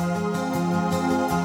Música 0.00 1.39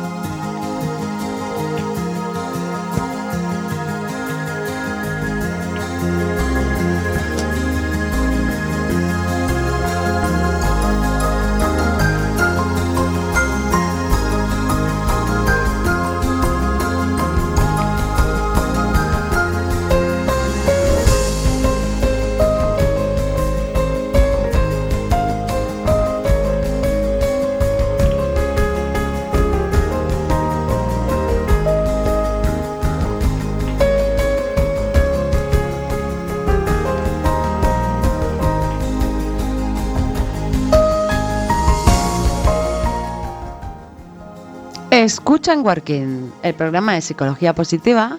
Escuchan 45.06 45.64
Working, 45.64 46.32
el 46.42 46.56
programa 46.56 46.96
de 46.96 47.02
psicología 47.02 47.54
positiva 47.54 48.18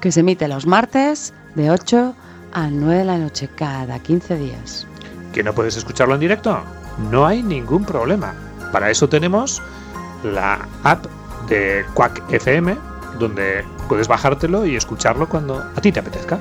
que 0.00 0.12
se 0.12 0.20
emite 0.20 0.46
los 0.46 0.66
martes 0.66 1.34
de 1.56 1.68
8 1.68 2.14
a 2.52 2.70
9 2.70 2.98
de 2.98 3.04
la 3.04 3.18
noche 3.18 3.48
cada 3.56 3.98
15 3.98 4.36
días. 4.36 4.86
¿Que 5.32 5.42
no 5.42 5.52
puedes 5.52 5.76
escucharlo 5.76 6.14
en 6.14 6.20
directo? 6.20 6.60
No 7.10 7.26
hay 7.26 7.42
ningún 7.42 7.84
problema. 7.84 8.36
Para 8.70 8.88
eso 8.88 9.08
tenemos 9.08 9.60
la 10.22 10.68
app 10.84 11.06
de 11.48 11.84
Quack 11.94 12.32
FM, 12.32 12.76
donde 13.18 13.64
puedes 13.88 14.06
bajártelo 14.06 14.64
y 14.64 14.76
escucharlo 14.76 15.28
cuando 15.28 15.58
a 15.58 15.80
ti 15.80 15.90
te 15.90 15.98
apetezca. 15.98 16.38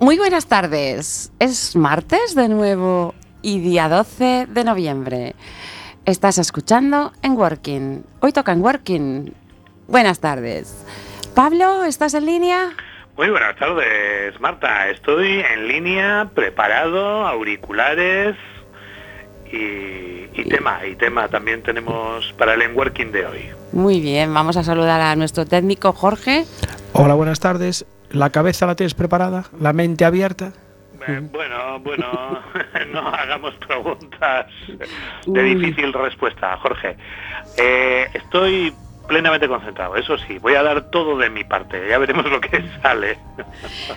Muy 0.00 0.16
buenas 0.16 0.46
tardes. 0.46 1.32
Es 1.40 1.74
martes 1.74 2.36
de 2.36 2.48
nuevo 2.48 3.16
y 3.42 3.58
día 3.58 3.88
12 3.88 4.46
de 4.48 4.62
noviembre. 4.62 5.34
Estás 6.04 6.38
escuchando 6.38 7.12
en 7.22 7.32
Working. 7.32 8.04
Hoy 8.20 8.32
toca 8.32 8.52
en 8.52 8.62
Working. 8.62 9.32
Buenas 9.88 10.20
tardes. 10.20 10.86
Pablo, 11.34 11.82
¿estás 11.82 12.14
en 12.14 12.26
línea? 12.26 12.76
Muy 13.16 13.28
buenas 13.28 13.56
tardes, 13.56 14.40
Marta. 14.40 14.88
Estoy 14.88 15.40
en 15.40 15.66
línea, 15.66 16.30
preparado, 16.32 17.26
auriculares 17.26 18.36
y, 19.52 20.28
y 20.32 20.48
tema. 20.48 20.86
Y 20.86 20.94
tema 20.94 21.26
también 21.26 21.64
tenemos 21.64 22.32
para 22.38 22.54
el 22.54 22.62
en 22.62 22.76
Working 22.76 23.10
de 23.10 23.26
hoy. 23.26 23.50
Muy 23.72 24.00
bien, 24.00 24.32
vamos 24.32 24.56
a 24.56 24.62
saludar 24.62 25.00
a 25.00 25.16
nuestro 25.16 25.44
técnico 25.44 25.92
Jorge. 25.92 26.44
Hola, 26.92 27.14
buenas 27.14 27.40
tardes. 27.40 27.84
¿La 28.10 28.30
cabeza 28.30 28.66
la 28.66 28.74
tienes 28.74 28.94
preparada? 28.94 29.44
¿La 29.60 29.72
mente 29.72 30.04
abierta? 30.04 30.52
Eh, 31.06 31.20
bueno, 31.30 31.78
bueno, 31.80 32.06
no 32.92 33.08
hagamos 33.08 33.54
preguntas 33.66 34.46
de 35.26 35.42
difícil 35.42 35.92
respuesta, 35.92 36.56
Jorge. 36.58 36.96
Eh, 37.56 38.06
estoy 38.14 38.72
plenamente 39.06 39.48
concentrado, 39.48 39.96
eso 39.96 40.18
sí, 40.18 40.38
voy 40.38 40.54
a 40.54 40.62
dar 40.62 40.90
todo 40.90 41.16
de 41.16 41.30
mi 41.30 41.42
parte, 41.44 41.80
ya 41.88 41.96
veremos 41.96 42.26
lo 42.30 42.40
que 42.40 42.62
sale. 42.82 43.18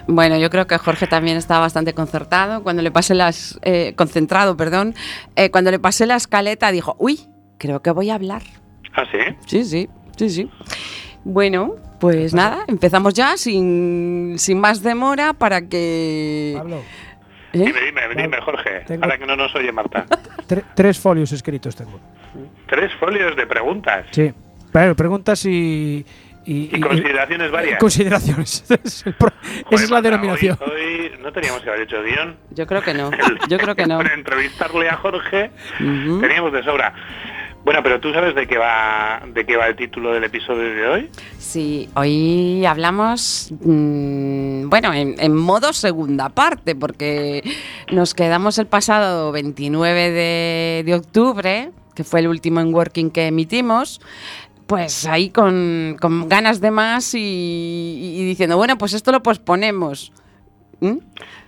Bueno, 0.07 0.37
yo 0.37 0.49
creo 0.49 0.67
que 0.67 0.77
Jorge 0.77 1.05
también 1.07 1.35
está 1.37 1.59
bastante 1.59 1.93
concertado. 1.93 2.63
Cuando 2.63 2.81
le 2.81 2.91
pasé 2.91 3.13
las. 3.15 3.59
eh, 3.63 3.93
concentrado, 3.97 4.55
perdón. 4.55 4.93
Eh, 5.35 5.51
cuando 5.51 5.71
le 5.71 5.79
pasé 5.79 6.05
la 6.05 6.15
escaleta 6.15 6.71
dijo, 6.71 6.95
uy, 6.99 7.19
creo 7.57 7.81
que 7.81 7.91
voy 7.91 8.09
a 8.09 8.15
hablar. 8.15 8.41
¿Ah, 8.93 9.03
sí? 9.11 9.19
Sí, 9.47 9.63
sí, 9.65 9.89
sí, 10.17 10.29
sí. 10.29 10.49
Bueno, 11.25 11.75
pues 12.01 12.33
nada, 12.33 12.65
empezamos 12.67 13.13
ya 13.13 13.37
sin, 13.37 14.35
sin 14.37 14.59
más 14.59 14.83
demora 14.83 15.31
para 15.33 15.61
que. 15.69 16.55
Pablo, 16.57 16.77
¿Eh? 17.53 17.57
Dime, 17.59 17.79
dime, 17.81 18.01
dime, 18.23 18.41
Jorge, 18.41 18.81
Tengo- 18.87 19.03
ahora 19.03 19.17
que 19.17 19.25
no 19.25 19.35
nos 19.35 19.53
oye 19.55 19.71
Marta. 19.71 20.05
tre- 20.47 20.63
tres 20.75 20.99
folios 20.99 21.31
escritos 21.31 21.75
tengo. 21.75 21.99
Tres 22.67 22.91
folios 22.99 23.35
de 23.35 23.45
preguntas 23.45 24.05
Sí. 24.11 24.33
Pero 24.73 24.95
preguntas 24.95 25.45
y. 25.45 26.05
Y, 26.43 26.75
y 26.75 26.79
consideraciones 26.81 27.51
varias. 27.51 27.77
Consideraciones. 27.79 28.63
Esa 28.67 28.79
es 29.71 29.91
la 29.91 30.01
denominación. 30.01 30.57
Hoy, 30.59 30.71
hoy 30.71 31.11
no 31.21 31.31
teníamos 31.31 31.61
que 31.61 31.69
haber 31.69 31.81
hecho 31.81 32.01
guion. 32.01 32.35
Yo 32.49 32.65
creo 32.65 32.81
que 32.81 32.95
no. 32.95 33.11
Yo 33.47 33.59
creo 33.59 33.75
que 33.75 33.85
no. 33.85 33.97
Para 33.99 34.13
entrevistarle 34.15 34.89
a 34.89 34.95
Jorge 34.95 35.51
teníamos 35.77 36.51
de 36.53 36.63
sobra. 36.63 36.95
Bueno, 37.63 37.81
pero 37.83 37.99
tú 37.99 38.11
sabes 38.11 38.33
de 38.33 38.47
qué 38.47 38.57
va 38.57 39.21
de 39.33 39.45
qué 39.45 39.55
va 39.55 39.67
el 39.67 39.75
título 39.75 40.13
del 40.13 40.23
episodio 40.23 40.73
de 40.73 40.87
hoy. 40.87 41.09
Sí, 41.37 41.89
hoy 41.95 42.65
hablamos, 42.65 43.53
mm, 43.63 44.67
bueno, 44.67 44.93
en, 44.93 45.15
en 45.19 45.35
modo 45.35 45.71
segunda 45.73 46.29
parte, 46.29 46.75
porque 46.75 47.43
nos 47.91 48.15
quedamos 48.15 48.57
el 48.57 48.65
pasado 48.65 49.31
29 49.31 50.11
de, 50.11 50.83
de 50.85 50.95
octubre, 50.95 51.71
que 51.93 52.03
fue 52.03 52.21
el 52.21 52.27
último 52.27 52.61
en 52.61 52.73
Working 52.73 53.11
que 53.11 53.27
emitimos, 53.27 54.01
pues 54.65 55.05
ahí 55.05 55.29
con, 55.29 55.97
con 55.99 56.29
ganas 56.29 56.61
de 56.61 56.71
más 56.71 57.13
y, 57.13 57.19
y 57.19 58.25
diciendo, 58.25 58.57
bueno, 58.57 58.77
pues 58.77 58.93
esto 58.93 59.11
lo 59.11 59.21
posponemos. 59.21 60.11
¿Mm? 60.79 60.97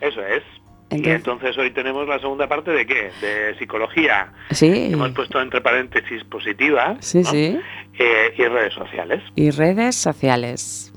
Eso 0.02 0.22
es. 0.22 0.44
Y 0.94 0.98
Entonces- 0.98 1.16
entonces 1.16 1.58
hoy 1.58 1.72
tenemos 1.72 2.08
la 2.08 2.20
segunda 2.20 2.48
parte 2.48 2.72
de 2.72 2.86
qué? 2.86 3.12
De 3.22 3.56
psicología. 3.58 4.32
Sí, 4.52 4.90
Hemos 4.94 5.12
puesto 5.12 5.42
entre 5.42 5.62
paréntesis 5.62 6.24
positiva. 6.26 6.96
sí, 7.00 7.20
¿no? 7.20 7.30
sí. 7.32 7.60
Eh, 8.00 8.34
y 8.38 8.44
redes 8.46 8.74
sociales. 8.74 9.22
Y 9.36 9.52
redes 9.52 9.96
sociales. 9.96 10.92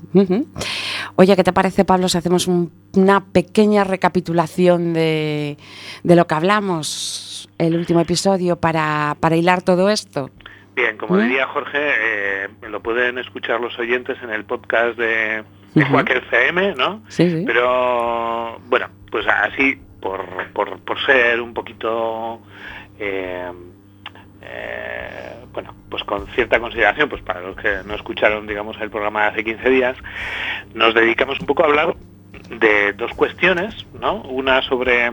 Oye, 1.15 1.35
¿qué 1.35 1.43
te 1.43 1.53
parece, 1.53 1.85
Pablo, 1.85 2.09
si 2.09 2.17
hacemos 2.17 2.47
un- 2.47 2.71
una 2.95 3.23
pequeña 3.25 3.83
recapitulación 3.83 4.93
de, 4.93 5.57
de 6.03 6.15
lo 6.15 6.25
que 6.27 6.35
hablamos 6.35 7.49
el 7.57 7.75
último 7.75 7.99
episodio 8.01 8.55
para, 8.55 9.15
para 9.19 9.35
hilar 9.35 9.61
todo 9.61 9.89
esto? 9.89 10.29
Bien, 10.75 10.95
como 10.97 11.17
diría 11.17 11.47
Jorge, 11.47 11.77
eh, 11.79 12.47
lo 12.69 12.81
pueden 12.81 13.17
escuchar 13.17 13.59
los 13.59 13.77
oyentes 13.79 14.17
en 14.23 14.29
el 14.29 14.45
podcast 14.45 14.97
de, 14.97 15.43
de. 15.73 15.85
Quaker 15.91 16.17
FM, 16.17 16.75
¿no? 16.75 17.01
Sí, 17.09 17.29
sí. 17.29 17.43
Pero 17.47 18.59
bueno, 18.67 18.87
pues 19.11 19.25
así, 19.27 19.79
por, 20.01 20.51
por, 20.53 21.05
ser 21.05 21.41
un 21.41 21.53
poquito, 21.53 22.41
eh, 22.99 23.51
eh, 24.41 25.33
bueno, 25.53 25.73
pues 25.89 26.03
con 26.03 26.27
cierta 26.27 26.59
consideración, 26.59 27.09
pues 27.09 27.21
para 27.21 27.41
los 27.41 27.55
que 27.55 27.79
no 27.85 27.95
escucharon, 27.95 28.47
digamos, 28.47 28.77
el 28.79 28.89
programa 28.89 29.23
de 29.23 29.27
hace 29.27 29.43
15 29.43 29.69
días, 29.69 29.97
nos 30.73 30.93
dedicamos 30.93 31.39
un 31.39 31.47
poco 31.47 31.63
a 31.63 31.67
hablar 31.67 31.95
de 32.49 32.93
dos 32.93 33.11
cuestiones, 33.13 33.85
¿no? 33.99 34.21
Una 34.21 34.61
sobre, 34.61 35.11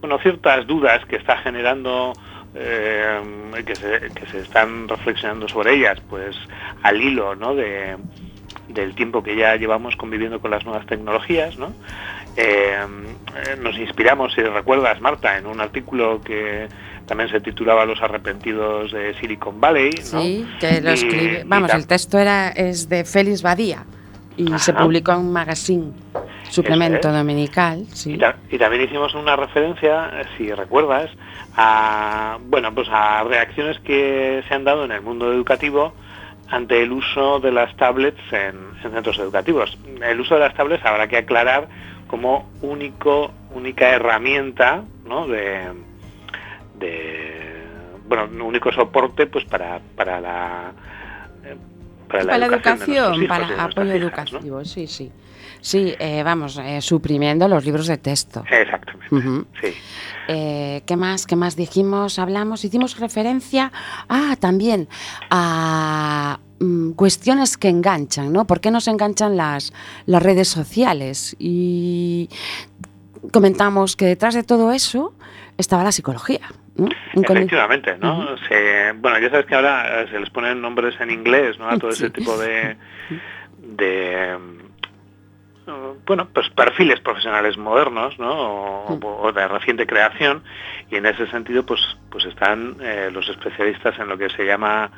bueno, 0.00 0.18
ciertas 0.18 0.66
dudas 0.66 1.04
que 1.06 1.16
está 1.16 1.38
generando 1.38 2.12
eh, 2.54 3.20
que, 3.64 3.74
se, 3.76 4.00
que 4.14 4.26
se 4.26 4.40
están 4.40 4.88
reflexionando 4.88 5.48
sobre 5.48 5.74
ellas, 5.74 6.00
pues 6.08 6.36
al 6.82 7.00
hilo, 7.00 7.34
¿no? 7.34 7.54
De, 7.54 7.96
del 8.68 8.94
tiempo 8.94 9.22
que 9.22 9.36
ya 9.36 9.56
llevamos 9.56 9.96
conviviendo 9.96 10.40
con 10.40 10.50
las 10.50 10.64
nuevas 10.64 10.86
tecnologías, 10.86 11.58
¿no? 11.58 11.72
Eh, 12.36 12.78
nos 13.60 13.76
inspiramos, 13.76 14.32
si 14.34 14.40
recuerdas, 14.42 15.00
Marta, 15.00 15.36
en 15.38 15.46
un 15.46 15.60
artículo 15.60 16.20
que 16.20 16.68
también 17.06 17.28
se 17.30 17.40
titulaba 17.40 17.84
Los 17.84 18.00
arrepentidos 18.02 18.92
de 18.92 19.14
Silicon 19.14 19.60
Valley, 19.60 19.90
¿no? 20.12 20.20
Sí, 20.22 20.46
que 20.60 20.80
lo 20.80 20.90
escribe. 20.90 21.42
Vamos, 21.46 21.72
el 21.74 21.86
texto 21.86 22.18
era 22.18 22.48
es 22.50 22.88
de 22.88 23.04
Félix 23.04 23.42
Badía 23.42 23.84
y 24.36 24.46
se 24.58 24.72
publicó 24.72 25.12
en 25.12 25.18
un 25.18 25.32
magazine, 25.32 25.92
suplemento 26.48 27.08
es. 27.08 27.14
dominical. 27.14 27.80
Y, 27.80 27.96
Sí. 27.96 28.16
ta- 28.16 28.36
y 28.48 28.58
también 28.58 28.82
hicimos 28.84 29.14
una 29.14 29.34
referencia, 29.36 30.10
si 30.38 30.50
recuerdas, 30.52 31.10
a 31.56 32.38
bueno 32.46 32.72
pues 32.74 32.88
a 32.90 33.24
reacciones 33.24 33.78
que 33.80 34.42
se 34.48 34.54
han 34.54 34.64
dado 34.64 34.84
en 34.84 34.92
el 34.92 35.02
mundo 35.02 35.32
educativo 35.32 35.92
ante 36.48 36.82
el 36.82 36.92
uso 36.92 37.40
de 37.40 37.50
las 37.52 37.76
tablets 37.76 38.20
en, 38.32 38.54
en 38.84 38.92
centros 38.92 39.18
educativos. 39.18 39.76
El 40.02 40.20
uso 40.20 40.34
de 40.34 40.40
las 40.40 40.54
tablets 40.54 40.84
habrá 40.84 41.06
que 41.08 41.16
aclarar 41.18 41.68
como 42.10 42.50
único 42.60 43.30
única 43.54 43.90
herramienta 43.90 44.82
¿no? 45.06 45.28
de, 45.28 45.68
de 46.78 47.62
bueno 48.08 48.44
único 48.44 48.72
soporte 48.72 49.28
pues 49.28 49.44
para 49.44 49.80
para 49.94 50.20
la 50.20 50.72
eh, 51.44 51.56
para 52.08 52.24
la 52.24 52.32
Para 52.32 52.38
la 52.38 52.46
educación, 52.46 53.14
educación, 53.14 53.28
para 53.28 53.64
apoyo 53.64 53.92
educativo, 53.92 54.64
sí, 54.64 54.88
sí. 54.88 55.12
Sí, 55.62 55.94
eh, 55.98 56.22
vamos, 56.22 56.58
eh, 56.58 56.80
suprimiendo 56.80 57.46
los 57.46 57.64
libros 57.64 57.86
de 57.86 57.98
texto. 57.98 58.42
Exactamente. 58.50 59.46
Sí. 59.60 59.74
Eh, 60.26 60.82
¿Qué 60.86 60.96
más? 60.96 61.26
¿Qué 61.26 61.36
más 61.36 61.54
dijimos? 61.54 62.18
Hablamos, 62.18 62.64
hicimos 62.64 62.98
referencia, 62.98 63.70
ah, 64.08 64.36
también 64.40 64.88
a 65.28 66.40
mm, 66.60 66.92
cuestiones 66.92 67.56
que 67.58 67.68
enganchan, 67.68 68.32
¿no? 68.32 68.46
¿Por 68.46 68.60
qué 68.60 68.70
nos 68.70 68.86
enganchan 68.88 69.36
las, 69.36 69.72
las 70.06 70.22
redes 70.22 70.48
sociales? 70.48 71.34
Y 71.38 72.28
comentamos 73.32 73.96
que 73.96 74.06
detrás 74.06 74.34
de 74.34 74.42
todo 74.42 74.72
eso 74.72 75.12
estaba 75.58 75.84
la 75.84 75.92
psicología. 75.92 76.40
¿no? 76.76 76.88
Efectivamente, 77.40 77.96
¿no? 77.98 78.36
Se- 78.48 78.92
bueno, 78.92 79.18
ya 79.18 79.28
sabes 79.30 79.46
que 79.46 79.54
ahora 79.54 80.02
eh, 80.02 80.06
se 80.10 80.18
les 80.20 80.30
ponen 80.30 80.60
nombres 80.62 80.94
en 81.00 81.10
inglés, 81.10 81.58
¿no? 81.58 81.68
A 81.68 81.76
todo 81.78 81.90
ese 81.90 82.08
tipo 82.10 82.38
de, 82.38 82.76
de 83.58 84.38
bueno, 86.06 86.28
pues 86.32 86.48
perfiles 86.50 87.00
profesionales 87.00 87.56
modernos, 87.56 88.18
¿no? 88.18 88.32
O, 88.32 88.96
Mm. 88.96 89.04
o 89.04 89.32
de 89.32 89.46
reciente 89.48 89.86
creación 89.86 90.42
y 90.90 90.96
en 90.96 91.06
ese 91.06 91.26
sentido, 91.28 91.64
pues, 91.64 91.80
pues 92.10 92.24
están 92.24 92.76
eh, 92.82 93.10
los 93.12 93.28
especialistas 93.28 93.98
en 93.98 94.08
lo 94.08 94.18
que 94.18 94.28
se 94.30 94.44
llama 94.44 94.90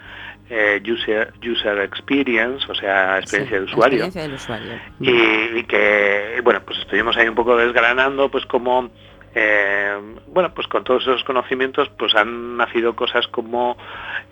eh, 0.49 0.83
user, 0.87 1.33
user 1.47 1.79
experience, 1.81 2.65
o 2.71 2.75
sea, 2.75 3.19
experiencia 3.19 3.59
Sí, 3.59 3.65
de 3.65 3.71
usuario 3.73 4.05
experiencia 4.05 4.23
del 4.23 4.35
usuario. 4.35 4.81
y, 5.01 5.59
y 5.61 5.65
que 5.65 6.41
bueno 6.43 6.61
pues 6.67 6.79
estuvimos 6.81 7.17
ahí 7.17 7.29
un 7.29 7.35
poco 7.35 7.57
desgranando 7.57 8.29
pues 8.31 8.45
como 8.47 8.91
eh, 9.35 9.97
bueno 10.27 10.53
pues 10.53 10.67
con 10.67 10.85
todos 10.85 11.03
esos 11.03 11.25
conocimientos 11.25 11.89
pues 11.99 12.15
han 12.15 12.57
nacido 12.59 12.95
cosas 12.95 13.27
como 13.29 13.77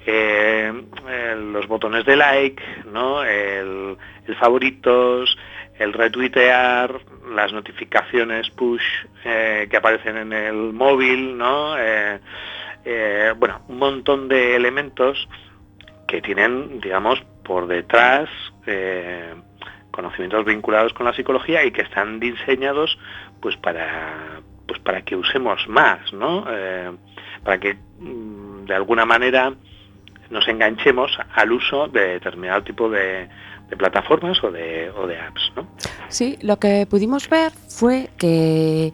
eh, 0.07 0.73
eh, 1.09 1.37
los 1.53 1.67
botones 1.69 2.05
de 2.05 2.17
like 2.17 2.63
no 2.93 3.23
el, 3.25 3.97
el 4.27 4.37
favoritos 4.37 5.37
el 5.81 5.95
retuitear 5.95 7.01
las 7.35 7.53
notificaciones 7.55 8.51
push 8.51 8.85
eh, 9.25 9.67
que 9.71 9.77
aparecen 9.79 10.17
en 10.19 10.33
el 10.33 10.73
móvil 10.75 11.37
no 11.37 11.77
Eh, 11.79 12.21
eh, 12.85 13.35
bueno 13.37 13.63
un 13.69 13.79
montón 13.79 14.29
de 14.29 14.57
elementos 14.57 15.29
que 16.07 16.21
tienen 16.21 16.81
digamos 16.81 17.21
por 17.45 17.67
detrás 17.67 18.29
conocimientos 19.91 20.45
vinculados 20.45 20.93
con 20.93 21.07
la 21.07 21.15
psicología 21.15 21.65
y 21.65 21.73
que 21.73 21.83
están 21.83 22.21
diseñados 22.21 22.99
pues 23.41 23.57
para 23.57 24.41
pues 24.67 24.79
para 24.81 25.03
que 25.03 25.17
usemos 25.17 25.67
más 25.69 26.13
no 26.13 26.45
para 27.43 27.59
que 27.59 27.75
mm, 27.99 28.67
de 28.67 28.75
alguna 28.75 29.05
manera 29.07 29.53
nos 30.31 30.47
enganchemos 30.47 31.11
al 31.35 31.53
uso 31.53 31.89
de 31.89 32.19
determinado 32.19 32.63
tipo 32.63 32.89
de, 32.89 33.29
de 33.71 33.77
plataformas 33.77 34.43
o 34.43 34.51
de, 34.51 34.91
o 34.91 35.07
de 35.07 35.19
apps 35.19 35.53
no 35.57 35.67
Sí, 36.09 36.37
lo 36.43 36.59
que 36.59 36.87
pudimos 36.91 37.29
ver 37.31 37.53
fue 37.69 38.11
que, 38.19 38.93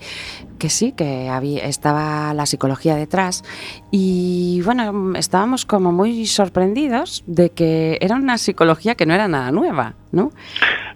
que 0.59 0.69
sí, 0.69 0.93
que 0.93 1.29
había, 1.31 1.65
estaba 1.65 2.35
la 2.35 2.45
psicología 2.45 2.95
detrás 2.95 3.43
y 3.91 4.61
bueno, 4.65 5.15
estábamos 5.17 5.65
como 5.65 5.93
muy 5.93 6.27
sorprendidos 6.27 7.25
de 7.27 7.51
que 7.51 7.99
era 8.03 8.17
una 8.17 8.37
psicología 8.37 8.95
que 8.95 9.07
no 9.07 9.15
era 9.15 9.29
nada 9.29 9.51
nueva, 9.51 9.95
¿no? 10.13 10.31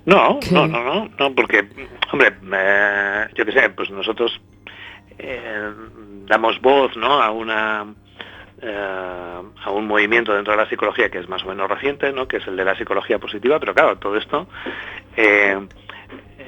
No, 0.05 0.39
no, 0.53 0.67
no, 0.67 0.85
no, 0.85 1.09
no, 1.19 1.35
porque, 1.35 1.69
hombre, 2.13 2.35
eh, 2.53 3.27
yo 3.35 3.47
qué 3.47 3.53
sé, 3.53 3.71
pues 3.71 3.91
nosotros 3.91 4.39
eh, 5.19 5.71
damos 6.27 6.61
voz, 6.61 6.97
¿no? 6.97 7.23
A 7.23 7.31
una 7.31 7.87
eh, 8.63 9.43
a 9.65 9.71
un 9.71 9.87
movimiento 9.87 10.35
dentro 10.35 10.53
de 10.53 10.63
la 10.63 10.69
psicología 10.69 11.11
que 11.11 11.19
es 11.19 11.29
más 11.29 11.43
o 11.45 11.49
menos 11.49 11.69
reciente, 11.69 12.13
¿no? 12.13 12.27
Que 12.29 12.39
es 12.39 12.47
el 12.47 12.57
de 12.57 12.65
la 12.65 12.77
psicología 12.77 13.19
positiva, 13.19 13.59
pero 13.59 13.75
claro, 13.75 13.97
todo 13.99 14.17
esto 14.17 14.47
eh, 15.17 15.59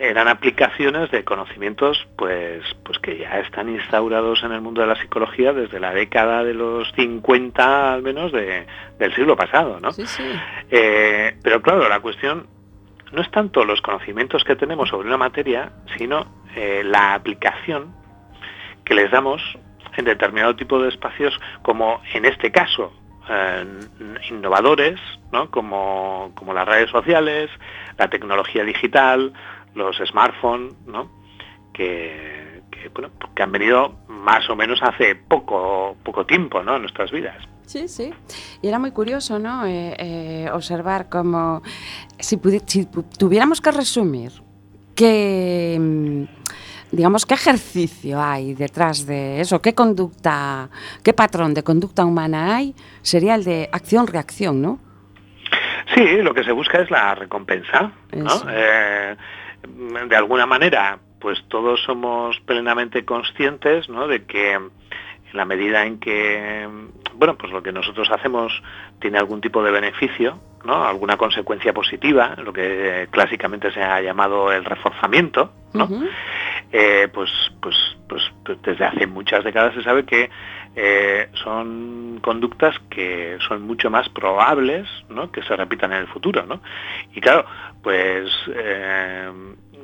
eran 0.01 0.27
aplicaciones 0.29 1.11
de 1.11 1.23
conocimientos, 1.25 2.09
pues, 2.17 2.63
pues 2.85 2.99
que 2.99 3.19
ya 3.19 3.39
están 3.41 3.69
instaurados 3.69 4.43
en 4.43 4.53
el 4.53 4.61
mundo 4.61 4.81
de 4.81 4.89
la 4.89 4.97
psicología 4.97 5.53
desde 5.53 5.79
la 5.79 5.93
década 5.93 6.43
de 6.43 6.55
los 6.55 6.91
50 6.93 7.93
al 7.95 8.03
menos 8.03 8.33
de- 8.33 8.67
del 8.99 9.15
siglo 9.15 9.37
pasado, 9.37 9.79
¿no? 9.81 9.93
Sí, 9.93 10.05
sí. 10.07 10.25
Eh, 10.71 11.37
pero 11.43 11.63
claro, 11.63 11.89
la 11.89 12.01
cuestión 12.01 12.47
no 13.13 13.21
es 13.23 13.31
tanto 13.31 13.65
los 13.65 13.81
conocimientos 13.83 14.43
que 14.45 14.57
tenemos 14.57 14.89
sobre 14.89 15.07
una 15.09 15.19
materia, 15.19 15.71
sino 15.99 16.27
la 16.85 17.15
aplicación 17.15 17.95
que 18.85 18.95
les 18.95 19.11
damos 19.11 19.41
en 19.97 20.05
determinado 20.05 20.57
tipo 20.57 20.81
de 20.81 20.89
espacios, 20.89 21.39
como 21.63 22.01
en 22.15 22.25
este 22.25 22.51
caso, 22.51 22.93
eh, 23.29 23.65
innovadores, 24.31 24.99
¿no? 25.33 25.51
como, 25.51 26.33
como 26.35 26.53
las 26.53 26.67
redes 26.67 26.91
sociales, 26.91 27.51
la 27.99 28.09
tecnología 28.09 28.65
digital, 28.65 29.33
los 29.75 29.97
smartphones, 29.99 30.75
¿no? 30.87 31.11
que, 31.73 32.63
que, 32.71 32.89
bueno, 32.89 33.11
que 33.35 33.43
han 33.43 33.53
venido 33.53 33.95
más 34.09 34.49
o 34.51 34.57
menos 34.57 34.83
hace 34.83 35.15
poco, 35.15 35.97
poco 36.03 36.27
tiempo 36.27 36.63
¿no? 36.63 36.77
en 36.77 36.83
nuestras 36.83 37.11
vidas. 37.11 37.37
Sí, 37.67 37.89
sí. 37.89 38.13
Y 38.61 38.69
era 38.69 38.79
muy 38.79 38.91
curioso, 38.91 39.39
¿no? 39.39 39.65
Eh, 39.65 39.95
eh, 39.99 40.51
observar 40.53 41.09
cómo, 41.09 41.63
si, 42.19 42.39
si 42.67 42.87
tuviéramos 43.19 43.61
que 43.61 43.71
resumir, 43.71 44.33
qué, 44.95 45.79
mm, 45.81 46.25
digamos, 46.93 47.27
qué 47.27 47.35
ejercicio 47.35 48.23
hay 48.23 48.55
detrás 48.55 49.07
de 49.07 49.41
eso, 49.41 49.61
qué 49.61 49.75
conducta, 49.75 50.69
qué 51.03 51.13
patrón 51.13 51.55
de 51.55 51.65
conducta 51.65 52.05
humana 52.05 52.55
hay, 52.55 52.75
sería 53.01 53.35
el 53.35 53.45
de 53.45 53.69
acción-reacción, 53.73 54.61
¿no? 54.61 54.79
Sí, 55.95 56.23
lo 56.23 56.33
que 56.35 56.45
se 56.45 56.53
busca 56.53 56.81
es 56.81 56.91
la 56.91 57.15
recompensa, 57.15 57.93
¿no? 58.13 58.43
Eh, 58.51 59.17
de 60.09 60.17
alguna 60.17 60.47
manera, 60.47 60.99
pues 61.19 61.43
todos 61.49 61.83
somos 61.83 62.39
plenamente 62.41 63.05
conscientes, 63.05 63.89
¿no? 63.89 64.07
De 64.07 64.25
que 64.25 64.59
en 65.33 65.39
la 65.39 65.45
medida 65.45 65.85
en 65.85 65.99
que, 65.99 66.69
bueno, 67.15 67.37
pues 67.37 67.53
lo 67.53 67.63
que 67.63 67.73
nosotros 67.73 68.09
hacemos 68.11 68.53
tiene 69.01 69.19
algún 69.19 69.41
tipo 69.41 69.63
de 69.63 69.71
beneficio, 69.71 70.39
¿no? 70.65 70.85
Alguna 70.85 71.17
consecuencia 71.17 71.73
positiva, 71.73 72.37
lo 72.37 72.53
que 72.53 73.09
clásicamente 73.11 73.73
se 73.73 73.83
ha 73.83 74.01
llamado 74.01 74.53
el 74.53 74.65
reforzamiento, 74.65 75.53
¿no? 75.73 75.89
Eh, 76.71 77.09
pues, 77.13 77.31
pues, 77.61 77.77
pues, 78.09 78.23
pues 78.45 78.59
desde 78.63 78.85
hace 78.85 79.07
muchas 79.07 79.45
décadas 79.45 79.75
se 79.75 79.83
sabe 79.83 80.05
que 80.05 80.31
eh, 80.75 81.29
son 81.35 82.21
conductas 82.23 82.75
que 82.89 83.37
son 83.47 83.63
mucho 83.63 83.91
más 83.91 84.09
probables 84.09 84.89
¿no? 85.11 85.31
que 85.31 85.43
se 85.43 85.55
repitan 85.55 85.93
en 85.93 85.99
el 85.99 86.07
futuro. 86.07 86.47
¿no? 86.47 86.63
Y 87.15 87.21
claro, 87.21 87.45
pues 87.83 88.31
eh, 88.55 89.31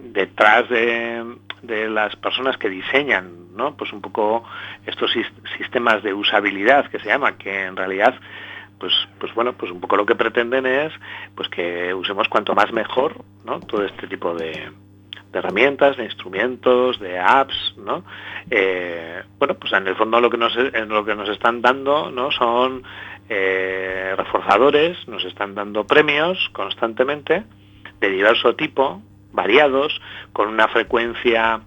detrás 0.05 0.69
de, 0.71 1.23
de 1.63 1.89
las 1.89 2.15
personas 2.17 2.57
que 2.57 2.69
diseñan 2.69 3.55
¿no? 3.57 3.77
pues 3.77 3.93
un 3.93 4.01
poco 4.01 4.45
estos 4.87 5.11
sis- 5.13 5.33
sistemas 5.57 6.03
de 6.03 6.15
usabilidad 6.15 6.87
que 6.91 6.99
se 6.99 7.07
llama, 7.07 7.37
que 7.37 7.65
en 7.65 7.77
realidad 7.77 8.15
pues, 8.79 8.93
pues 9.19 9.35
bueno, 9.35 9.53
pues 9.55 9.73
un 9.73 9.81
poco 9.81 9.97
lo 9.97 10.07
que 10.07 10.15
pretenden 10.15 10.67
es 10.67 10.93
pues 11.35 11.49
que 11.49 11.93
usemos 11.93 12.29
cuanto 12.29 12.55
más 12.55 12.73
mejor 12.73 13.25
¿no? 13.45 13.59
todo 13.61 13.85
este 13.85 14.07
tipo 14.07 14.35
de, 14.35 14.71
herramientas, 15.33 15.97
de 15.97 16.05
instrumentos, 16.05 16.99
de 16.99 17.19
apps, 17.19 17.75
¿no? 17.77 18.05
Eh, 18.51 19.23
bueno, 19.39 19.55
pues 19.55 19.73
en 19.73 19.87
el 19.87 19.95
fondo 19.97 20.21
lo 20.21 20.31
que 20.31 20.37
nos, 20.39 20.55
lo 20.57 21.05
que 21.05 21.15
nos 21.15 21.29
están 21.29 21.61
dando, 21.61 22.11
¿no? 22.11 22.31
Son 22.31 22.83
eh, 23.29 24.15
reforzadores, 24.17 25.07
nos 25.07 25.25
están 25.25 25.55
dando 25.55 25.87
premios 25.87 26.39
constantemente 26.53 27.45
de 28.01 28.09
diverso 28.11 28.55
tipo, 28.55 29.03
variados, 29.43 29.91
con 30.33 30.49
una 30.49 30.67
frecuencia 30.69 31.61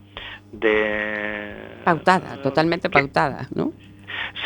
de 0.51 1.55
Pautada, 1.85 2.41
totalmente 2.43 2.89
que- 2.89 2.99
pautada, 2.99 3.47
¿no? 3.55 3.71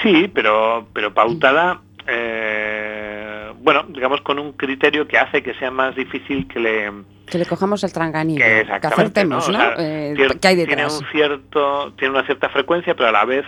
Sí, 0.02 0.30
pero, 0.34 0.88
pero 0.94 1.14
pautada, 1.14 1.82
eh, 2.08 3.52
bueno, 3.62 3.84
digamos 3.90 4.22
con 4.22 4.38
un 4.40 4.54
criterio 4.54 5.08
que 5.08 5.18
hace 5.18 5.42
que 5.42 5.54
sea 5.56 5.72
más 5.72 5.96
difícil 5.96 6.48
que 6.48 6.60
le, 6.60 6.92
Que 7.26 7.38
le 7.40 7.46
cojamos 7.48 7.84
el 7.84 7.92
tranganillo, 7.92 8.40
que 8.46 8.66
que 8.82 8.88
acertemos, 8.88 9.50
¿no? 9.50 9.58
O 9.58 9.62
sea, 9.62 9.74
Eh, 9.80 10.14
tiene- 10.16 10.40
¿Qué 10.40 10.48
hay 10.48 10.56
tiene 10.56 10.76
detrás? 10.76 11.00
un 11.02 11.08
cierto, 11.12 11.94
tiene 11.98 12.14
una 12.16 12.26
cierta 12.26 12.50
frecuencia, 12.50 12.94
pero 12.96 13.10
a 13.10 13.12
la 13.12 13.26
vez 13.26 13.46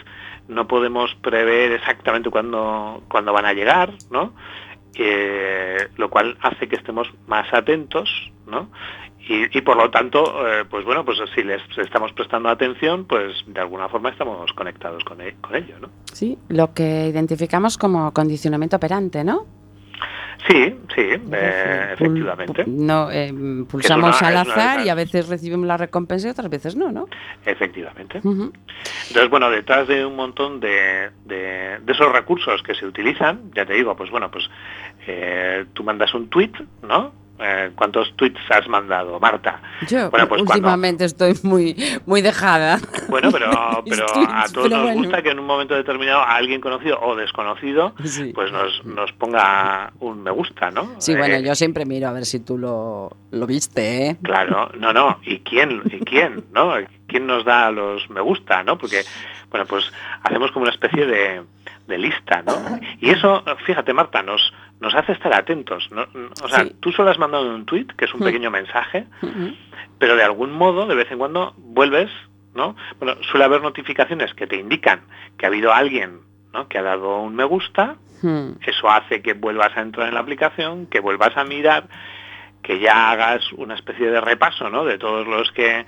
no 0.48 0.68
podemos 0.68 1.14
prever 1.22 1.72
exactamente 1.74 2.30
cuándo, 2.32 3.04
cuándo 3.10 3.32
van 3.34 3.46
a 3.46 3.54
llegar, 3.54 3.92
¿no? 4.10 4.34
Eh, 4.96 5.88
lo 5.98 6.10
cual 6.10 6.38
hace 6.42 6.68
que 6.68 6.76
estemos 6.78 7.08
más 7.28 7.48
atentos, 7.54 8.10
¿no? 8.48 8.70
Y, 9.30 9.58
y 9.58 9.62
por 9.62 9.76
lo 9.78 9.90
tanto, 9.90 10.48
eh, 10.48 10.64
pues 10.70 10.86
bueno, 10.86 11.04
pues 11.04 11.18
si 11.36 11.44
les 11.44 11.62
estamos 11.78 12.14
prestando 12.14 12.50
atención, 12.50 13.06
pues 13.06 13.44
de 13.48 13.60
alguna 13.60 13.90
forma 13.90 14.10
estamos 14.10 14.52
conectados 14.54 15.04
con, 15.04 15.20
e- 15.22 15.36
con 15.42 15.56
ello, 15.56 15.76
¿no? 15.82 15.90
Sí, 16.14 16.38
lo 16.50 16.74
que 16.74 17.08
identificamos 17.08 17.78
como 17.78 18.14
condicionamiento 18.14 18.78
operante, 18.78 19.24
¿no? 19.24 19.46
Sí, 20.48 20.76
sí, 20.96 21.02
eh, 21.32 21.90
efectivamente. 21.94 22.64
No, 22.68 23.10
eh, 23.12 23.34
pulsamos 23.70 24.22
una- 24.22 24.28
al 24.30 24.38
azar 24.38 24.86
y 24.86 24.90
a 24.90 24.96
veces 24.96 25.28
recibimos 25.28 25.66
la 25.68 25.76
recompensa 25.78 26.28
y 26.28 26.32
otras 26.32 26.50
veces 26.50 26.76
no, 26.76 26.92
¿no? 26.92 27.08
Efectivamente. 27.46 28.20
Entonces, 28.20 29.30
bueno, 29.30 29.50
detrás 29.50 29.88
de 29.88 30.06
un 30.06 30.16
montón 30.16 30.60
de, 30.60 31.10
de- 31.26 31.80
de 31.80 31.92
esos 31.92 32.12
recursos 32.14 32.62
que 32.64 32.76
se 32.76 32.86
utilizan, 32.86 33.52
ya 33.56 33.66
te 33.66 33.74
digo, 33.74 33.96
pues 33.98 34.10
bueno, 34.12 34.30
pues 34.32 34.48
eh, 35.08 35.66
tú 35.74 35.84
mandas 35.84 36.14
un 36.14 36.30
tweet, 36.30 36.52
¿no? 36.88 37.12
Eh, 37.39 37.72
¿Cuántos 37.75 38.12
tweets 38.15 38.39
has 38.50 38.67
mandado, 38.67 39.20
Marta? 39.20 39.62
Yo 39.88 40.10
Bueno, 40.10 40.27
pues 40.27 40.41
cuando- 40.41 40.53
últimamente 40.53 41.06
estoy 41.06 41.34
muy, 41.44 41.75
muy 42.06 42.22
dejada. 42.22 42.79
Bueno, 43.10 43.29
pero, 43.32 43.48
a 43.51 43.82
todos 44.51 44.67
pero 44.67 44.70
nos 44.70 44.82
bueno. 44.86 44.94
gusta 45.01 45.22
que 45.22 45.29
en 45.29 45.39
un 45.39 45.46
momento 45.46 45.75
determinado 45.75 46.22
a 46.22 46.36
alguien 46.36 46.62
conocido 46.62 47.00
o 47.01 47.15
desconocido 47.15 47.94
Sí. 48.03 48.32
pues 48.34 48.51
nos, 48.51 48.84
nos 48.86 49.12
ponga 49.13 49.91
un 50.00 50.24
me 50.24 50.32
gusta, 50.32 50.72
¿no? 50.72 50.96
Sí, 51.00 51.15
bueno, 51.15 51.36
Eh, 51.36 51.44
yo 51.44 51.53
siempre 51.53 51.86
miro 51.86 52.08
a 52.08 52.12
ver 52.12 52.25
si 52.25 52.39
tú 52.39 52.58
lo, 52.58 53.12
lo 53.32 53.46
viste, 53.46 54.08
¿eh? 54.08 54.17
Claro, 54.24 54.72
no, 54.79 54.91
no. 54.91 55.20
¿Y 55.24 55.39
quién? 55.39 55.84
¿Y 55.86 56.00
quién? 56.06 56.44
¿No? 56.53 56.74
¿Quién 57.08 57.27
nos 57.27 57.46
da 57.46 57.70
los 57.72 58.10
me 58.10 58.22
gusta? 58.22 58.63
¿No? 58.63 58.77
Porque, 58.77 59.03
bueno, 59.51 59.65
pues 59.67 59.91
hacemos 60.24 60.51
como 60.51 60.63
una 60.63 60.72
especie 60.74 61.06
de, 61.06 61.44
de 61.88 61.98
lista, 61.98 62.41
¿no? 62.46 62.53
Y 63.00 63.12
eso, 63.12 63.44
fíjate, 63.65 63.94
Marta, 63.94 64.22
nos, 64.24 64.41
nos 64.80 64.94
hace 64.96 65.12
estar 65.14 65.34
atentos. 65.34 65.90
¿no? 65.92 66.06
O 66.44 66.48
sea, 66.48 66.60
Sí. 66.66 66.76
tú 66.80 66.92
solo 66.92 67.10
has 67.12 67.18
mandado 67.20 67.54
un 67.54 67.66
tweet, 67.66 67.88
que 67.98 68.06
es 68.06 68.14
un 68.14 68.22
Mm. 68.22 68.24
pequeño 68.24 68.52
mensaje, 68.52 69.06
Ujú. 69.22 69.54
pero 70.00 70.16
de 70.16 70.24
algún 70.24 70.52
modo, 70.52 70.86
de 70.88 70.96
vez 70.96 71.12
en 71.12 71.18
cuando, 71.18 71.54
vuelves, 71.58 72.10
¿no? 72.54 72.76
Bueno, 73.00 73.22
suele 73.24 73.46
haber 73.46 73.62
notificaciones 73.62 74.34
que 74.34 74.48
te 74.48 74.56
indican 74.56 75.02
que 75.38 75.46
ha 75.46 75.50
habido 75.50 75.74
alguien, 75.74 76.22
¿no? 76.54 76.68
Que 76.68 76.78
ha 76.80 76.84
dado 76.84 77.22
un 77.22 77.36
me 77.36 77.44
gusta, 77.44 77.96
Hmm. 78.22 78.54
eso 78.66 78.90
hace 78.90 79.22
que 79.22 79.34
vuelvas 79.34 79.76
a 79.78 79.82
entrar 79.82 80.08
en 80.08 80.16
la 80.16 80.22
aplicación, 80.22 80.88
que 80.88 81.00
vuelvas 81.00 81.38
a 81.38 81.44
mirar, 81.44 81.88
que 82.64 82.80
ya 82.80 83.12
hagas 83.12 83.52
una 83.54 83.76
especie 83.76 84.10
de 84.10 84.20
repaso, 84.20 84.70
¿no? 84.70 84.84
De 84.86 84.98
todos 84.98 85.28
los 85.28 85.52
que 85.52 85.86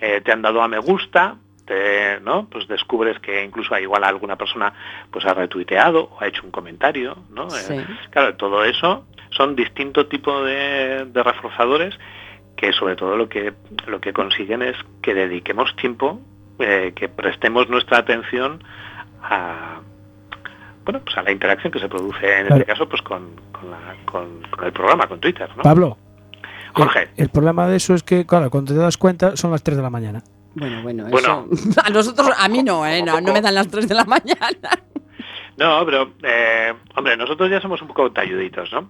eh, 0.00 0.20
te 0.24 0.32
han 0.32 0.42
dado 0.42 0.62
a 0.62 0.68
me 0.68 0.78
gusta, 0.78 1.36
te- 1.66 2.20
¿no? 2.20 2.46
Pues 2.50 2.66
descubres 2.68 3.18
que 3.20 3.44
incluso 3.44 3.76
igual 3.78 4.04
alguna 4.04 4.36
persona 4.36 4.72
pues 5.10 5.24
ha 5.26 5.34
retuiteado 5.34 6.04
o 6.12 6.18
ha 6.20 6.26
hecho 6.26 6.42
un 6.44 6.50
comentario, 6.50 7.16
¿no? 7.30 7.48
Eh, 7.70 7.86
claro, 8.10 8.34
todo 8.36 8.64
eso 8.64 9.04
son 9.30 9.54
distintos 9.56 10.08
tipos 10.08 10.44
de, 10.46 11.04
de 11.06 11.22
reforzadores 11.22 11.94
que 12.56 12.72
sobre 12.72 12.96
todo 12.96 13.16
lo 13.16 13.28
que 13.28 13.52
lo 13.86 14.00
que 14.00 14.12
consiguen 14.12 14.62
es 14.62 14.76
que 15.02 15.14
dediquemos 15.14 15.74
tiempo, 15.76 16.20
eh, 16.58 16.92
que 16.94 17.08
prestemos 17.08 17.68
nuestra 17.68 17.98
atención 17.98 18.62
a 19.22 19.80
bueno 20.84 21.00
pues 21.04 21.16
a 21.16 21.22
la 21.22 21.30
interacción 21.30 21.72
que 21.72 21.78
se 21.78 21.88
produce 21.88 22.26
en 22.40 22.46
Claro. 22.46 22.60
este 22.60 22.72
caso 22.72 22.88
pues 22.88 23.02
con, 23.02 23.36
con, 23.52 23.70
la- 23.70 23.94
con- 24.04 24.42
con 24.50 24.64
el 24.64 24.72
programa, 24.72 25.06
con 25.06 25.20
Twitter, 25.20 25.48
¿no? 25.56 25.62
Pablo, 25.62 25.96
Jorge. 26.74 27.02
el, 27.16 27.24
el 27.24 27.28
problema 27.30 27.66
de 27.68 27.76
eso 27.76 27.94
es 27.94 28.02
que, 28.02 28.26
claro, 28.26 28.50
cuando 28.50 28.72
te 28.74 28.78
das 28.80 28.96
cuenta 28.96 29.36
son 29.36 29.50
las 29.52 29.62
3 29.62 29.76
de 29.76 29.82
la 29.82 29.90
mañana. 29.90 30.22
Bueno, 30.54 30.82
bueno, 30.82 31.06
Bueno. 31.08 31.46
eso. 31.52 31.80
A 31.84 31.90
nosotros, 31.90 32.30
a 32.38 32.48
mí 32.48 32.62
no, 32.62 32.86
¿eh? 32.86 33.02
No, 33.02 33.20
no 33.20 33.32
me 33.32 33.40
dan 33.40 33.54
las 33.54 33.68
3 33.68 33.88
de 33.88 33.94
la 33.94 34.04
mañana. 34.04 34.50
No, 35.56 35.84
pero, 35.84 36.12
eh, 36.22 36.72
hombre, 36.96 37.16
nosotros 37.16 37.50
ya 37.50 37.60
somos 37.60 37.80
un 37.82 37.88
poco 37.88 38.10
talluditos, 38.12 38.72
¿no? 38.72 38.88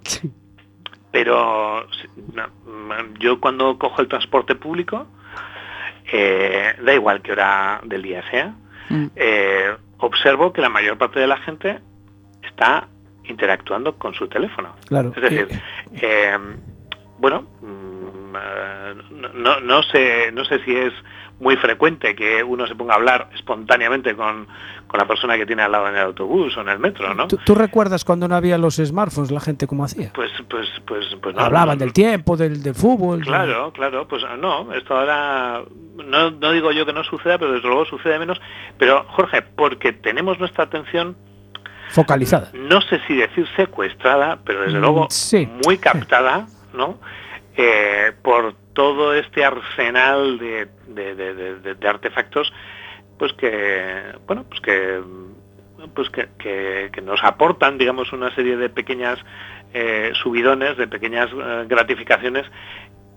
Pero 1.11 1.87
sí, 2.01 2.09
no, 2.33 2.47
mm, 2.49 3.19
yo 3.19 3.39
cuando 3.41 3.79
cojo 3.79 4.01
el 4.01 4.09
transporte 4.09 4.55
público, 4.55 5.07
eh, 6.11 6.75
da 6.85 6.95
igual 6.95 7.21
qué 7.23 7.33
hora 7.33 7.81
del 7.85 8.03
día 8.03 8.23
sea, 8.31 8.55
Mm. 8.89 9.07
eh, 9.17 9.75
observo 9.99 10.53
que 10.53 10.61
la 10.61 10.69
mayor 10.69 10.99
parte 10.99 11.21
de 11.21 11.27
la 11.27 11.37
gente 11.39 11.81
está 12.43 12.89
interactuando 13.25 13.97
con 13.99 14.15
su 14.15 14.27
teléfono. 14.29 14.75
Claro. 14.89 15.13
Es 15.17 15.23
decir, 15.23 15.49
bueno, 17.19 17.43
mm, 17.61 19.43
no, 19.43 19.61
no 19.61 19.83
sé, 19.85 20.31
no 20.33 20.45
sé 20.45 20.59
si 20.65 20.75
es 20.75 20.93
muy 21.43 21.57
frecuente 21.57 22.15
que 22.15 22.43
uno 22.45 22.69
se 22.69 22.75
ponga 22.77 22.93
a 22.95 22.97
hablar 22.97 23.29
espontáneamente 23.35 24.15
con, 24.15 24.47
con 24.87 24.99
la 25.01 25.07
persona 25.09 25.37
que 25.37 25.45
tiene 25.45 25.63
al 25.63 25.73
lado 25.73 25.89
en 25.89 25.97
el 25.97 26.03
autobús 26.03 26.57
o 26.57 26.61
en 26.61 26.69
el 26.69 26.79
metro, 26.79 27.13
¿no? 27.15 27.27
¿tú, 27.27 27.37
tú 27.45 27.55
recuerdas 27.57 28.05
cuando 28.05 28.29
no 28.29 28.37
había 28.37 28.57
los 28.59 28.77
smartphones 28.77 29.33
la 29.33 29.41
gente 29.41 29.67
cómo 29.67 29.85
hacía? 29.85 30.13
Pues, 30.15 30.31
pues, 30.49 30.69
pues, 30.87 31.05
pues 31.21 31.35
no, 31.35 31.43
Hablaban 31.43 31.79
no, 31.79 31.85
del 31.85 31.93
tiempo, 31.93 32.37
del, 32.37 32.63
del 32.63 32.77
fútbol. 32.77 33.19
de- 33.19 33.25
Claro, 33.27 33.73
claro, 33.73 34.07
pues 34.07 34.23
no, 34.39 34.73
esto 34.73 34.97
ahora, 34.97 35.63
no, 36.07 36.31
no 36.31 36.53
digo 36.53 36.71
yo 36.71 36.87
que 36.87 36.93
no 36.93 37.03
suceda, 37.03 37.39
pero 37.39 37.53
desde 37.55 37.67
luego 37.67 37.87
sucede 37.87 38.21
menos. 38.21 38.41
Pero 38.79 39.05
Jorge, 39.09 39.43
porque 39.43 39.93
tenemos 39.93 40.39
nuestra 40.39 40.63
atención, 40.65 41.17
Focalizada. 41.91 42.51
no 42.55 42.81
sé 42.83 43.01
si 43.09 43.17
decir 43.17 43.47
secuestrada, 43.57 44.39
pero 44.45 44.63
desde 44.63 44.79
Mm, 44.79 44.81
luego 44.81 45.07
sí, 45.11 45.49
muy 45.67 45.77
captada, 45.79 46.47
¿no? 46.73 46.99
Eh, 47.57 48.13
por 48.23 48.55
todo 48.73 49.15
este 49.15 49.45
arsenal 49.45 50.39
de, 50.39 50.69
de- 50.89 51.15
de- 51.15 51.35
de- 51.35 51.55
de- 51.61 51.75
de 51.75 51.89
artefactos, 51.89 52.53
pues 53.19 53.33
que, 53.35 54.03
bueno, 54.27 54.45
pues 54.49 54.61
que, 54.61 55.01
pues 55.95 56.09
que, 56.11 56.29
que- 56.39 56.91
que 56.93 57.01
nos 57.03 57.23
aportan, 57.23 57.79
digamos, 57.79 58.13
una 58.13 58.35
serie 58.35 58.57
de 58.57 58.69
pequeñas 58.69 59.19
eh, 59.75 60.13
subidones, 60.23 60.77
de 60.77 60.87
pequeñas 60.87 61.31
eh, 61.33 61.65
gratificaciones 61.69 62.45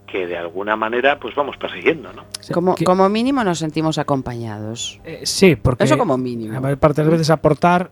que 0.08 0.28
de 0.28 0.38
alguna 0.38 0.76
manera, 0.76 1.20
pues 1.20 1.36
vamos 1.36 1.58
persiguiendo, 1.58 2.14
¿no? 2.14 2.24
Como, 2.54 2.76
que- 2.76 2.86
como 2.86 3.10
mínimo 3.10 3.44
nos 3.44 3.60
sentimos 3.60 3.98
acompañados. 3.98 5.00
eh, 5.04 5.22
sí, 5.26 5.56
porque 5.56 5.84
Eso 5.86 5.98
como 5.98 6.18
mínimo. 6.18 6.54
la 6.54 6.62
mayor 6.62 6.78
parte 6.78 7.02
de 7.02 7.06
las 7.08 7.12
veces 7.20 7.30
aportar 7.30 7.90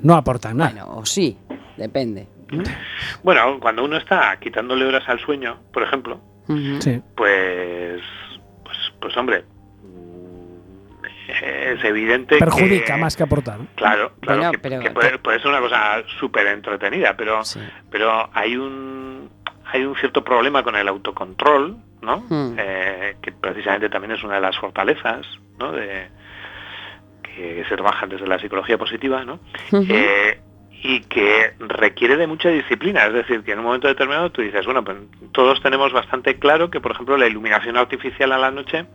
no 0.00 0.14
aportan 0.14 0.56
nada. 0.56 0.70
Bueno, 0.84 0.98
o 1.00 1.04
sí, 1.06 1.36
depende. 1.76 2.26
¿no? 2.52 2.62
Bueno, 3.22 3.58
cuando 3.60 3.84
uno 3.84 3.96
está 3.96 4.38
quitándole 4.40 4.84
horas 4.86 5.06
al 5.08 5.18
sueño, 5.20 5.58
por 5.72 5.82
ejemplo, 5.82 6.20
Sí. 6.80 7.00
pues, 7.16 8.00
pues, 8.64 8.78
pues 9.00 9.16
hombre, 9.16 9.44
mm, 9.82 11.04
es 11.44 11.84
evidente 11.84 12.38
Perjudica 12.38 12.94
que, 12.94 13.00
más 13.00 13.16
que 13.16 13.22
aportar. 13.22 13.58
Claro, 13.76 14.12
claro, 14.20 14.38
Bueno, 14.38 14.52
que, 14.52 14.58
pero- 14.58 14.80
que 14.80 14.90
puede, 14.90 15.18
puede 15.18 15.38
ser 15.38 15.48
una 15.48 15.60
cosa 15.60 16.02
súper 16.18 16.46
entretenida, 16.48 17.16
pero, 17.16 17.44
Sí. 17.44 17.60
pero 17.90 18.28
hay 18.32 18.56
un 18.56 19.30
hay 19.72 19.84
un 19.84 19.94
cierto 19.94 20.24
problema 20.24 20.64
con 20.64 20.74
el 20.74 20.88
autocontrol, 20.88 21.76
¿no? 22.02 22.24
Hmm. 22.28 22.56
Eh, 22.58 23.16
que 23.22 23.30
precisamente 23.30 23.88
también 23.88 24.10
es 24.12 24.24
una 24.24 24.34
de 24.34 24.40
las 24.40 24.58
fortalezas, 24.58 25.24
¿no? 25.60 25.70
De, 25.70 26.08
que 27.22 27.64
se 27.68 27.74
trabajan 27.76 28.08
desde 28.08 28.26
la 28.26 28.40
psicología 28.40 28.76
positiva, 28.76 29.24
¿no? 29.24 29.38
Eh, 29.70 30.40
y 30.82 31.00
que 31.02 31.52
requiere 31.58 32.16
de 32.16 32.26
mucha 32.26 32.48
disciplina, 32.48 33.04
es 33.06 33.12
decir, 33.12 33.42
que 33.42 33.52
en 33.52 33.58
un 33.58 33.66
momento 33.66 33.86
determinado 33.88 34.30
tú 34.30 34.40
dices, 34.42 34.64
bueno, 34.64 34.82
pues 34.82 34.96
todos 35.32 35.60
tenemos 35.62 35.92
bastante 35.92 36.38
claro 36.38 36.70
que, 36.70 36.80
por 36.80 36.92
ejemplo, 36.92 37.16
la 37.18 37.26
iluminación 37.26 37.76
artificial 37.76 38.32
a 38.32 38.38
la 38.38 38.50
noche 38.50 38.86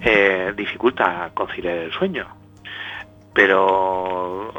eh, 0.00 0.52
dificulta 0.56 1.30
conciliar 1.34 1.76
el 1.78 1.92
sueño. 1.92 2.26
Pero 3.32 4.52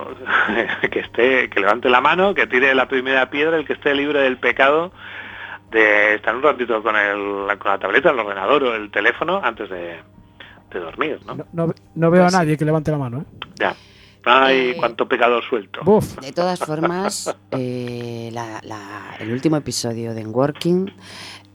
que 0.91 1.00
esté, 1.00 1.50
que 1.50 1.60
levante 1.60 1.89
la 1.89 2.01
mano, 2.01 2.34
que 2.34 2.48
tire 2.48 2.74
la 2.75 2.88
primera 2.88 3.29
piedra, 3.29 3.58
el 3.58 3.65
que 3.65 3.74
esté 3.74 3.94
libre 3.94 4.22
del 4.22 4.38
pecado 4.38 4.91
de 5.72 6.15
estar 6.15 6.36
un 6.36 6.41
ratito 6.44 6.82
con, 6.84 6.96
el, 6.96 7.58
con 7.58 7.72
la 7.72 7.77
tableta, 7.79 8.12
el 8.12 8.20
ordenador 8.20 8.63
o 8.63 8.75
el 8.75 8.91
teléfono 8.91 9.41
antes 9.44 9.70
de, 9.70 9.98
de 10.72 10.79
dormir, 10.79 11.20
¿no? 11.25 11.36
No, 11.36 11.46
no- 11.53 11.74
no 11.96 12.12
veo 12.12 12.24
Pues 12.24 12.36
a 12.36 12.39
nadie 12.39 12.58
que 12.58 12.65
levante 12.65 12.91
la 12.91 12.98
mano. 12.98 13.20
¿eh? 13.22 13.46
Ya. 13.60 13.75
Ay, 14.25 14.72
Eh, 14.72 14.75
cuánto 14.77 15.08
pecado 15.08 15.39
suelto. 15.48 15.82
Buf. 15.84 16.20
De 16.20 16.32
todas 16.32 16.60
formas, 16.60 17.36
eh, 17.51 18.29
la- 18.34 18.60
la- 18.63 19.15
el 19.20 19.32
último 19.32 19.58
episodio 19.58 20.13
de 20.13 20.25
Working 20.25 20.91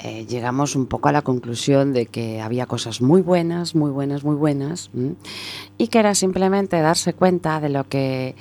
eh, 0.02 0.24
llegamos 0.26 0.76
un 0.76 0.86
poco 0.86 1.08
a 1.08 1.12
la 1.12 1.20
conclusión 1.22 1.92
de 1.92 2.06
que 2.06 2.40
había 2.40 2.64
cosas 2.66 3.02
muy 3.02 3.20
buenas, 3.20 3.74
muy 3.74 3.90
buenas, 3.90 4.24
muy 4.24 4.34
buenas, 4.36 4.90
¿m? 4.94 5.14
y 5.76 5.88
que 5.88 5.98
era 5.98 6.14
simplemente 6.14 6.80
darse 6.80 7.12
cuenta 7.12 7.60
de 7.60 7.68
lo 7.68 7.84
que 7.86 8.34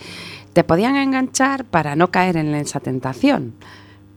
te 0.53 0.63
podían 0.63 0.95
enganchar 0.95 1.65
para 1.65 1.97
no 1.97 2.11
caer 2.11 2.37
en 2.37 2.55
esa 2.55 2.79
tentación. 2.79 3.55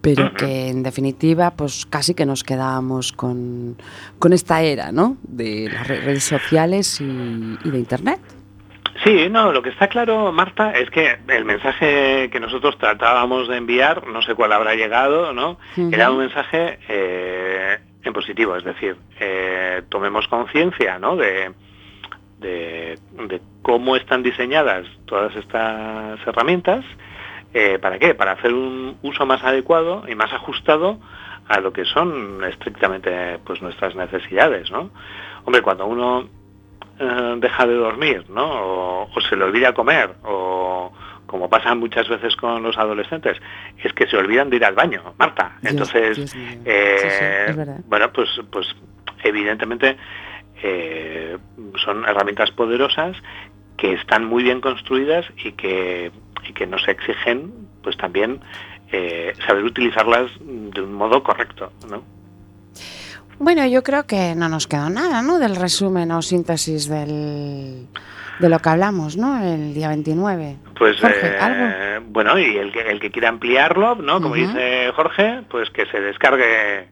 Pero 0.02 0.34
que 0.34 0.68
en 0.68 0.82
definitiva, 0.82 1.52
pues 1.52 1.86
casi 1.86 2.12
que 2.14 2.26
nos 2.26 2.42
quedábamos 2.44 3.12
con, 3.12 3.76
con 4.18 4.32
esta 4.32 4.60
era, 4.62 4.90
¿no? 4.92 5.16
De 5.22 5.68
las 5.72 5.86
re- 5.86 6.00
redes 6.00 6.24
sociales 6.24 7.00
y, 7.00 7.04
y 7.64 7.70
de 7.70 7.78
internet. 7.78 8.20
Sí, 9.04 9.28
no, 9.30 9.52
lo 9.52 9.62
que 9.62 9.70
está 9.70 9.88
claro, 9.88 10.30
Marta, 10.32 10.72
es 10.72 10.90
que 10.90 11.18
el 11.28 11.44
mensaje 11.44 12.28
que 12.30 12.38
nosotros 12.40 12.76
tratábamos 12.78 13.48
de 13.48 13.56
enviar, 13.56 14.06
no 14.06 14.22
sé 14.22 14.34
cuál 14.34 14.52
habrá 14.52 14.74
llegado, 14.74 15.32
¿no? 15.32 15.58
Era 15.76 16.10
un 16.10 16.18
mensaje 16.18 16.78
eh, 16.88 17.78
en 18.04 18.12
positivo, 18.12 18.54
es 18.54 18.64
decir, 18.64 18.96
eh, 19.18 19.82
tomemos 19.88 20.28
conciencia, 20.28 20.98
¿no? 20.98 21.16
De, 21.16 21.52
de, 22.38 22.98
de 23.28 23.40
cómo 23.62 23.96
están 23.96 24.22
diseñadas 24.22 24.86
todas 25.06 25.34
estas 25.36 26.20
herramientas. 26.26 26.84
eh, 27.54 27.78
¿Para 27.80 27.98
qué? 27.98 28.14
Para 28.14 28.32
hacer 28.32 28.52
un 28.52 28.98
uso 29.02 29.24
más 29.26 29.42
adecuado 29.42 30.04
y 30.06 30.14
más 30.14 30.32
ajustado 30.32 30.98
a 31.48 31.60
lo 31.60 31.72
que 31.72 31.84
son 31.86 32.44
estrictamente 32.44 33.38
pues 33.44 33.60
nuestras 33.62 33.96
necesidades, 33.96 34.70
¿no? 34.70 34.90
Hombre, 35.44 35.62
cuando 35.62 35.86
uno 35.86 36.28
eh, 37.02 37.34
deja 37.38 37.66
de 37.66 37.74
dormir, 37.74 38.24
¿no? 38.30 38.44
O, 38.44 39.10
o 39.14 39.20
se 39.20 39.36
le 39.36 39.44
olvida 39.44 39.74
comer, 39.74 40.14
o 40.24 40.92
como 41.26 41.48
pasa 41.48 41.74
muchas 41.74 42.08
veces 42.08 42.36
con 42.36 42.62
los 42.62 42.76
adolescentes, 42.78 43.38
es 43.82 43.92
que 43.94 44.06
se 44.06 44.16
olvidan 44.16 44.50
de 44.50 44.56
ir 44.56 44.64
al 44.64 44.74
baño, 44.74 45.14
Marta. 45.18 45.56
Dios- 45.62 45.72
Entonces, 45.72 46.16
Dios 46.16 46.34
eh, 46.64 46.96
Sí, 46.98 47.08
sí, 47.08 47.82
bueno, 47.86 48.12
pues, 48.12 48.28
pues 48.50 48.66
evidentemente 49.24 49.96
eh, 50.62 51.38
son 51.84 52.04
herramientas 52.06 52.50
poderosas 52.52 53.16
que 53.76 53.94
están 53.94 54.24
muy 54.26 54.42
bien 54.42 54.60
construidas 54.60 55.26
y 55.44 55.52
que 55.52 56.12
y 56.48 56.52
que 56.52 56.66
nos 56.66 56.86
exigen 56.88 57.52
pues 57.82 57.96
también 57.96 58.40
saber 59.46 59.64
utilizarlas 59.64 60.30
de 60.40 60.80
un 60.82 60.92
modo 60.92 61.22
correcto, 61.22 61.72
¿no? 61.88 62.02
Bueno, 63.42 63.66
yo 63.66 63.82
creo 63.82 64.06
que 64.06 64.36
no 64.36 64.48
nos 64.48 64.68
quedó 64.68 64.88
nada, 64.88 65.20
¿no? 65.20 65.40
Del 65.40 65.56
resumen 65.56 66.12
o 66.12 66.22
síntesis 66.22 66.88
del, 66.88 67.88
de 68.38 68.48
lo 68.48 68.60
que 68.60 68.68
hablamos, 68.68 69.16
¿no? 69.16 69.42
El 69.42 69.74
día 69.74 69.88
29. 69.88 70.58
Pues 70.78 71.00
Jorge, 71.00 71.26
eh, 71.26 71.38
¿algo? 71.40 72.06
bueno, 72.12 72.38
y 72.38 72.56
el 72.56 72.70
que, 72.70 72.82
el 72.82 73.00
que 73.00 73.10
quiera 73.10 73.30
ampliarlo, 73.30 73.96
¿no? 73.96 74.22
Como 74.22 74.36
dice 74.36 74.92
Jorge, 74.94 75.42
pues 75.50 75.70
que 75.70 75.86
se 75.86 76.00
descargue 76.00 76.88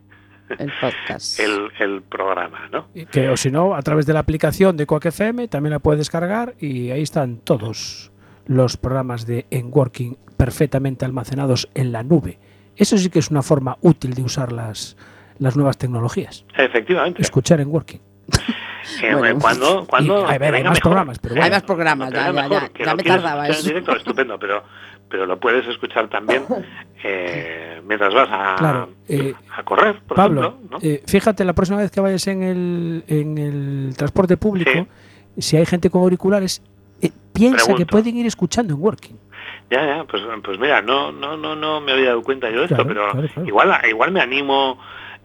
El 0.48 0.72
podcast. 0.80 1.38
el, 1.38 1.70
el 1.78 2.02
programa, 2.02 2.68
¿no? 2.72 2.88
Y 2.94 3.06
Que, 3.06 3.28
o 3.28 3.36
si 3.36 3.52
no, 3.52 3.76
a 3.76 3.82
través 3.82 4.06
de 4.06 4.12
la 4.12 4.18
aplicación 4.18 4.76
de 4.76 4.86
Quack 4.86 5.06
FM 5.06 5.46
también 5.46 5.70
la 5.70 5.78
puedes 5.78 6.00
descargar 6.00 6.56
y 6.58 6.90
ahí 6.90 7.02
están 7.02 7.36
todos 7.36 8.10
los 8.46 8.76
programas 8.76 9.24
de 9.24 9.46
Enworking 9.52 10.18
perfectamente 10.36 11.04
almacenados 11.04 11.68
en 11.74 11.92
la 11.92 12.02
nube. 12.02 12.40
Eso 12.74 12.98
sí 12.98 13.08
que 13.08 13.20
es 13.20 13.30
una 13.30 13.42
forma 13.42 13.78
útil 13.82 14.14
de 14.14 14.22
usar 14.22 14.50
las, 14.50 14.96
las 15.40 15.56
nuevas 15.56 15.76
tecnologías. 15.78 16.44
Efectivamente. 16.56 17.20
Escuchar 17.22 17.60
Enworking. 17.60 18.00
Eh, 19.02 19.14
Bueno. 19.14 19.38
cuando, 19.38 19.86
cuando 19.86 20.26
Y, 20.26 20.34
a 20.34 20.38
ver, 20.38 20.54
hay 20.54 20.62
más 20.64 20.70
mejor. 20.72 20.82
programas, 20.82 21.18
pero 21.18 21.34
bueno. 21.34 21.44
Hay 21.44 21.50
más 21.50 21.62
programas, 21.62 22.12
ya, 22.12 22.32
ya, 22.32 22.48
ya, 22.48 22.68
que 22.70 22.82
ya 22.84 22.90
lo 22.90 22.96
me 22.96 23.02
tardaba 23.04 23.46
escuchar 23.46 23.50
eso. 23.50 23.60
en 23.60 23.68
directo, 23.68 23.96
estupendo, 23.96 24.38
pero 24.38 24.62
pero 25.08 25.26
lo 25.26 25.38
puedes 25.38 25.66
escuchar 25.68 26.08
también 26.08 26.44
eh, 27.04 27.80
mientras 27.86 28.12
vas 28.14 28.28
a, 28.32 28.54
Claro, 28.56 28.88
eh, 29.08 29.34
a 29.54 29.62
correr, 29.64 30.00
por 30.06 30.16
Pablo, 30.16 30.40
ejemplo. 30.48 30.68
¿no? 30.70 30.78
eh, 30.82 31.02
fíjate, 31.06 31.44
la 31.44 31.52
próxima 31.52 31.78
vez 31.78 31.90
que 31.90 32.00
vayas 32.00 32.26
en 32.26 32.42
el, 32.42 33.04
en 33.06 33.38
el 33.38 33.94
transporte 33.96 34.36
público, 34.38 34.86
si 35.36 35.56
hay 35.56 35.66
gente 35.66 35.90
con 35.90 36.02
auriculares, 36.02 36.62
eh, 37.02 37.10
piensa 37.32 37.74
que 37.74 37.86
pueden 37.86 38.16
ir 38.16 38.26
escuchando 38.26 38.74
en 38.74 38.80
Working. 38.80 39.16
Ya, 39.70 39.84
ya, 39.86 40.04
pues, 40.04 40.22
pues 40.42 40.58
mira, 40.58 40.80
no, 40.82 41.12
no, 41.12 41.36
no, 41.36 41.54
no 41.54 41.80
me 41.80 41.92
había 41.92 42.08
dado 42.08 42.22
cuenta 42.22 42.50
yo 42.50 42.60
de 42.60 42.64
esto, 42.64 42.84
pero 42.86 43.10
claro, 43.12 43.28
claro. 43.28 43.46
igual, 43.48 43.78
igual 43.88 44.10
me 44.10 44.20
animo, 44.20 44.78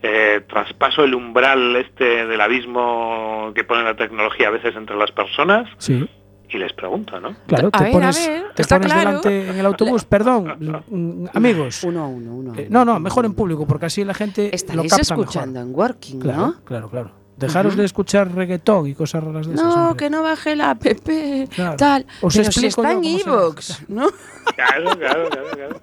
eh, 0.08 0.42
traspaso 0.48 1.04
el 1.04 1.14
umbral 1.16 1.76
este 1.78 2.26
del 2.26 2.40
abismo 2.42 3.52
que 3.56 3.64
pone 3.64 3.84
la 3.84 3.96
tecnología 3.96 4.48
a 4.50 4.52
veces 4.52 4.76
entre 4.76 4.96
las 4.96 5.12
personas 5.12 5.68
Sí, 5.78 6.08
y 6.50 6.58
les 6.58 6.74
pregunto, 6.74 7.20
¿no? 7.20 7.36
claro, 7.48 7.70
A 7.74 7.78
te 7.80 7.84
ver, 7.86 7.90
a 7.90 7.92
pones, 7.94 8.28
ver, 8.28 8.44
te 8.54 8.62
está 8.62 8.76
pones 8.78 8.94
claro. 8.94 9.08
delante 9.22 9.50
en 9.50 9.58
el 9.60 9.66
autobús, 9.66 10.06
perdón, 10.06 10.84
mm, 10.90 11.26
amigos. 11.34 11.84
Uno 11.84 12.04
a 12.04 12.08
uno, 12.08 12.36
uno. 12.36 12.54
a 12.54 12.58
eh, 12.58 12.68
uno. 12.70 12.86
no, 12.86 12.94
no, 12.94 13.00
mejor 13.00 13.26
en 13.26 13.34
público, 13.34 13.66
porque 13.66 13.88
así 13.88 14.04
la 14.06 14.14
gente 14.14 14.50
lo 14.50 14.56
Estaréis 14.56 14.92
capta 14.92 15.02
escuchando 15.16 15.60
mejor. 15.60 15.70
en 15.72 15.76
Working, 15.76 16.20
Claro, 16.20 16.38
¿no? 16.40 16.56
claro, 16.64 16.90
claro. 16.90 17.12
Dejaros 17.38 17.76
de 17.76 17.84
escuchar 17.84 18.34
reggaetón 18.34 18.88
y 18.88 18.94
cosas 18.96 19.22
raras 19.22 19.46
de 19.48 19.56
esas. 19.56 19.66
No, 19.66 19.90
hombre. 19.90 19.98
que 20.06 20.10
no 20.10 20.24
baje 20.24 20.56
la 20.56 20.70
app, 20.70 20.84
Claro. 21.56 21.76
tal. 21.78 22.06
Os 22.22 22.34
Pero 22.34 22.52
si 22.52 22.66
explico 22.68 22.82
está 22.82 22.92
en 22.94 23.04
Evox, 23.04 23.84
¿no? 23.90 24.08
Claro, 24.56 24.92
claro, 24.98 25.30
claro, 25.30 25.48
claro. 25.54 25.82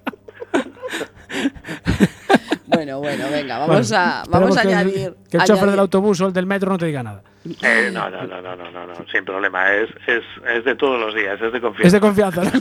Bueno, 2.73 2.99
bueno, 2.99 3.25
venga, 3.31 3.59
vamos 3.59 3.89
Bueno, 3.89 4.03
a, 4.03 4.23
vamos 4.29 4.57
a 4.57 4.61
que 4.61 4.67
el- 4.67 4.73
añadir. 4.73 5.15
Que 5.29 5.37
el 5.37 5.43
chofer 5.43 5.63
añadir- 5.63 5.69
del 5.71 5.79
autobús 5.79 6.21
o 6.21 6.27
el 6.27 6.33
del 6.33 6.45
metro 6.45 6.69
no 6.71 6.77
te 6.77 6.85
diga 6.87 7.03
nada. 7.03 7.21
Eh, 7.61 7.89
no, 7.91 8.09
no, 8.09 8.25
no, 8.25 8.41
no, 8.41 8.55
no, 8.55 8.71
no, 8.71 8.87
no, 8.87 8.93
sin 9.11 9.25
problema, 9.25 9.73
es, 9.73 9.89
es, 10.07 10.23
es 10.55 10.63
de 10.63 10.75
todos 10.75 10.97
los 10.99 11.13
días, 11.13 11.39
es 11.41 11.51
de 11.51 11.59
confianza. 11.59 11.87
Es 11.87 11.93
de 11.93 11.99
confianza. 11.99 12.41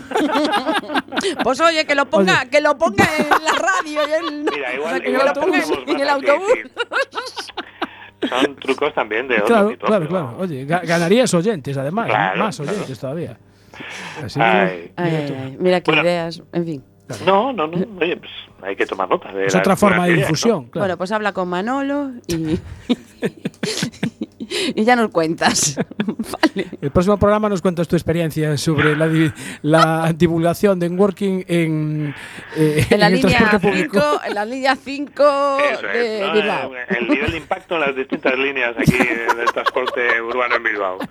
Pues 1.45 1.61
oye, 1.61 1.85
que 1.87 1.95
lo 1.95 2.07
ponga, 2.07 2.41
Oye. 2.41 2.51
que 2.51 2.61
lo 2.61 2.77
ponga 2.77 3.05
en 3.17 3.29
la 3.29 3.53
radio 3.53 4.01
y 4.09 4.13
en, 4.13 4.45
Mira, 4.45 4.75
igual, 4.75 4.87
o 4.87 4.97
sea, 4.97 5.01
que 5.01 5.11
igual 5.11 5.27
lo 5.27 5.33
ponga 5.41 5.59
en, 5.87 6.01
el 6.01 6.09
autobús. 6.09 6.49
Son 8.29 8.57
trucos 8.57 8.95
también 8.95 9.29
de 9.29 9.35
otro 9.37 9.47
claro, 9.47 9.69
tipo. 9.69 9.87
claro, 9.87 10.07
pero- 10.09 10.21
claro. 10.23 10.37
Oye, 10.39 10.67
ga- 10.67 10.85
ganarías 10.87 11.33
oyentes, 11.35 11.77
además. 11.77 12.07
Claro, 12.07 12.39
más 12.41 12.57
claro. 12.57 12.73
oyentes 12.73 12.99
todavía. 12.99 13.39
Así 14.25 14.39
que, 14.39 14.45
Ay. 14.45 14.93
Ay, 14.97 15.11
mira 15.11 15.27
tú. 15.27 15.33
ay, 15.35 15.41
ay, 15.45 15.57
mira 15.61 15.81
qué 15.81 15.91
Bueno. 15.93 16.03
ideas, 16.03 16.43
en 16.53 16.65
fin. 16.65 16.85
No, 17.27 17.53
no, 17.53 17.67
no, 17.67 17.77
oye, 18.01 18.17
pues 18.17 18.31
hay 18.63 18.77
que 18.77 18.87
tomar 18.87 19.09
nota. 19.09 19.33
De 19.33 19.47
Es 19.47 19.55
las 19.55 19.61
otra 19.61 19.77
forma 19.77 20.07
de 20.07 20.13
ideas, 20.13 20.21
¿no? 20.21 20.27
difusión. 20.29 20.65
claro. 20.67 20.85
Bueno, 20.87 20.97
pues 20.99 21.13
habla 21.13 21.33
con 21.33 21.49
Manolo 21.49 22.13
y, 22.27 22.59
y 24.75 24.85
ya 24.85 24.97
nos 24.97 25.11
cuentas. 25.11 25.77
vale. 26.07 26.67
El 26.81 26.91
próximo 26.91 27.17
programa 27.19 27.49
nos 27.49 27.63
cuentas 27.63 27.89
tu 27.89 27.97
experiencia 27.97 28.57
sobre 28.59 28.97
la, 28.97 29.09
di- 29.09 29.33
la 29.63 30.13
divulgación 30.15 30.79
de 30.79 30.89
Working 30.89 31.45
en, 31.49 32.15
eh, 32.57 32.87
En 32.91 33.01
la 33.01 33.07
el 33.09 33.15
línea 33.15 33.39
transporte 33.39 33.69
público. 33.69 34.01
5, 34.01 34.21
en 34.27 34.35
la 34.35 34.45
línea 34.45 34.77
5 34.77 35.23
Eso 35.73 35.83
de 35.87 36.17
es, 36.21 36.27
¿no? 36.27 36.33
Bilbao. 36.35 36.73
El 36.89 37.09
nivel 37.09 37.31
de 37.31 37.37
impacto 37.39 37.75
en 37.77 37.81
las 37.81 37.97
distintas 37.97 38.39
líneas 38.39 38.75
aquí 38.79 38.93
del 38.99 39.53
transporte 39.53 40.21
urbano 40.21 40.57
en 40.57 40.63
Bilbao. 40.63 40.99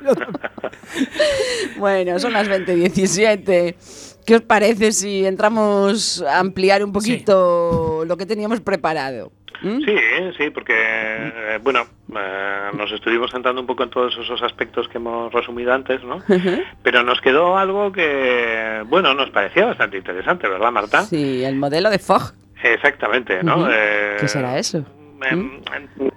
Bueno, 1.78 2.20
son 2.20 2.34
las 2.34 2.48
20.17. 2.50 4.11
¿Qué 4.26 4.36
os 4.36 4.42
parece 4.42 4.92
si 4.92 5.26
entramos 5.26 6.22
a 6.28 6.40
ampliar 6.40 6.84
un 6.84 6.92
poquito 6.94 8.04
lo 8.06 8.18
que 8.18 8.26
teníamos 8.26 8.60
preparado? 8.62 9.32
¿Mm? 9.62 9.80
Sí, 9.86 9.96
sí, 10.38 10.50
porque, 10.50 10.74
eh, 10.76 11.60
bueno, 11.62 11.82
eh, 12.16 12.70
nos 12.76 12.92
estuvimos 12.92 13.30
centrando 13.32 13.62
un 13.62 13.68
poco 13.68 13.84
en 13.84 13.92
todos 13.92 14.18
esos 14.18 14.42
aspectos 14.42 14.88
que 14.88 14.98
hemos 14.98 15.32
resumido 15.32 15.72
antes, 15.72 16.04
¿no? 16.04 16.20
Pero 16.84 17.04
nos 17.04 17.22
quedó 17.22 17.58
algo 17.58 17.92
que, 17.92 18.84
bueno, 18.88 19.14
nos 19.14 19.30
parecía 19.30 19.66
bastante 19.66 19.98
interesante, 19.98 20.48
¿verdad, 20.48 20.72
Marta? 20.72 21.04
Sí, 21.04 21.44
el 21.44 21.58
modelo 21.58 21.90
de 21.92 22.00
Fogg. 22.00 22.34
Exactamente, 22.64 23.44
¿no? 23.44 23.68
Eh, 23.72 24.18
¿Qué 24.20 24.28
será 24.28 24.58
eso? 24.58 24.84
em, 25.30 25.62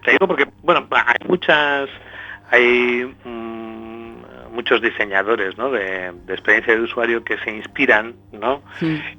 Te 0.05 0.13
digo 0.13 0.27
porque, 0.27 0.47
bueno, 0.63 0.87
hay 0.91 1.29
muchas, 1.29 1.91
hay 2.51 3.15
mm, 3.25 3.54
muchos 4.55 4.81
diseñadores, 4.81 5.59
¿no? 5.59 5.71
De, 5.71 6.13
de 6.13 6.33
experiencia 6.33 6.75
de 6.75 6.81
usuario 6.81 7.23
que 7.25 7.37
se 7.39 7.51
inspiran, 7.51 8.15
¿no? 8.33 8.63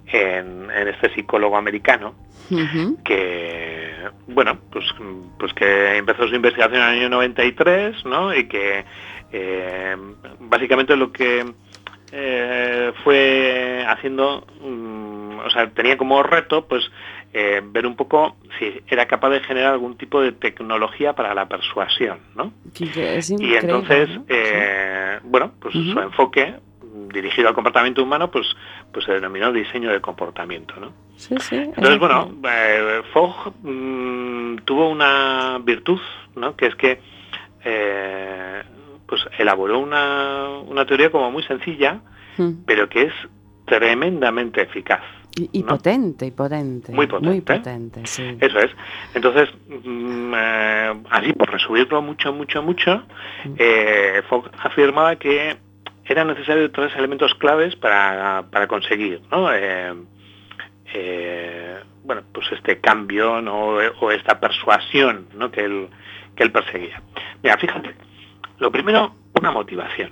En, 0.07 0.69
en 0.71 0.87
este 0.87 1.13
psicólogo 1.13 1.57
americano 1.57 2.15
que, 3.03 3.91
bueno, 4.27 4.59
pues, 4.71 4.85
pues 5.39 5.53
que 5.53 5.97
empezó 5.97 6.27
su 6.27 6.35
investigación 6.35 6.81
en 6.81 6.87
el 6.89 6.99
año 6.99 7.09
93, 7.09 8.05
¿no? 8.05 8.33
Y 8.35 8.47
que 8.47 8.85
eh, 9.31 9.95
básicamente 10.39 10.95
lo 10.95 11.11
que 11.11 11.43
eh, 12.11 12.91
fue 13.03 13.83
haciendo, 13.87 14.45
mm, 14.61 15.39
o 15.39 15.49
sea, 15.49 15.69
tenía 15.71 15.97
como 15.97 16.21
reto, 16.23 16.65
pues, 16.67 16.89
eh, 17.33 17.61
ver 17.65 17.85
un 17.85 17.95
poco 17.97 18.37
si 18.59 18.81
era 18.87 19.05
capaz 19.07 19.29
de 19.31 19.41
generar 19.41 19.73
algún 19.73 19.97
tipo 19.97 20.21
de 20.21 20.31
tecnología 20.31 21.13
para 21.13 21.33
la 21.33 21.47
persuasión, 21.49 22.19
¿no? 22.35 22.53
Que- 22.73 22.89
que 22.89 23.17
es 23.17 23.29
Y 23.31 23.55
entonces, 23.55 24.07
¿no? 24.09 24.25
eh, 24.29 24.94
bueno, 25.25 25.51
pues 25.59 25.73
su 25.73 25.99
enfoque 25.99 26.55
dirigido 27.13 27.49
al 27.49 27.53
comportamiento 27.55 28.03
humano, 28.03 28.31
pues, 28.31 28.47
pues 28.91 29.05
se 29.05 29.13
denominó 29.13 29.51
diseño 29.51 29.91
de 29.91 29.99
comportamiento, 30.01 30.75
¿no? 30.79 30.93
Sí, 31.17 31.35
sí. 31.39 31.55
Entonces, 31.55 31.93
es 31.93 31.99
bueno, 31.99 32.31
eh, 32.49 33.01
Fogg 33.13 33.53
mm, 33.63 34.57
tuvo 34.65 34.89
una 34.89 35.59
virtud, 35.63 35.99
¿no? 36.35 36.55
Que 36.55 36.67
es 36.67 36.75
que 36.75 37.01
eh, 37.63 38.63
pues 39.07 39.21
elaboró 39.37 39.79
una, 39.79 40.49
una 40.67 40.85
teoría 40.85 41.09
como 41.11 41.31
muy 41.31 41.43
sencilla, 41.43 42.01
Mm. 42.37 42.65
pero 42.65 42.89
que 42.89 43.03
es 43.03 43.13
tremendamente 43.65 44.61
eficaz. 44.61 45.01
Y, 45.35 45.49
y 45.51 45.61
¿no? 45.63 45.67
potente, 45.67 46.25
y 46.25 46.31
potente. 46.31 46.93
Muy 46.93 47.07
potente. 47.07 47.29
Muy 47.29 47.41
potente, 47.41 48.01
sí. 48.05 48.37
Eso 48.39 48.59
es. 48.59 48.71
Entonces, 49.13 49.49
mm, 49.67 50.33
eh, 50.35 50.93
así 51.09 51.33
por 51.33 51.51
resumirlo 51.51 52.01
mucho, 52.01 52.31
mucho, 52.31 52.63
mucho, 52.63 53.03
eh, 53.57 54.21
Fogg 54.29 54.49
afirmaba 54.59 55.17
que 55.17 55.57
eran 56.05 56.27
necesarios 56.27 56.71
tres 56.71 56.95
elementos 56.95 57.33
claves 57.35 57.75
para, 57.75 58.45
para 58.49 58.67
conseguir, 58.67 59.21
¿no? 59.31 59.51
Eh, 59.53 59.93
eh, 60.93 61.79
bueno, 62.03 62.21
pues 62.31 62.45
este 62.51 62.79
cambio 62.79 63.41
¿no? 63.41 63.77
o 63.99 64.11
esta 64.11 64.39
persuasión 64.39 65.27
¿no? 65.35 65.51
que, 65.51 65.61
él, 65.61 65.89
que 66.35 66.43
él 66.43 66.51
perseguía. 66.51 67.01
Mira, 67.43 67.57
fíjate, 67.57 67.95
lo 68.59 68.71
primero, 68.71 69.15
una 69.33 69.51
motivación. 69.51 70.11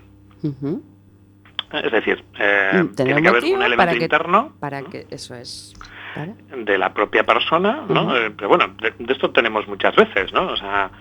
Es 1.74 1.92
decir, 1.92 2.24
eh, 2.40 2.84
Mm, 2.84 2.96
tiene 2.96 3.22
que 3.22 3.28
haber 3.30 3.44
un 3.46 3.50
elemento 3.64 3.78
para 3.78 3.92
que- 3.94 4.04
interno 4.04 4.54
Para 4.60 4.82
¿no? 4.82 4.90
que 4.90 5.08
eso 5.10 5.36
es. 5.36 5.74
¿vale? 6.16 6.36
de 6.64 6.78
la 6.78 6.94
propia 6.94 7.24
persona, 7.26 7.86
¿no? 7.90 8.16
Eh, 8.16 8.30
pero 8.38 8.48
bueno, 8.48 8.76
de, 8.80 8.94
de 9.00 9.14
esto 9.14 9.32
tenemos 9.32 9.68
muchas 9.68 9.96
veces, 9.96 10.32
¿no? 10.32 10.46
O 10.52 10.56
sea, 10.56 10.92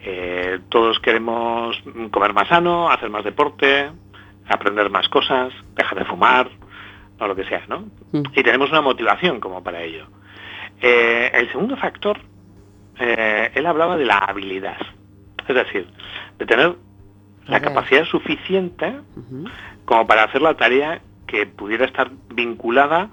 eh, 0.00 0.58
todos 0.70 0.98
queremos 1.00 1.76
comer 2.10 2.32
más 2.32 2.48
sano, 2.48 2.90
hacer 2.90 3.10
más 3.10 3.24
deporte, 3.24 3.90
aprender 4.48 4.88
más 4.88 5.06
cosas, 5.10 5.52
dejar 5.76 5.98
de 5.98 6.04
fumar, 6.06 6.48
o 7.18 7.26
lo 7.26 7.36
que 7.36 7.44
sea, 7.44 7.62
¿no? 7.68 7.80
Mm. 8.12 8.22
Y 8.34 8.42
tenemos 8.42 8.70
una 8.70 8.80
motivación 8.80 9.38
como 9.38 9.62
para 9.62 9.82
ello. 9.82 10.06
Eh, 10.80 11.30
el 11.34 11.50
segundo 11.52 11.76
factor, 11.76 12.18
él 12.98 13.66
hablaba 13.66 13.98
de 13.98 14.06
la 14.06 14.16
habilidad, 14.18 14.78
es 15.46 15.54
decir, 15.54 15.86
de 16.38 16.46
tener 16.46 16.74
la 17.46 17.60
capacidad 17.60 18.04
suficiente. 18.06 18.94
Como 19.84 20.06
para 20.06 20.24
hacer 20.24 20.42
la 20.42 20.54
tarea 20.54 21.00
que 21.26 21.46
pudiera 21.46 21.84
estar 21.84 22.10
vinculada, 22.30 23.10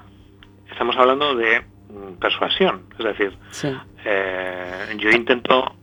estamos 0.72 0.96
hablando 0.98 1.36
de 1.36 1.62
mm, 1.90 2.14
persuasión, 2.20 2.84
es 2.98 3.06
decir, 3.06 3.38
Sí. 3.52 3.76
eh, 4.06 4.96
yo 4.98 5.10
intento 5.10 5.76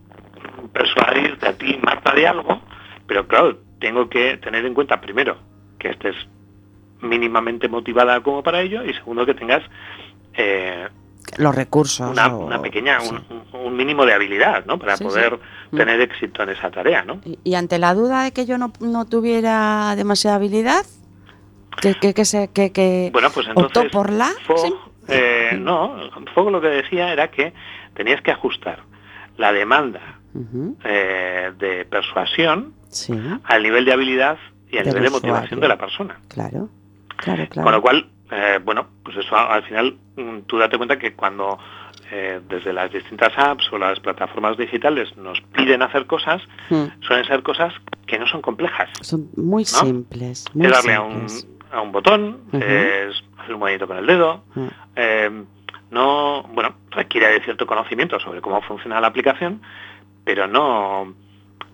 persuadirte 0.72 1.46
a 1.48 1.52
ti, 1.52 1.78
Marta, 1.82 2.12
de 2.14 2.26
algo, 2.26 2.60
pero 3.06 3.26
claro, 3.26 3.58
tengo 3.80 4.08
que 4.08 4.36
tener 4.38 4.64
en 4.64 4.74
cuenta 4.74 5.00
primero 5.00 5.38
que 5.78 5.90
estés 5.90 6.14
mínimamente 7.00 7.68
motivada 7.68 8.20
como 8.22 8.42
para 8.42 8.60
ello 8.60 8.84
y 8.84 8.92
segundo 8.94 9.24
que 9.24 9.34
tengas 9.34 9.62
eh, 10.34 10.88
Los 11.36 11.54
recursos. 11.54 12.10
una, 12.10 12.28
o- 12.34 12.46
una 12.46 12.60
pequeña, 12.60 13.00
sí. 13.00 13.10
un, 13.30 13.44
un- 13.52 13.66
un 13.66 13.76
mínimo 13.76 14.04
de 14.04 14.14
habilidad, 14.14 14.64
¿no? 14.66 14.78
Para 14.78 14.96
Sí, 14.96 15.04
poder 15.04 15.34
sí. 15.34 15.40
Tener 15.70 16.00
éxito 16.00 16.42
en 16.42 16.50
esa 16.50 16.70
tarea, 16.70 17.02
¿no? 17.04 17.20
Y, 17.24 17.38
y 17.44 17.54
ante 17.54 17.78
la 17.78 17.94
duda 17.94 18.24
de 18.24 18.32
que 18.32 18.46
yo 18.46 18.58
no, 18.58 18.72
no 18.80 19.06
tuviera 19.06 19.94
demasiada 19.96 20.36
habilidad, 20.36 20.84
que, 21.80 21.94
que, 21.94 22.14
que, 22.14 22.24
se, 22.24 22.48
que, 22.48 22.72
que 22.72 23.10
Bueno, 23.12 23.30
pues 23.30 23.48
optó 23.48 23.60
entonces 23.66 23.92
por 23.92 24.12
la... 24.12 24.30
Fogg, 24.46 24.58
¿sí? 24.58 24.74
eh, 25.08 25.56
no, 25.58 25.96
Fogg 26.34 26.50
lo 26.50 26.60
que 26.60 26.68
decía 26.68 27.12
era 27.12 27.30
que 27.30 27.52
tenías 27.94 28.20
que 28.22 28.30
ajustar 28.30 28.82
la 29.36 29.52
demanda 29.52 30.18
eh, 30.84 31.52
de 31.58 31.84
persuasión 31.84 32.74
sí, 32.88 33.14
al 33.44 33.62
nivel 33.62 33.84
de 33.84 33.92
habilidad 33.92 34.38
y 34.70 34.78
al 34.78 34.86
nivel 34.86 35.04
de 35.04 35.10
motivación 35.10 35.60
de 35.60 35.68
la 35.68 35.78
persona. 35.78 36.20
claro, 36.28 36.68
claro, 37.16 37.46
claro. 37.48 37.64
Con 37.64 37.72
lo 37.72 37.82
cual, 37.82 38.08
eh, 38.30 38.58
bueno, 38.64 38.86
pues 39.02 39.16
eso 39.16 39.36
al 39.36 39.62
final 39.64 39.96
mm, 40.16 40.40
tú 40.46 40.58
date 40.58 40.76
cuenta 40.76 40.98
que 40.98 41.14
cuando 41.14 41.58
eh, 42.10 42.40
desde 42.48 42.72
las 42.72 42.92
distintas 42.92 43.32
apps 43.36 43.70
o 43.72 43.78
las 43.78 44.00
plataformas 44.00 44.56
digitales 44.56 45.16
nos 45.16 45.40
piden 45.52 45.82
hacer 45.82 46.06
cosas, 46.06 46.42
Mm, 46.70 46.84
suelen 47.00 47.24
ser 47.26 47.42
cosas 47.42 47.72
que 48.06 48.18
no 48.18 48.26
son 48.26 48.42
complejas. 48.42 48.88
Son 49.00 49.28
muy 49.36 49.62
¿no? 49.62 49.68
simples, 49.68 50.44
muy 50.54 50.66
es 50.66 50.72
darle 50.72 50.94
a 50.94 51.00
un, 51.02 51.26
a 51.72 51.80
un 51.80 51.92
botón, 51.92 52.40
es 52.52 53.22
hacer 53.38 53.54
un 53.54 53.60
movimiento 53.60 53.86
con 53.86 53.96
el 53.98 54.06
dedo, 54.06 54.44
Mm, 54.54 54.66
eh, 54.96 55.44
no, 55.90 56.42
bueno, 56.52 56.74
requiere 56.90 57.28
de 57.28 57.40
cierto 57.42 57.66
conocimiento 57.66 58.20
sobre 58.20 58.40
cómo 58.40 58.60
funciona 58.62 59.00
la 59.00 59.06
aplicación, 59.06 59.62
pero 60.24 60.46
no, 60.46 61.14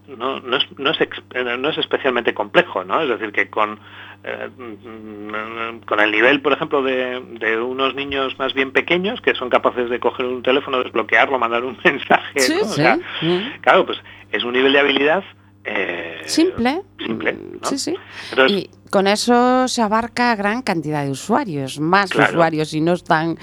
no, 0.09 0.40
no, 0.40 0.57
es, 0.57 0.64
no, 0.79 0.90
es, 0.90 0.99
no 1.59 1.69
es 1.71 1.79
especialmente 1.79 2.35
complejo, 2.35 2.85
¿no? 2.85 3.01
Es 3.01 3.09
decir, 3.09 3.33
que 3.33 3.49
con, 3.49 3.79
eh, 4.23 4.49
con 5.87 6.01
el 6.01 6.11
nivel, 6.11 6.40
por 6.40 6.53
ejemplo, 6.53 6.83
de, 6.83 7.21
de 7.40 7.61
unos 7.61 7.95
niños 7.95 8.38
más 8.38 8.55
bien 8.55 8.73
pequeños 8.73 9.21
que 9.21 9.35
son 9.35 9.51
capaces 9.51 9.88
de 9.90 10.01
coger 10.01 10.27
un 10.27 10.43
teléfono, 10.43 10.83
desbloquearlo, 10.83 11.38
mandar 11.38 11.64
un 11.64 11.79
mensaje, 11.85 12.40
Sí, 12.40 12.55
¿no? 12.55 12.62
O 12.62 12.64
sea, 12.64 12.99
claro, 13.61 13.87
pues 13.87 13.99
es 14.33 14.45
un 14.45 14.53
nivel 14.53 14.73
de 14.73 14.81
habilidad 14.81 15.25
eh, 15.64 16.21
Simple. 16.27 16.83
simple, 16.99 17.33
¿no? 17.33 17.67
Sí, 17.69 17.79
sí. 17.79 17.97
Entonces, 18.31 18.59
Y 18.59 18.71
con 18.90 19.07
eso 19.07 19.66
se 19.68 19.83
abarca 19.83 20.35
gran 20.37 20.62
cantidad 20.62 21.05
de 21.05 21.11
usuarios, 21.11 21.81
más 21.81 22.11
Claro. 22.11 22.31
usuarios 22.33 22.73
y 22.75 22.81
no 22.81 22.92
están 22.92 23.37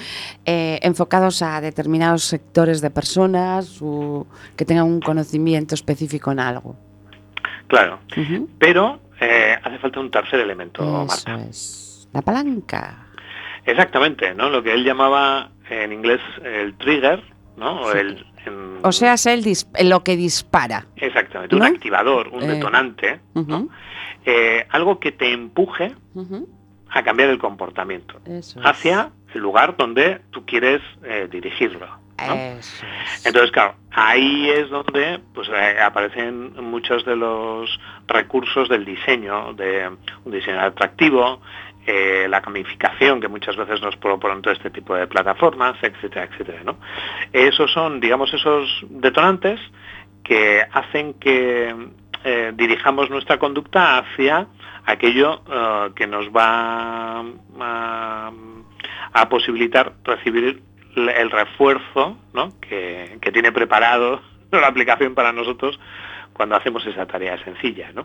eh, 0.45 0.79
enfocados 0.81 1.41
a 1.41 1.59
determinados 1.61 2.23
sectores 2.23 2.79
de 2.81 2.89
personas 2.89 3.79
o 3.81 4.27
que 4.55 4.65
tengan 4.65 4.85
un 4.85 4.99
conocimiento 5.01 5.75
específico 5.75 6.31
en 6.31 6.39
algo. 6.39 6.75
claro, 7.67 7.99
pero 8.59 8.99
eh, 9.19 9.55
hace 9.63 9.77
falta 9.79 9.99
un 9.99 10.11
tercer 10.11 10.39
elemento, 10.39 10.81
Eso 10.83 11.05
Marta. 11.05 11.43
es. 11.49 12.07
La 12.13 12.21
palanca. 12.21 13.05
Exactamente, 13.65 14.33
¿no? 14.33 14.49
Lo 14.49 14.61
que 14.63 14.73
él 14.73 14.83
llamaba 14.83 15.51
en 15.69 15.93
inglés 15.93 16.19
el 16.43 16.75
trigger, 16.77 17.23
¿no? 17.57 17.81
O 17.81 17.91
Sí. 17.91 17.97
el, 17.99 18.25
en- 18.45 18.79
O 18.83 18.91
sea, 18.91 19.13
es 19.13 19.25
el 19.27 19.43
lo 19.89 20.03
que 20.03 20.17
dispara. 20.17 20.87
exactamente, 20.95 21.55
¿no? 21.55 21.65
un 21.65 21.73
activador, 21.75 22.27
un 22.29 22.43
Eh, 22.43 22.47
detonante, 22.47 23.19
¿no? 23.35 23.69
Eh, 24.25 24.65
algo 24.69 24.99
que 24.99 25.11
te 25.11 25.31
empuje 25.31 25.95
a 26.89 27.03
cambiar 27.03 27.29
el 27.29 27.39
comportamiento 27.39 28.19
Eso 28.25 28.59
es. 28.59 28.65
hacia 28.65 29.11
el 29.33 29.41
lugar 29.41 29.75
donde 29.77 30.21
tú 30.31 30.45
quieres 30.45 30.81
eh, 31.03 31.27
dirigirlo. 31.31 31.87
¿no? 32.19 32.33
Eso 32.35 32.85
es. 32.85 33.25
Entonces, 33.25 33.51
claro, 33.51 33.75
ahí 33.91 34.49
es 34.49 34.69
donde 34.69 35.19
pues, 35.33 35.49
eh, 35.49 35.79
aparecen 35.81 36.53
muchos 36.63 37.03
de 37.05 37.15
los 37.15 37.79
recursos 38.07 38.69
del 38.69 38.85
diseño, 38.85 39.53
de 39.53 39.89
un 40.23 40.31
diseño 40.31 40.59
atractivo, 40.59 41.41
eh, 41.87 42.27
la 42.29 42.41
gamificación 42.41 43.19
que 43.19 43.27
muchas 43.27 43.55
veces 43.55 43.81
nos 43.81 43.95
proponen 43.95 44.43
todo 44.43 44.53
este 44.53 44.69
tipo 44.69 44.93
de 44.93 45.07
plataformas, 45.07 45.75
etcétera, 45.81 46.29
etcétera. 46.31 46.61
¿no? 46.63 46.77
Esos 47.33 47.71
son, 47.71 47.99
digamos, 47.99 48.31
esos 48.33 48.85
detonantes 48.87 49.59
que 50.23 50.61
hacen 50.71 51.15
que 51.15 51.73
eh, 52.23 52.51
dirijamos 52.55 53.09
nuestra 53.09 53.37
conducta 53.39 53.97
hacia 53.99 54.47
aquello 54.85 55.41
eh, 55.51 55.89
que 55.95 56.07
nos 56.07 56.27
va 56.29 57.19
a, 57.59 58.31
a 59.13 59.29
posibilitar 59.29 59.93
recibir 60.03 60.61
el- 60.95 61.31
refuerzo 61.31 62.17
que, 62.61 63.17
tiene 63.31 63.51
preparado 63.51 64.21
la 64.51 64.67
aplicación 64.67 65.15
para 65.15 65.31
nosotros 65.31 65.79
cuando 66.33 66.55
hacemos 66.55 66.85
esa 66.85 67.05
tarea 67.05 67.41
sencilla. 67.43 67.91
Lo 67.93 68.03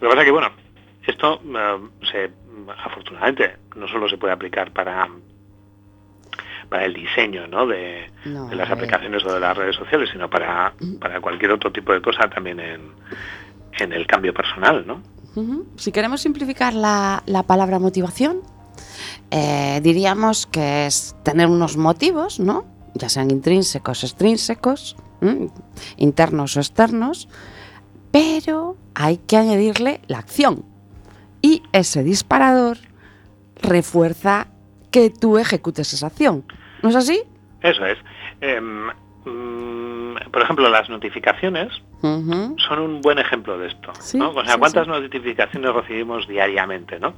que 0.00 0.06
pasa 0.08 0.20
es 0.20 0.24
que, 0.24 0.30
bueno, 0.30 0.50
esto 1.06 1.40
eh, 2.14 2.30
afortunadamente 2.84 3.56
no 3.74 3.88
solo 3.88 4.08
se 4.08 4.18
puede 4.18 4.32
aplicar 4.32 4.72
para 4.72 5.08
para 6.68 6.84
el 6.84 6.94
diseño 6.94 7.46
¿no? 7.46 7.66
de, 7.66 8.10
No, 8.24 8.48
de 8.48 8.56
las 8.56 8.70
aplicaciones 8.70 9.24
o 9.24 9.32
de 9.32 9.40
las 9.40 9.56
redes 9.56 9.76
sociales, 9.76 10.10
sino 10.12 10.28
para, 10.28 10.72
para 11.00 11.20
cualquier 11.20 11.52
otro 11.52 11.72
tipo 11.72 11.92
de 11.92 12.00
cosa 12.00 12.28
también 12.28 12.60
en, 12.60 12.80
en 13.78 13.92
el 13.92 14.06
cambio 14.06 14.32
personal, 14.34 14.86
¿no? 14.86 15.00
Si 15.76 15.92
queremos 15.92 16.22
simplificar 16.22 16.72
la, 16.72 17.22
la 17.26 17.42
palabra 17.42 17.78
motivación, 17.78 18.40
eh, 19.30 19.80
diríamos 19.82 20.46
que 20.46 20.86
es 20.86 21.14
tener 21.22 21.48
unos 21.48 21.76
motivos, 21.76 22.40
¿no? 22.40 22.64
Ya 22.94 23.10
sean 23.10 23.30
intrínsecos, 23.30 24.02
extrínsecos, 24.02 24.96
¿m? 25.20 25.50
internos 25.98 26.56
o 26.56 26.60
externos, 26.60 27.28
pero 28.10 28.76
hay 28.94 29.18
que 29.18 29.36
añadirle 29.36 30.00
la 30.06 30.18
acción. 30.18 30.64
Y 31.42 31.62
ese 31.72 32.02
disparador 32.02 32.78
refuerza 33.56 34.46
que 34.90 35.10
tú 35.10 35.36
ejecutes 35.36 35.92
esa 35.92 36.06
acción. 36.06 36.44
¿No 36.82 36.88
es 36.90 36.96
así? 36.96 37.22
Eso 37.62 37.84
es. 37.86 37.98
Em, 38.40 38.88
mm, 39.24 40.30
por 40.30 40.42
ejemplo, 40.42 40.68
las 40.68 40.88
notificaciones 40.88 41.72
son 42.00 42.78
un 42.78 43.00
buen 43.00 43.18
ejemplo 43.18 43.58
de 43.58 43.68
esto. 43.68 43.92
Sí, 43.98 44.18
¿no? 44.18 44.30
O 44.30 44.44
sea, 44.44 44.54
sí, 44.54 44.58
¿cuántas 44.58 44.84
sí. 44.84 44.90
notificaciones 44.90 45.74
recibimos 45.74 46.28
diariamente, 46.28 47.00
¿no? 47.00 47.14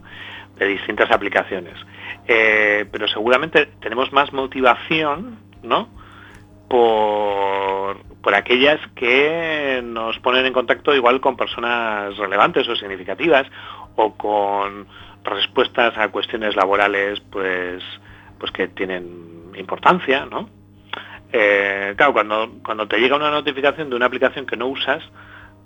De 0.56 0.66
distintas 0.66 1.10
aplicaciones. 1.10 1.74
Eh, 2.26 2.86
pero 2.90 3.06
seguramente 3.08 3.66
tenemos 3.80 4.12
más 4.12 4.32
motivación, 4.32 5.38
¿no? 5.62 5.88
Por, 6.68 7.98
por 8.22 8.34
aquellas 8.34 8.78
que 8.94 9.80
nos 9.82 10.18
ponen 10.20 10.46
en 10.46 10.52
contacto 10.52 10.94
igual 10.94 11.20
con 11.20 11.36
personas 11.36 12.16
relevantes 12.16 12.68
o 12.68 12.76
significativas 12.76 13.46
o 13.96 14.14
con 14.14 14.86
respuestas 15.24 15.96
a 15.96 16.08
cuestiones 16.08 16.54
laborales 16.56 17.20
pues 17.30 17.82
pues 18.38 18.52
que 18.52 18.68
tienen 18.68 19.37
importancia, 19.58 20.26
¿no? 20.26 20.48
Eh, 21.32 21.94
claro, 21.96 22.12
cuando, 22.12 22.50
cuando 22.64 22.88
te 22.88 22.98
llega 22.98 23.16
una 23.16 23.30
notificación 23.30 23.90
de 23.90 23.96
una 23.96 24.06
aplicación 24.06 24.46
que 24.46 24.56
no 24.56 24.66
usas, 24.68 25.02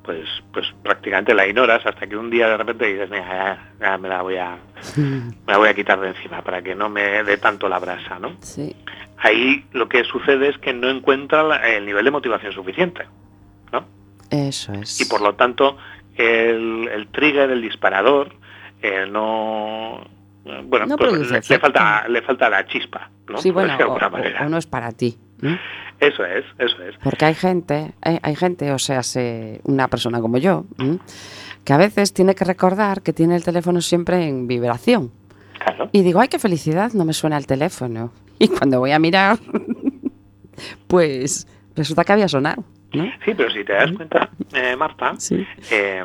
pues, 0.03 0.29
pues 0.53 0.67
prácticamente 0.83 1.35
la 1.35 1.47
ignoras 1.47 1.87
hasta 1.87 2.07
que 2.07 2.17
un 2.17 2.31
día 2.31 2.49
de 2.49 2.57
repente 2.57 2.87
dices, 2.87 3.09
mira, 3.11 3.27
ya, 3.79 3.87
ya 3.87 3.99
me 3.99 4.09
la 4.09 4.23
voy 4.23 4.37
a 4.37 4.59
me 4.97 5.33
la 5.47 5.59
voy 5.59 5.69
a 5.69 5.75
quitar 5.75 6.01
de 6.01 6.09
encima 6.09 6.43
para 6.43 6.63
que 6.63 6.75
no 6.75 6.89
me 6.89 7.23
dé 7.23 7.37
tanto 7.37 7.69
la 7.69 7.79
brasa, 7.79 8.19
¿no? 8.19 8.37
Sí. 8.41 8.75
Ahí 9.19 9.65
lo 9.73 9.89
que 9.89 10.03
sucede 10.05 10.49
es 10.49 10.59
que 10.59 10.73
no 10.73 10.91
encuentra 10.91 11.57
el 11.69 11.87
nivel 11.87 12.05
de 12.05 12.11
motivación 12.11 12.53
suficiente, 12.53 13.07
¿no? 13.73 13.87
Eso 14.31 14.73
es. 14.73 15.01
Y 15.01 15.05
por 15.05 15.21
lo 15.21 15.37
tanto 15.37 15.77
el, 16.17 16.89
el 16.89 17.07
trigger, 17.09 17.51
el 17.51 17.63
disparador, 17.63 18.35
eh, 18.83 19.07
no 19.09 20.01
bueno, 20.65 20.87
No 20.87 20.97
pues 20.97 21.31
le, 21.49 21.59
falta 21.59 22.07
le 22.09 22.23
falta 22.23 22.51
la 22.51 22.67
chispa, 22.67 23.11
¿no? 23.29 23.39
Sí, 23.39 23.51
bueno, 23.51 23.77
o, 23.87 23.93
o- 23.95 24.49
no 24.49 24.59
es 24.59 24.67
para 24.67 24.93
ti. 24.93 25.17
¿no? 25.41 25.59
Eso 26.01 26.25
es, 26.25 26.45
eso 26.59 26.83
es. 26.83 26.97
Porque 27.03 27.25
hay 27.27 27.35
gente, 27.35 27.93
hay, 28.03 28.19
hay 28.23 28.35
gente, 28.37 28.73
o 28.73 28.79
sea, 28.79 29.03
se- 29.03 29.61
una 29.65 29.89
persona 29.89 30.21
como 30.21 30.39
yo, 30.39 30.65
¿m? 30.79 30.99
que 31.65 31.73
a 31.73 31.77
veces 31.77 32.13
tiene 32.13 32.35
que 32.35 32.45
recordar 32.45 33.03
que 33.03 33.13
tiene 33.13 33.37
el 33.37 33.45
teléfono 33.45 33.81
siempre 33.81 34.27
en 34.29 34.47
vibración. 34.49 35.13
Claro. 35.65 35.89
Y 35.93 36.03
digo, 36.03 36.21
ay, 36.21 36.27
qué 36.29 36.39
felicidad, 36.41 36.93
no 36.93 37.05
me 37.05 37.13
suena 37.13 37.37
el 37.39 37.47
teléfono. 37.47 38.13
Y 38.41 38.49
cuando 38.49 38.81
voy 38.81 38.91
a 38.91 38.99
mirar, 38.99 39.39
pues 40.89 41.47
resulta 41.77 42.05
que 42.05 42.13
había 42.13 42.29
sonado, 42.29 42.65
¿no? 42.93 43.05
Sí, 43.25 43.33
pero 43.37 43.51
si 43.51 43.65
te 43.65 43.73
das 43.73 43.93
cuenta, 43.93 44.31
eh, 44.53 44.77
Marta, 44.77 45.15
Sí. 45.19 45.47
eh, 45.71 46.05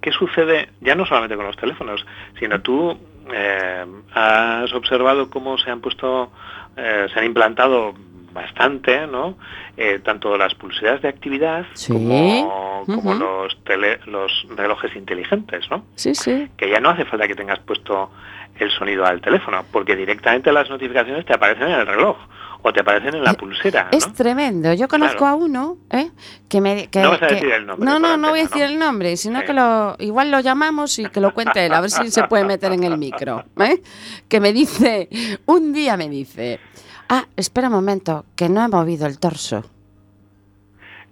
¿qué 0.00 0.12
sucede 0.12 0.68
ya 0.80 0.94
no 0.94 1.04
solamente 1.06 1.36
con 1.36 1.46
los 1.46 1.56
teléfonos, 1.56 2.04
sino 2.38 2.60
tú 2.60 2.96
eh, 3.32 3.84
has 4.14 4.72
observado 4.72 5.30
cómo 5.30 5.56
se 5.58 5.70
han 5.70 5.80
puesto, 5.80 6.30
eh, 6.76 7.06
se 7.12 7.18
han 7.18 7.26
implantado 7.26 7.94
bastante, 8.32 9.06
¿no? 9.06 9.36
Eh, 9.76 10.00
tanto 10.04 10.36
las 10.38 10.54
pulseras 10.54 11.02
de 11.02 11.08
actividad 11.08 11.66
Sí. 11.74 11.92
como, 11.92 12.84
los, 13.14 13.56
tele- 13.64 13.98
los 14.06 14.46
relojes 14.56 14.94
inteligentes, 14.94 15.68
¿no? 15.70 15.84
Sí, 15.96 16.14
sí. 16.14 16.48
que 16.56 16.68
ya 16.70 16.78
no 16.80 16.90
hace 16.90 17.04
falta 17.04 17.26
que 17.26 17.34
tengas 17.34 17.58
puesto 17.60 18.10
el 18.58 18.70
sonido 18.70 19.04
al 19.04 19.20
teléfono, 19.20 19.64
porque 19.72 19.96
directamente 19.96 20.52
las 20.52 20.68
notificaciones 20.70 21.24
te 21.26 21.34
aparecen 21.34 21.68
en 21.68 21.80
el 21.80 21.86
reloj 21.86 22.16
o 22.62 22.72
te 22.72 22.80
aparecen 22.80 23.14
en 23.14 23.24
la 23.24 23.34
pulsera. 23.34 23.88
Es 23.92 24.06
¿no? 24.06 24.12
tremendo. 24.12 24.72
Yo 24.74 24.86
conozco 24.88 25.18
Claro. 25.18 25.34
a 25.34 25.36
uno 25.36 25.78
¿eh? 25.90 26.10
que 26.48 26.60
me. 26.60 26.88
Que, 26.88 27.00
No 27.00 27.10
vas 27.10 27.22
a 27.22 27.26
que- 27.28 27.34
decir 27.36 27.50
el 27.52 27.66
nombre 27.66 27.84
No, 27.86 27.98
no, 27.98 28.16
no 28.16 28.30
voy 28.30 28.40
a 28.40 28.42
decir 28.42 28.62
el 28.62 28.78
nombre, 28.78 29.16
sino 29.16 29.40
Sí. 29.40 29.46
que 29.46 29.52
lo 29.54 29.96
igual 29.98 30.30
lo 30.30 30.40
llamamos 30.40 30.98
y 30.98 31.06
que 31.06 31.20
lo 31.20 31.32
cuente 31.32 31.64
él, 31.66 31.72
a 31.72 31.80
ver 31.80 31.90
si 31.90 32.10
se 32.10 32.24
puede 32.24 32.44
meter 32.44 32.72
en 32.72 32.84
el 32.84 32.98
micro. 32.98 33.44
¿eh? 33.58 33.82
Que 34.28 34.40
me 34.40 34.52
dice, 34.52 35.08
un 35.46 35.72
día 35.72 35.96
me 35.96 36.08
dice, 36.08 36.60
ah, 37.08 37.24
espera 37.36 37.68
un 37.68 37.74
momento, 37.74 38.26
que 38.36 38.48
no 38.48 38.64
he 38.64 38.68
movido 38.68 39.06
el 39.06 39.18
torso. 39.18 39.64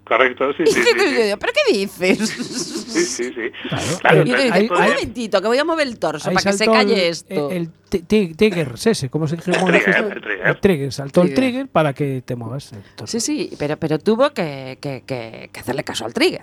Correcto, 0.04 0.52
sí, 0.54 0.64
sí. 0.66 0.72
sí, 0.72 0.82
sí. 0.82 1.34
¿pero 1.38 1.52
qué 1.52 1.72
dices? 1.78 2.77
Sí, 2.98 3.24
sí, 3.24 3.32
sí. 3.34 3.68
Claro. 3.68 3.84
Claro, 4.00 4.18
Eh, 4.18 4.22
Y 4.24 4.28
yo 4.30 4.36
pero 4.36 4.42
digo, 4.42 4.54
ahí- 4.54 4.64
el 4.66 4.72
un 4.72 4.78
momentito, 4.94 5.40
que 5.42 5.48
voy 5.48 5.58
a 5.58 5.64
mover 5.64 5.86
el 5.88 5.98
torso 5.98 6.30
para 6.32 6.50
que 6.50 6.56
se 6.56 6.66
calle 6.66 7.04
el- 7.06 7.10
esto. 7.12 7.50
El, 7.50 7.70
ti- 7.70 8.34
Triggers 8.34 8.86
ese, 8.86 9.08
¿cómo 9.10 9.26
se 9.28 9.36
dice? 9.36 9.52
¿Cómo 9.52 9.68
lo 9.70 9.78
trigger, 9.78 9.96
el 10.12 10.20
trigger. 10.22 10.46
El 10.46 10.60
trigger, 10.60 10.92
saltó 10.92 11.22
el 11.22 11.28
Trigger. 11.34 11.50
trigger 11.52 11.68
para 11.68 11.92
que 11.94 12.22
te 12.22 12.36
muevas. 12.36 12.72
el 12.72 12.82
torso. 12.96 13.18
Sí, 13.18 13.20
sí, 13.20 13.56
pero, 13.58 13.76
pero 13.76 13.98
tuvo 13.98 14.30
que, 14.34 14.78
que- 14.80 15.04
que- 15.06 15.50
que 15.52 15.60
hacerle 15.60 15.84
caso 15.84 16.04
al 16.04 16.12
trigger. 16.14 16.42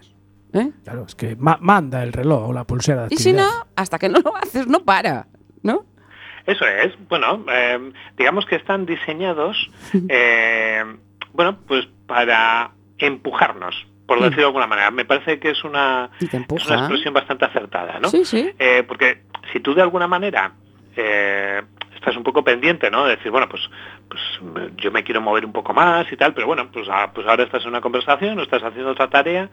¿eh? 0.54 0.72
Claro, 0.84 1.06
es 1.08 1.16
que 1.16 1.36
ma- 1.36 1.58
manda 1.62 2.02
el 2.04 2.14
reloj 2.14 2.50
o 2.50 2.54
la 2.54 2.64
pulsera 2.64 3.08
de 3.08 3.14
Y 3.14 3.18
si 3.18 3.34
no, 3.34 3.48
hasta 3.76 4.00
que 4.00 4.08
no 4.10 4.20
lo 4.20 4.36
haces, 4.38 4.68
no 4.68 4.84
para. 4.86 5.28
¿No? 5.64 5.86
Eso 6.46 6.64
es. 6.66 6.94
Bueno, 7.10 7.44
eh, 7.52 7.92
digamos 8.18 8.46
que 8.46 8.56
están 8.56 8.86
diseñados, 8.86 9.58
eh, 10.10 10.84
bueno, 11.34 11.60
pues 11.68 11.88
para 12.08 12.72
empujarnos, 13.00 13.76
por 14.06 14.20
decirlo 14.20 14.42
de 14.42 14.48
alguna 14.48 14.68
manera. 14.68 14.92
Me 14.92 15.06
parece 15.06 15.40
que 15.40 15.52
es 15.52 15.64
una, 15.64 16.10
es 16.20 16.68
una 16.68 16.80
expresión 16.80 17.14
bastante 17.14 17.46
acertada, 17.46 18.00
¿no? 18.00 18.10
Sí, 18.10 18.26
sí. 18.26 18.52
Eh, 18.60 18.84
porque 18.88 19.24
si 19.52 19.60
tú 19.60 19.74
de 19.74 19.82
alguna 19.82 20.08
manera 20.08 20.54
eh, 20.96 21.62
estás 21.96 22.16
un 22.16 22.24
poco 22.24 22.44
pendiente, 22.44 22.92
¿no? 22.92 23.06
De 23.06 23.16
decir, 23.16 23.32
bueno, 23.32 23.50
pues, 23.50 23.64
pues 24.08 24.22
yo 24.78 24.92
me 24.92 25.04
quiero 25.04 25.22
mover 25.22 25.46
un 25.46 25.54
poco 25.54 25.74
más 25.74 26.12
y 26.12 26.18
tal, 26.18 26.34
pero 26.34 26.48
bueno, 26.48 26.70
pues, 26.72 26.88
ah, 26.92 27.12
pues 27.14 27.26
ahora 27.28 27.44
estás 27.44 27.64
en 27.64 27.70
una 27.70 27.82
conversación 27.82 28.38
o 28.38 28.44
estás 28.44 28.64
haciendo 28.64 28.92
otra 28.92 29.10
tarea 29.10 29.50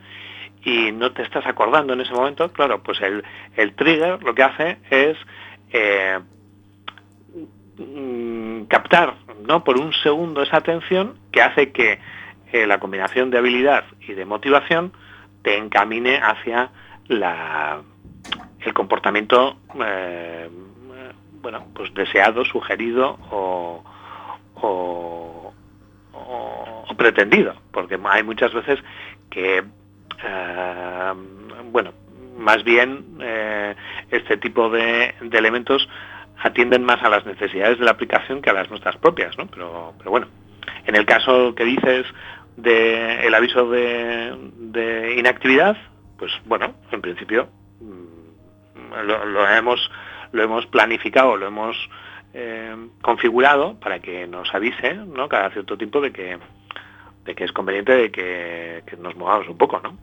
y 0.64 0.92
no 0.92 1.12
te 1.12 1.22
estás 1.22 1.46
acordando 1.46 1.94
en 1.94 2.02
ese 2.02 2.12
momento, 2.12 2.52
claro, 2.52 2.82
pues 2.82 3.00
el, 3.00 3.24
el 3.56 3.74
trigger 3.74 4.22
lo 4.22 4.34
que 4.34 4.42
hace 4.42 4.78
es 4.90 5.16
eh, 5.72 6.18
mm, 7.78 8.64
captar, 8.64 9.14
¿no? 9.46 9.64
Por 9.64 9.78
un 9.78 9.92
segundo 9.92 10.42
esa 10.42 10.58
atención 10.58 11.14
que 11.32 11.42
hace 11.42 11.72
que 11.72 11.98
eh, 12.52 12.66
la 12.66 12.78
combinación 12.78 13.30
de 13.30 13.38
habilidad 13.38 13.84
y 14.06 14.12
de 14.14 14.24
motivación 14.24 14.92
te 15.42 15.56
encamine 15.56 16.18
hacia 16.22 16.70
la, 17.08 17.80
el 18.60 18.72
comportamiento 18.74 19.56
eh, 19.84 20.48
bueno 21.40 21.66
pues 21.74 21.92
deseado 21.94 22.44
sugerido 22.44 23.18
o- 23.30 23.82
o 24.54 25.52
pretendido 26.96 27.54
porque 27.72 27.98
hay 28.04 28.22
muchas 28.22 28.52
veces 28.52 28.78
que 29.30 29.58
eh, 30.24 31.12
bueno 31.72 31.92
más 32.38 32.62
bien 32.64 33.04
eh, 33.20 33.74
este 34.10 34.36
tipo 34.36 34.68
de, 34.70 35.14
de 35.20 35.38
elementos 35.38 35.88
atienden 36.42 36.84
más 36.84 37.02
a 37.02 37.08
las 37.08 37.24
necesidades 37.26 37.78
de 37.78 37.84
la 37.84 37.92
aplicación 37.92 38.40
que 38.42 38.50
a 38.50 38.52
las 38.52 38.68
nuestras 38.70 38.96
propias 38.96 39.36
¿no? 39.38 39.46
pero, 39.46 39.94
pero 39.98 40.10
bueno 40.10 40.26
en 40.86 40.94
el 40.96 41.06
caso 41.06 41.54
que 41.54 41.64
dices 41.64 42.06
de 42.56 43.26
el 43.26 43.34
aviso 43.34 43.68
de, 43.70 44.36
de 44.56 45.14
inactividad 45.18 45.76
pues 46.18 46.32
bueno 46.44 46.74
en 46.90 47.00
principio 47.00 47.48
mm, 47.80 49.06
lo, 49.06 49.48
hemos 49.48 49.90
lo 50.32 50.42
hemos 50.42 50.66
planificado 50.66 51.36
lo 51.36 51.46
hemos 51.46 51.76
eh, 52.34 52.74
configurado 53.00 53.78
para 53.80 54.00
que 54.00 54.26
nos 54.26 54.54
avise 54.54 54.94
¿no? 54.94 55.28
cada 55.28 55.50
cierto 55.50 55.76
tiempo 55.76 56.00
de 56.00 56.12
que 56.12 56.38
de 57.24 57.34
que 57.34 57.44
es 57.44 57.52
conveniente 57.52 57.92
de 57.92 58.10
que, 58.10 58.82
nos 58.98 59.16
movamos 59.16 59.48
un 59.48 59.56
poco 59.56 59.80
no 59.80 59.96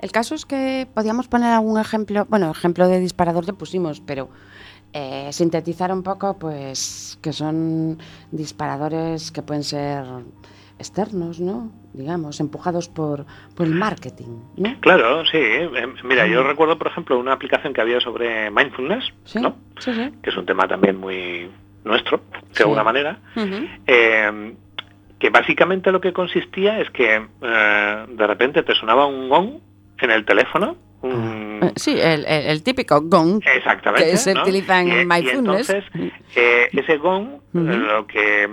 El 0.00 0.12
caso 0.12 0.34
es 0.34 0.44
que 0.44 0.86
podíamos 0.92 1.28
poner 1.28 1.52
algún 1.52 1.80
ejemplo, 1.80 2.26
bueno, 2.28 2.50
ejemplo 2.50 2.86
de 2.86 3.00
disparador 3.00 3.46
ya 3.46 3.54
pusimos, 3.54 4.00
pero 4.00 4.28
eh, 4.92 5.30
sintetizar 5.32 5.92
un 5.92 6.02
poco, 6.02 6.38
pues 6.38 7.18
que 7.22 7.32
son 7.32 7.98
disparadores 8.30 9.30
que 9.30 9.42
pueden 9.42 9.64
ser 9.64 10.04
externos, 10.78 11.40
¿no? 11.40 11.72
Digamos, 11.94 12.38
empujados 12.40 12.88
por, 12.88 13.24
por 13.54 13.66
el 13.66 13.74
marketing, 13.74 14.38
¿no? 14.56 14.78
claro 14.80 15.24
sí 15.24 15.38
eh, 15.38 15.68
mira 16.04 16.26
yo 16.26 16.42
recuerdo 16.42 16.76
por 16.76 16.88
ejemplo 16.88 17.18
una 17.18 17.32
aplicación 17.32 17.72
que 17.72 17.80
había 17.80 17.98
sobre 18.00 18.50
mindfulness 18.50 19.04
Sí, 19.24 19.40
¿no? 19.40 19.56
sí, 19.78 19.92
sí. 19.94 20.12
que 20.22 20.28
es 20.30 20.36
un 20.36 20.44
tema 20.44 20.68
también 20.68 20.96
muy 20.98 21.50
nuestro 21.84 22.20
de 22.54 22.62
alguna 22.64 22.84
manera 22.84 23.18
eh, 23.86 24.54
que 25.18 25.30
básicamente 25.30 25.90
lo 25.90 26.00
que 26.00 26.12
consistía 26.12 26.78
es 26.80 26.90
que 26.90 27.26
eh, 27.40 28.06
de 28.08 28.26
repente 28.26 28.62
te 28.62 28.74
sonaba 28.74 29.06
un 29.06 29.28
gong 29.30 29.50
en 29.98 30.10
el 30.10 30.24
teléfono. 30.26 30.76
un- 31.00 31.60
Eh, 31.62 31.72
Sí, 31.76 31.92
el, 31.98 32.26
el- 32.26 32.46
el 32.48 32.62
típico 32.62 33.00
gong 33.00 33.40
exactamente. 33.56 34.10
que 34.10 34.16
se 34.18 34.34
¿no? 34.34 34.42
utiliza 34.42 34.80
en 34.82 34.88
Y- 34.88 35.00
y 35.00 35.04
mindfulness. 35.06 35.70
entonces, 35.70 35.84
eh, 36.36 36.68
ese 36.72 36.98
gong 36.98 37.40
lo 37.54 38.06
que 38.06 38.46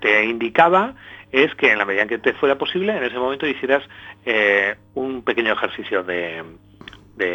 te 0.00 0.24
indicaba 0.26 0.94
es 1.32 1.54
que 1.56 1.72
en 1.72 1.78
la 1.78 1.84
medida 1.84 2.02
en 2.02 2.08
que 2.08 2.18
te 2.18 2.32
fuera 2.34 2.56
posible, 2.56 2.96
en 2.96 3.04
ese 3.04 3.18
momento 3.18 3.46
hicieras 3.46 3.82
eh, 4.24 4.76
un 4.94 5.22
pequeño 5.22 5.52
ejercicio 5.52 6.02
de, 6.02 6.44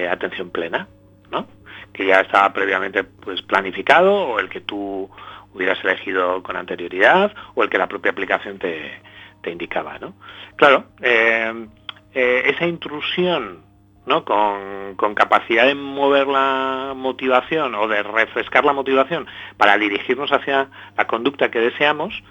atención 0.09 0.49
plena, 0.49 0.87
¿no? 1.31 1.47
que 1.91 2.07
ya 2.07 2.21
estaba 2.21 2.51
previamente 2.53 3.03
pues 3.03 3.41
planificado 3.41 4.13
o 4.13 4.39
el 4.39 4.49
que 4.49 4.61
tú 4.61 5.09
hubieras 5.53 5.77
elegido 5.83 6.41
con 6.41 6.55
anterioridad 6.55 7.33
o 7.53 7.63
el 7.63 7.69
que 7.69 7.77
la 7.77 7.87
propia 7.87 8.11
aplicación 8.11 8.57
te, 8.57 9.01
indicaba. 9.45 9.99
¿no? 9.99 10.13
Claro, 10.55 10.85
eh, 11.01 11.67
eh, 12.13 12.43
esa 12.45 12.65
intrusión 12.65 13.61
¿no? 14.05 14.23
con 14.25 15.15
capacidad 15.15 15.67
de 15.67 15.75
mover 15.75 16.27
la 16.27 16.93
motivación 16.95 17.75
o 17.75 17.87
de 17.87 18.01
refrescar 18.01 18.65
la 18.65 18.73
motivación 18.73 19.27
para 19.57 19.77
dirigirnos 19.77 20.31
hacia 20.31 20.69
la 20.97 21.05
conducta 21.05 21.51
que 21.51 21.59
deseamos, 21.59 22.23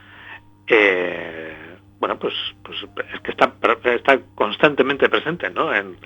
eh, 0.68 1.54
bueno, 2.00 2.18
pues, 2.18 2.34
pues 2.64 2.78
es 3.14 3.20
que 3.20 3.30
está, 3.30 3.52
está 3.94 4.18
constantemente 4.34 5.08
presente 5.08 5.50
¿no? 5.50 5.74
en, 5.74 5.96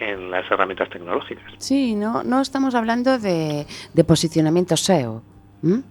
en 0.00 0.30
las 0.30 0.50
herramientas 0.50 0.88
tecnológicas. 0.90 1.52
Sí, 1.58 1.94
no, 1.94 2.22
no 2.22 2.40
estamos 2.40 2.74
hablando 2.74 3.18
de, 3.18 3.66
de 3.92 4.04
posicionamiento 4.04 4.76
SEO. 4.76 5.22
¿m? 5.62 5.82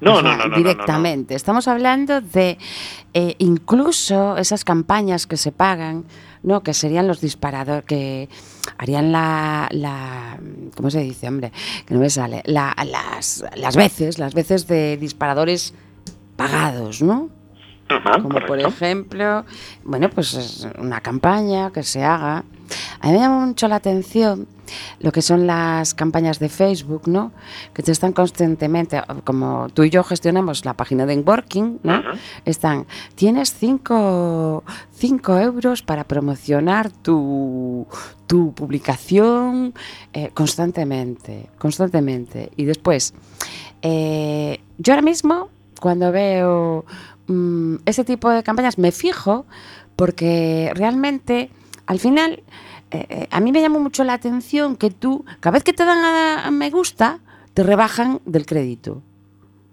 No, 0.00 0.14
O 0.16 0.20
sea, 0.20 0.22
no, 0.22 0.30
no, 0.30 0.36
no, 0.36 0.44
no, 0.44 0.48
no. 0.50 0.56
directamente. 0.56 1.34
Estamos 1.34 1.68
hablando 1.68 2.20
de 2.20 2.58
eh, 3.14 3.34
incluso 3.38 4.36
esas 4.36 4.64
campañas 4.64 5.26
que 5.26 5.36
se 5.36 5.52
pagan, 5.52 6.04
¿no? 6.42 6.62
Que 6.62 6.72
serían 6.72 7.08
los 7.08 7.20
disparadores, 7.20 7.84
que 7.84 8.28
harían 8.78 9.10
la, 9.12 9.68
la 9.72 10.38
¿cómo 10.76 10.90
se 10.90 11.00
dice, 11.00 11.28
hombre? 11.28 11.50
Que 11.86 11.94
no 11.94 12.00
me 12.00 12.10
sale. 12.10 12.42
La- 12.46 12.74
las, 12.86 13.44
las 13.56 13.76
veces, 13.76 14.18
las 14.18 14.34
veces 14.34 14.66
de 14.66 14.96
disparadores 14.98 15.74
pagados, 16.36 17.02
¿no? 17.02 17.28
Ajá, 17.88 18.22
Como 18.22 18.40
por 18.40 18.60
ejemplo, 18.60 19.44
bueno, 19.84 20.10
pues 20.10 20.34
es 20.34 20.68
una 20.78 21.00
campaña 21.00 21.70
que 21.70 21.82
se 21.82 22.04
haga. 22.04 22.44
A 23.00 23.06
mí 23.06 23.12
me 23.12 23.18
llama 23.18 23.46
mucho 23.46 23.68
la 23.68 23.76
atención 23.76 24.46
lo 25.00 25.12
que 25.12 25.22
son 25.22 25.46
las 25.46 25.94
campañas 25.94 26.38
de 26.38 26.48
Facebook, 26.48 27.02
¿no? 27.06 27.32
Que 27.72 27.82
te 27.82 27.92
están 27.92 28.12
constantemente, 28.12 29.00
como 29.24 29.68
tú 29.72 29.84
y 29.84 29.90
yo 29.90 30.04
gestionamos 30.04 30.64
la 30.64 30.74
página 30.74 31.06
de 31.06 31.18
Working, 31.18 31.80
¿no? 31.82 32.02
Están, 32.44 32.86
tienes 33.14 33.54
cinco, 33.54 34.64
cinco 34.92 35.38
euros 35.38 35.82
para 35.82 36.04
promocionar 36.04 36.90
tu, 36.90 37.86
tu 38.26 38.52
publicación 38.54 39.74
eh, 40.12 40.30
constantemente, 40.34 41.48
constantemente. 41.58 42.50
Y 42.56 42.64
después, 42.64 43.14
eh, 43.82 44.60
yo 44.78 44.92
ahora 44.92 45.02
mismo, 45.02 45.48
cuando 45.80 46.10
veo 46.12 46.84
mm, 47.28 47.76
ese 47.86 48.04
tipo 48.04 48.28
de 48.30 48.42
campañas, 48.42 48.78
me 48.78 48.90
fijo 48.92 49.46
porque 49.96 50.70
realmente, 50.74 51.50
al 51.86 51.98
final, 51.98 52.42
eh, 52.90 53.06
eh, 53.08 53.28
a 53.30 53.40
mí 53.40 53.52
me 53.52 53.60
llamó 53.60 53.80
mucho 53.80 54.04
la 54.04 54.14
atención 54.14 54.76
que 54.76 54.90
tú, 54.90 55.24
cada 55.40 55.54
vez 55.54 55.64
que 55.64 55.72
te 55.72 55.84
dan 55.84 55.98
a, 56.04 56.46
a 56.46 56.50
me 56.50 56.70
gusta, 56.70 57.20
te 57.54 57.62
rebajan 57.62 58.20
del 58.24 58.46
crédito. 58.46 59.02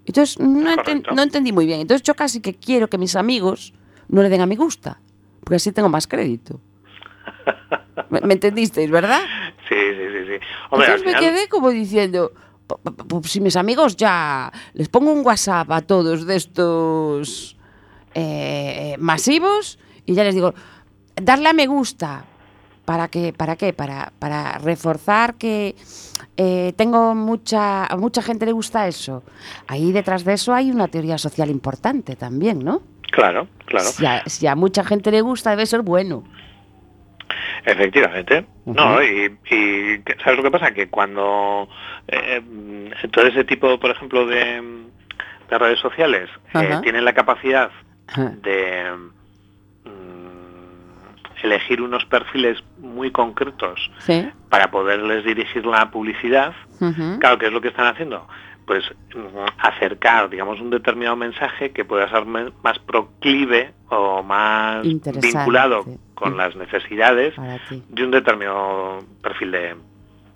Entonces, 0.05 0.39
no, 0.39 0.69
enten- 0.71 0.83
Correcto. 0.83 1.15
no 1.15 1.21
entendí 1.23 1.51
muy 1.51 1.65
bien. 1.65 1.81
Entonces, 1.81 2.03
yo 2.03 2.13
casi 2.15 2.39
que 2.41 2.53
quiero 2.55 2.89
que 2.89 2.97
mis 2.97 3.15
amigos 3.15 3.73
no 4.07 4.21
le 4.21 4.29
den 4.29 4.41
a 4.41 4.45
me 4.45 4.55
gusta, 4.55 4.99
porque 5.41 5.55
así 5.55 5.71
tengo 5.71 5.89
más 5.89 6.07
crédito. 6.07 6.59
¿Me, 8.09 8.21
me 8.21 8.33
entendisteis, 8.35 8.89
verdad? 8.91 9.21
Sí, 9.69 9.75
sí, 9.75 10.03
sí, 10.11 10.25
sí. 10.27 10.45
Hombre, 10.69 10.87
Entonces 10.87 11.05
me 11.05 11.15
quedé 11.19 11.47
como 11.47 11.69
diciendo, 11.71 12.31
"Po- 12.33 12.33
po- 12.33 12.39
po- 12.39 12.44
si 13.23 13.41
mis 13.41 13.55
amigos 13.55 13.95
ya 13.95 14.51
les 14.73 14.89
pongo 14.89 15.11
un 15.11 15.25
WhatsApp 15.25 15.71
a 15.71 15.81
todos 15.81 16.25
de 16.25 16.35
estos 16.35 17.57
eh, 18.13 18.95
masivos 18.99 19.77
y 20.05 20.13
ya 20.13 20.23
les 20.23 20.35
digo, 20.35 20.53
darle 21.15 21.49
a 21.49 21.53
me 21.53 21.67
gusta. 21.67 22.25
¿Para 22.85 23.07
qué? 23.07 23.33
¿Para 23.33 23.55
qué? 23.55 23.73
Para, 23.73 24.13
para 24.19 24.59
reforzar 24.59 25.35
que 25.35 25.75
eh, 26.37 26.73
tengo 26.75 27.15
mucha, 27.15 27.85
a 27.85 27.97
mucha 27.97 28.21
gente 28.21 28.45
le 28.45 28.51
gusta 28.51 28.87
eso. 28.87 29.23
Ahí 29.67 29.91
detrás 29.91 30.23
de 30.23 30.33
eso 30.33 30.53
hay 30.53 30.69
una 30.69 30.87
teoría 30.87 31.17
social 31.17 31.49
importante 31.49 32.15
también, 32.15 32.59
¿no? 32.59 32.83
Claro, 33.11 33.47
claro. 33.65 33.85
Si 33.85 34.05
a, 34.05 34.23
si 34.27 34.45
a 34.45 34.55
mucha 34.55 34.83
gente 34.83 35.09
le 35.09 35.21
gusta, 35.21 35.49
debe 35.49 35.65
ser 35.65 35.81
bueno. 35.81 36.23
Efectivamente. 37.65 38.45
No, 38.65 39.01
y, 39.01 39.35
y 39.49 40.03
¿sabes 40.23 40.37
lo 40.37 40.43
que 40.43 40.51
pasa? 40.51 40.71
Que 40.71 40.87
cuando 40.87 41.67
eh, 42.07 42.39
mm, 42.41 43.09
todo 43.11 43.27
ese 43.27 43.43
tipo, 43.43 43.79
por 43.79 43.91
ejemplo, 43.91 44.25
de, 44.25 44.61
de 45.49 45.57
redes 45.57 45.79
sociales 45.79 46.29
eh, 46.53 46.79
tienen 46.83 47.05
la 47.05 47.13
capacidad 47.13 47.71
de 48.43 48.91
mm, 49.83 51.43
elegir 51.43 51.81
unos 51.81 52.05
perfiles 52.05 52.63
muy 52.79 53.11
concretos 53.11 53.91
Sí. 53.99 54.27
para 54.49 54.71
poderles 54.71 55.25
dirigir 55.25 55.65
la 55.65 55.89
publicidad. 55.91 56.53
Claro, 57.19 57.37
¿qué 57.37 57.47
es 57.47 57.53
lo 57.53 57.61
que 57.61 57.69
están 57.69 57.87
haciendo? 57.87 58.27
Pues 58.65 58.83
mm, 59.15 59.37
acercar, 59.59 60.29
digamos, 60.29 60.59
un 60.59 60.69
determinado 60.71 61.15
mensaje 61.15 61.71
que 61.71 61.85
pueda 61.85 62.09
ser 62.09 62.25
más 62.25 62.79
proclive 62.79 63.73
o 63.89 64.23
más 64.23 64.83
vinculado 64.83 65.85
con 66.15 66.35
las 66.37 66.55
necesidades 66.55 67.35
de 67.89 68.03
un 68.03 68.11
determinado 68.11 68.99
perfil 69.21 69.51
de, 69.51 69.75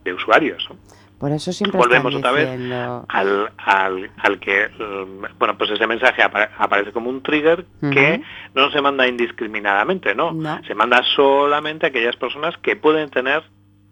de 0.04 0.14
usuarios. 0.14 0.68
¿no? 0.70 0.76
Por 1.20 1.32
eso 1.32 1.52
siempre 1.52 1.78
Volvemos 1.80 2.16
otra 2.16 2.32
vez 2.32 2.50
diciendo... 2.50 3.06
Al, 3.10 3.52
al, 3.58 4.10
al 4.18 4.40
que, 4.40 4.70
mm, 4.70 5.38
bueno, 5.38 5.58
pues 5.58 5.70
ese 5.72 5.86
mensaje 5.86 6.24
apa- 6.24 6.50
aparece 6.58 6.92
como 6.94 7.10
un 7.10 7.22
trigger 7.22 7.66
que 7.82 8.22
no 8.56 8.72
se 8.72 8.82
manda 8.82 9.06
indiscriminadamente, 9.08 10.16
¿no? 10.16 10.32
No. 10.32 10.62
Se 10.66 10.74
manda 10.76 11.04
solamente 11.16 11.86
a 11.86 11.90
aquellas 11.90 12.16
personas 12.16 12.58
que 12.60 12.76
pueden 12.78 13.10
tener, 13.10 13.44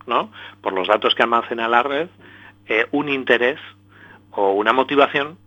¿no? 0.05 0.31
Por 0.61 0.71
los 0.73 0.87
datos 0.87 1.15
que 1.15 1.23
almacena 1.23 1.67
la 1.67 1.83
red, 1.83 2.07
eh, 2.67 2.85
un 2.91 3.09
interés 3.09 3.59
o 4.31 4.51
una 4.53 4.71
motivación 4.71 5.37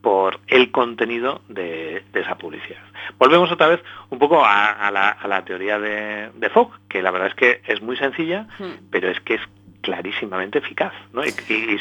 por 0.00 0.40
el 0.46 0.70
contenido 0.70 1.42
de, 1.48 2.04
de 2.12 2.20
esa 2.20 2.36
publicidad. 2.38 2.80
Volvemos 3.18 3.50
otra 3.50 3.66
vez 3.66 3.80
un 4.10 4.18
poco 4.18 4.44
a, 4.44 4.70
a 4.70 4.90
la, 4.90 5.08
a 5.10 5.26
la 5.28 5.44
teoría 5.44 5.78
de, 5.78 6.30
de 6.36 6.50
Fogg, 6.50 6.70
que 6.88 7.02
la 7.02 7.10
verdad 7.10 7.28
es 7.28 7.34
que 7.34 7.60
es 7.66 7.82
muy 7.82 7.96
sencilla, 7.96 8.46
Hmm. 8.58 8.86
pero 8.90 9.10
es 9.10 9.20
que 9.20 9.34
es 9.34 9.40
clarísimamente 9.80 10.58
eficaz, 10.58 10.92
¿no? 11.12 11.22
Y, 11.24 11.30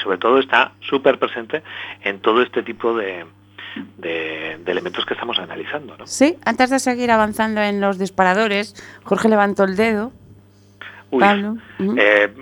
sobre 0.04 0.18
todo 0.18 0.40
está 0.40 0.72
súper 0.82 1.20
presente 1.20 1.64
en 2.04 2.20
todo 2.20 2.42
este 2.42 2.64
tipo 2.64 2.96
de, 2.96 3.26
de- 3.98 4.58
de 4.64 4.72
elementos 4.72 5.06
que 5.06 5.14
estamos 5.14 5.38
analizando, 5.40 5.98
¿no? 5.98 6.06
Sí, 6.08 6.38
antes 6.46 6.70
de 6.70 6.80
seguir 6.80 7.12
avanzando 7.12 7.62
en 7.62 7.82
los 7.82 7.98
disparadores, 8.00 8.76
Jorge 9.04 9.30
levantó 9.30 9.64
el 9.64 9.76
dedo. 9.76 10.12
Uy, 11.10 11.22
Pablo. 11.22 11.56
Eh, 11.80 12.34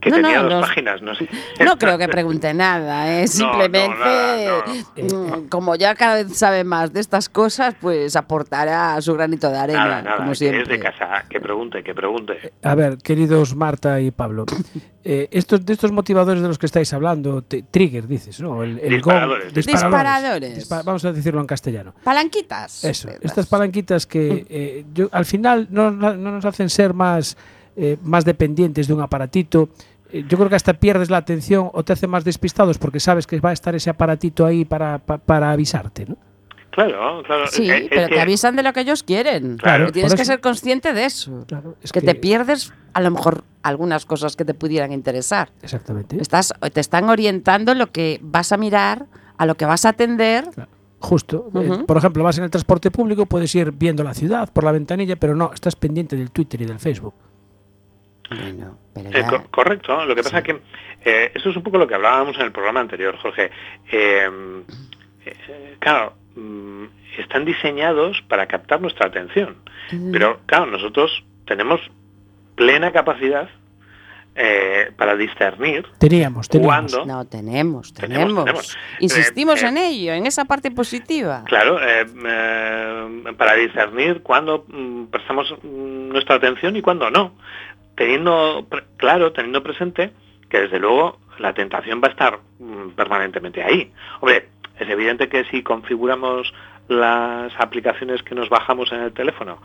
que 0.00 0.08
No, 0.10 0.16
tenía 0.16 0.36
no, 0.38 0.42
dos 0.44 0.52
los- 0.52 0.60
páginas, 0.68 1.02
no 1.02 1.14
sé. 1.14 1.28
No 1.64 1.76
creo 1.78 1.98
que 1.98 2.08
pregunte 2.08 2.54
nada, 2.54 3.20
¿eh? 3.20 3.26
Simplemente, 3.28 3.90
no, 3.98 4.04
nada, 4.04 4.64
no. 5.12 5.36
mm, 5.42 5.48
como 5.48 5.76
ya 5.76 5.94
cada 5.94 6.14
vez 6.22 6.34
sabe 6.36 6.64
más 6.64 6.92
de 6.94 7.00
estas 7.00 7.28
cosas, 7.28 7.74
pues 7.80 8.16
aportará 8.16 8.98
su 9.02 9.12
granito 9.14 9.50
de 9.50 9.58
arena, 9.58 9.84
Nada, 9.84 10.02
nada, 10.02 10.16
como 10.16 10.32
que 10.32 10.60
es 10.62 10.68
de 10.68 10.78
casa, 10.78 11.24
que 11.28 11.40
pregunte, 11.40 11.82
que 11.82 11.94
pregunte. 11.94 12.52
A 12.62 12.74
ver, 12.74 12.96
queridos 12.98 13.54
Marta 13.54 14.00
y 14.00 14.10
Pablo, 14.10 14.46
eh, 15.04 15.28
estos, 15.30 15.64
de 15.66 15.72
estos 15.74 15.92
motivadores 15.92 16.40
de 16.40 16.48
los 16.48 16.58
que 16.58 16.64
estáis 16.66 16.90
hablando, 16.94 17.42
te- 17.42 17.62
trigger 17.64 18.06
dices, 18.08 18.40
¿no? 18.40 18.62
El, 18.62 18.78
el 18.78 18.94
Disparadores. 18.94 19.52
gong- 19.52 19.66
Disparadores. 19.66 20.58
Dispa- 20.70 20.82
vamos 20.84 21.04
a 21.04 21.12
decirlo 21.12 21.40
en 21.40 21.46
castellano. 21.46 21.94
Palanquitas. 22.02 22.82
Eso, 22.84 23.10
estas 23.20 23.46
palanquitas 23.46 24.06
que 24.06 24.46
eh, 24.48 24.84
yo, 24.94 25.08
al 25.12 25.26
final 25.26 25.68
no, 25.70 25.90
no- 25.90 26.14
no 26.14 26.30
nos 26.32 26.44
hacen 26.46 26.70
ser 26.70 26.94
más, 26.94 27.36
eh, 27.76 27.96
más 28.02 28.24
dependientes 28.24 28.86
de 28.88 28.94
un 28.94 29.00
aparatito. 29.00 29.68
Eh, 30.12 30.24
yo 30.28 30.36
creo 30.38 30.48
que 30.48 30.56
hasta 30.56 30.74
pierdes 30.74 31.10
la 31.10 31.16
atención 31.18 31.70
o 31.72 31.82
te 31.84 31.92
hace 31.92 32.06
más 32.06 32.24
despistados 32.24 32.78
porque 32.78 33.00
sabes 33.00 33.26
que 33.26 33.40
va 33.40 33.50
a 33.50 33.52
estar 33.52 33.74
ese 33.74 33.90
aparatito 33.90 34.46
ahí 34.46 34.64
para, 34.64 34.98
pa- 34.98 35.18
para 35.18 35.50
avisarte, 35.52 36.06
¿no? 36.06 36.16
Claro, 36.70 37.22
claro. 37.24 37.46
Sí, 37.46 37.70
es- 37.70 37.82
es 37.82 37.88
pero 37.88 38.08
que- 38.08 38.14
te 38.16 38.20
avisan 38.20 38.56
de 38.56 38.62
lo 38.64 38.72
que 38.72 38.80
ellos 38.80 39.02
quieren. 39.04 39.56
Claro, 39.58 39.88
Y 39.88 39.92
tienes 39.92 40.14
que 40.14 40.24
ser 40.24 40.40
consciente 40.40 40.92
de 40.92 41.04
eso. 41.04 41.44
Claro, 41.46 41.76
es 41.82 41.92
que, 41.92 42.00
te 42.00 42.14
pierdes 42.16 42.72
a 42.92 43.00
lo 43.00 43.10
mejor 43.12 43.44
algunas 43.62 44.04
cosas 44.06 44.34
que 44.36 44.44
te 44.44 44.54
pudieran 44.54 44.92
interesar. 44.92 45.50
Exactamente. 45.62 46.20
Estás, 46.20 46.52
te 46.72 46.80
están 46.80 47.08
orientando 47.08 47.74
lo 47.74 47.92
que 47.92 48.18
vas 48.22 48.50
a 48.52 48.56
mirar, 48.56 49.06
a 49.36 49.46
lo 49.46 49.54
que 49.56 49.64
vas 49.66 49.84
a 49.84 49.90
atender. 49.90 50.48
Claro, 50.52 50.70
Justo. 50.98 51.50
Eh, 51.54 51.84
por 51.86 51.98
ejemplo, 51.98 52.24
vas 52.24 52.38
en 52.38 52.44
el 52.44 52.50
transporte 52.50 52.90
público, 52.90 53.26
puedes 53.26 53.54
ir 53.54 53.70
viendo 53.72 54.02
la 54.02 54.14
ciudad 54.14 54.50
por 54.50 54.64
la 54.64 54.72
ventanilla, 54.72 55.16
pero 55.16 55.34
no, 55.36 55.52
estás 55.52 55.76
pendiente 55.76 56.16
del 56.16 56.30
Twitter 56.30 56.62
y 56.62 56.64
del 56.64 56.78
Facebook. 56.78 57.12
Bueno, 58.30 58.78
pero 58.94 59.10
Eh, 59.10 59.24
co- 59.28 59.44
correcto. 59.50 60.04
Lo 60.06 60.14
que 60.14 60.22
pasa 60.22 60.38
es 60.38 60.44
que 60.44 60.60
eh, 61.04 61.32
eso 61.34 61.50
es 61.50 61.56
un 61.56 61.62
poco 61.62 61.78
lo 61.78 61.86
que 61.86 61.94
hablábamos 61.94 62.36
en 62.36 62.42
el 62.42 62.52
programa 62.52 62.80
anterior, 62.80 63.16
Jorge. 63.18 63.50
Eh, 63.90 64.28
eh, 65.26 65.76
claro, 65.78 66.14
mm, 66.36 66.84
están 67.18 67.44
diseñados 67.44 68.22
para 68.28 68.46
captar 68.46 68.80
nuestra 68.80 69.06
atención. 69.08 69.56
Mm. 69.92 70.12
Pero 70.12 70.40
claro, 70.46 70.66
nosotros 70.66 71.22
tenemos 71.46 71.80
plena 72.56 72.92
capacidad 72.92 73.48
eh, 74.36 74.90
para 74.96 75.14
discernir 75.14 75.86
Teníamos, 75.98 76.48
teníamos. 76.48 76.92
cuándo. 76.92 77.06
No, 77.06 77.24
tenemos, 77.24 77.92
Tenemos, 77.94 78.18
tenemos. 78.18 78.44
tenemos. 78.44 78.78
Insistimos 78.98 79.62
Eh, 79.62 79.66
eh, 79.66 79.68
en 79.68 79.78
ello, 79.78 80.12
en 80.14 80.26
esa 80.26 80.44
parte 80.44 80.72
positiva. 80.72 81.44
Claro, 81.46 81.78
eh, 81.80 82.04
eh, 82.26 83.32
para 83.38 83.54
discernir 83.54 84.22
cuándo 84.22 84.64
mm, 84.66 85.04
prestamos 85.06 85.54
mm, 85.62 86.08
nuestra 86.08 86.34
atención 86.36 86.74
y 86.76 86.82
cuándo 86.82 87.10
no. 87.12 87.34
Teniendo, 87.96 88.66
claro, 88.96 89.32
teniendo 89.32 89.62
presente 89.62 90.12
que 90.48 90.60
desde 90.60 90.78
luego 90.78 91.18
la 91.38 91.52
tentación 91.52 92.00
va 92.02 92.08
a 92.08 92.10
estar 92.10 92.40
mm, 92.58 92.90
permanentemente 92.90 93.62
ahí. 93.62 93.92
Hombre, 94.20 94.48
es 94.78 94.88
evidente 94.88 95.28
que 95.28 95.44
si 95.44 95.62
configuramos 95.62 96.52
las 96.88 97.52
aplicaciones 97.58 98.22
que 98.22 98.34
nos 98.34 98.48
bajamos 98.48 98.92
en 98.92 99.00
el 99.00 99.12
teléfono 99.12 99.60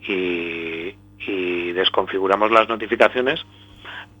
y, 0.00 0.94
y 1.26 1.72
desconfiguramos 1.72 2.50
las 2.50 2.68
notificaciones, 2.68 3.44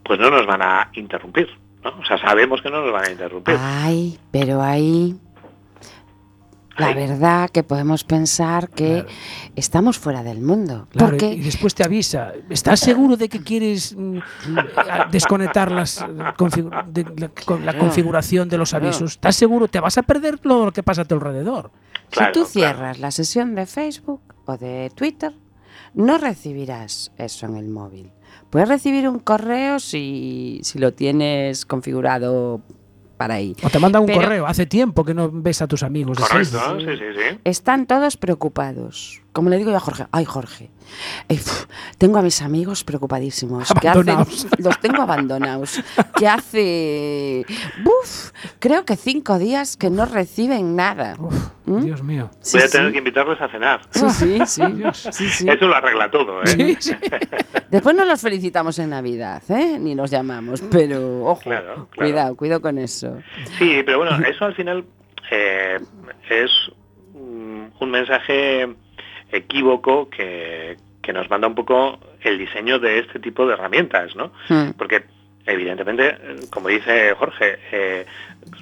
pues 0.04 0.18
no 0.20 0.30
nos 0.30 0.46
van 0.46 0.62
a 0.62 0.90
interrumpir. 0.92 1.48
¿no? 1.82 1.90
O 2.00 2.04
sea, 2.04 2.18
sabemos 2.18 2.62
que 2.62 2.70
no 2.70 2.82
nos 2.82 2.92
van 2.92 3.06
a 3.06 3.10
interrumpir. 3.10 3.56
Ay, 3.58 4.18
pero 4.30 4.62
ahí 4.62 5.14
la 6.78 6.86
Ay. 6.88 6.94
verdad 6.94 7.50
que 7.50 7.62
podemos 7.62 8.04
pensar 8.04 8.68
que 8.70 9.02
Claro. 9.02 9.08
estamos 9.56 9.98
fuera 9.98 10.22
del 10.22 10.40
mundo. 10.40 10.88
Claro, 10.90 11.10
porque 11.10 11.32
y 11.32 11.40
después 11.40 11.74
te 11.74 11.84
avisa. 11.84 12.32
¿Estás 12.50 12.80
seguro 12.80 13.16
de 13.16 13.28
que 13.28 13.42
quieres 13.42 13.94
mm, 13.96 14.18
desconectar 15.10 15.70
las, 15.70 16.04
de 16.88 17.04
la, 17.16 17.28
con 17.44 17.64
la 17.64 17.72
Claro. 17.72 17.78
configuración 17.78 18.48
de 18.48 18.58
los 18.58 18.70
Claro. 18.70 18.86
avisos? 18.86 19.12
¿Estás 19.12 19.36
seguro? 19.36 19.68
Te 19.68 19.80
vas 19.80 19.98
a 19.98 20.02
perder 20.02 20.38
todo 20.38 20.64
lo 20.66 20.72
que 20.72 20.82
pasa 20.82 21.02
a 21.02 21.04
tu 21.04 21.14
alrededor. 21.14 21.70
Claro, 22.10 22.32
si 22.34 22.40
tú 22.40 22.46
claro. 22.46 22.46
cierras 22.76 22.98
la 22.98 23.10
sesión 23.10 23.54
de 23.54 23.66
Facebook 23.66 24.22
o 24.46 24.56
de 24.56 24.90
Twitter, 24.94 25.32
no 25.94 26.18
recibirás 26.18 27.12
eso 27.18 27.46
en 27.46 27.56
el 27.56 27.68
móvil. 27.68 28.10
Puedes 28.50 28.68
recibir 28.68 29.08
un 29.08 29.18
correo 29.20 29.78
si, 29.78 30.60
si 30.64 30.78
lo 30.78 30.92
tienes 30.92 31.66
configurado 31.66 32.60
para 33.16 33.34
ahí. 33.34 33.54
O 33.62 33.70
te 33.70 33.78
manda 33.78 34.00
un 34.00 34.06
Pero- 34.06 34.20
correo. 34.20 34.46
Hace 34.46 34.66
tiempo 34.66 35.04
que 35.04 35.14
no 35.14 35.30
ves 35.30 35.62
a 35.62 35.66
tus 35.66 35.82
amigos. 35.82 36.18
Correcto, 36.18 36.58
sí, 36.80 36.86
sí, 36.86 37.04
sí. 37.16 37.38
Están 37.44 37.86
todos 37.86 38.16
preocupados. 38.16 39.20
Como 39.34 39.50
le 39.50 39.58
digo 39.58 39.70
yo 39.72 39.76
a 39.76 39.80
Jorge, 39.80 40.06
ay 40.12 40.24
Jorge, 40.24 40.70
eh, 41.28 41.40
tengo 41.98 42.18
a 42.18 42.22
mis 42.22 42.40
amigos 42.40 42.84
preocupadísimos. 42.84 43.68
que 43.80 43.88
hacen- 43.88 44.08
Abandonados. 44.08 44.46
los 44.58 44.78
tengo 44.80 45.02
abandonados. 45.02 45.82
Que 46.16 46.28
hace, 46.28 47.44
uf, 47.84 48.30
creo 48.60 48.84
que 48.84 48.94
cinco 48.96 49.38
días 49.40 49.76
que 49.76 49.90
no 49.90 50.06
reciben 50.06 50.76
nada. 50.76 51.16
Uf, 51.18 51.34
¿Mm? 51.66 51.80
Dios 51.84 52.02
mío. 52.04 52.30
Sí, 52.40 52.58
Voy 52.58 52.64
a 52.64 52.68
sí. 52.68 52.72
tener 52.78 52.92
que 52.92 52.98
invitarles 52.98 53.40
a 53.40 53.48
cenar. 53.48 53.80
Sí, 53.90 54.08
sí, 54.10 54.38
sí, 54.46 54.62
Dios. 54.76 55.08
sí, 55.10 55.28
sí. 55.28 55.48
Eso 55.50 55.66
lo 55.66 55.74
arregla 55.74 56.08
todo, 56.12 56.40
¿eh? 56.44 56.46
Sí, 56.46 56.76
sí. 56.78 56.92
Después 57.70 57.96
no 57.96 58.04
los 58.04 58.20
felicitamos 58.20 58.78
en 58.78 58.90
Navidad, 58.90 59.42
¿eh? 59.48 59.78
Ni 59.80 59.96
los 59.96 60.12
llamamos, 60.12 60.62
pero 60.70 61.24
ojo, 61.24 61.40
Claro, 61.42 61.64
claro. 61.74 61.88
cuidado, 61.96 62.36
cuidado 62.36 62.60
con 62.62 62.78
eso. 62.78 63.18
Sí, 63.58 63.82
pero 63.84 63.98
bueno, 63.98 64.16
eso 64.26 64.44
al 64.44 64.54
final 64.54 64.84
eh, 65.32 65.80
es 66.30 66.50
un 67.14 67.90
mensaje 67.90 68.76
equívoco 69.34 70.08
que, 70.08 70.76
que 71.02 71.12
nos 71.12 71.28
manda 71.28 71.46
un 71.46 71.54
poco 71.54 71.98
el 72.20 72.38
diseño 72.38 72.78
de 72.78 73.00
este 73.00 73.18
tipo 73.18 73.46
de 73.46 73.54
herramientas, 73.54 74.16
¿no? 74.16 74.32
Mm. 74.48 74.70
Porque 74.76 75.04
evidentemente, 75.46 76.16
como 76.50 76.68
dice 76.68 77.14
Jorge, 77.14 77.58
eh, 77.70 78.06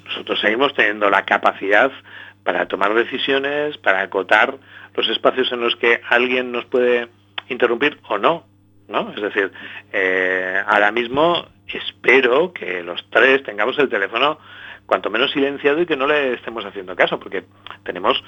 nosotros 0.04 0.40
seguimos 0.40 0.74
teniendo 0.74 1.08
la 1.11 1.24
capacidad 1.24 1.92
para 2.42 2.66
tomar 2.66 2.92
decisiones, 2.94 3.78
para 3.78 4.02
acotar 4.02 4.56
los 4.94 5.08
espacios 5.08 5.50
en 5.52 5.61
los 5.61 5.76
que 5.76 6.00
alguien 6.08 6.52
nos 6.52 6.64
puede 6.66 7.08
interrumpir 7.48 7.98
o 8.08 8.18
no, 8.18 8.44
¿no? 8.88 9.12
Es 9.14 9.22
decir, 9.22 9.52
eh, 9.92 10.61
ahora 10.66 10.90
mismo 10.90 11.46
espero 11.68 12.52
que 12.52 12.82
los 12.82 13.08
tres 13.11 13.42
tengamos 13.44 13.78
el 13.78 13.88
teléfono 13.88 14.38
cuanto 14.87 15.11
menos 15.11 15.30
silenciado 15.30 15.80
y 15.80 15.87
que 15.87 15.96
no 15.96 16.06
le 16.06 16.35
estemos 16.35 16.64
haciendo 16.64 16.96
caso, 16.96 17.18
porque 17.18 17.44
tenemos 17.85 18.22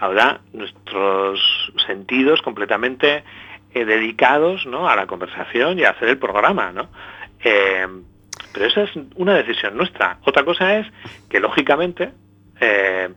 ahora 0.00 0.40
nuestros 0.52 1.40
sentidos 1.86 2.42
completamente 2.42 3.22
eh, 3.72 3.84
dedicados 3.84 4.66
¿no? 4.66 4.88
a 4.88 4.96
la 4.96 5.06
conversación 5.06 5.78
y 5.78 5.84
a 5.84 5.90
hacer 5.90 6.08
el 6.08 6.18
programa, 6.18 6.72
¿no? 6.72 6.88
Eh, 7.44 7.86
pero 8.52 8.66
esa 8.66 8.82
es 8.82 8.90
una 9.14 9.34
decisión 9.34 9.76
nuestra. 9.76 10.18
Otra 10.24 10.44
cosa 10.44 10.78
es 10.78 10.86
que 11.28 11.38
lógicamente 11.38 12.10
eh, 12.60 13.08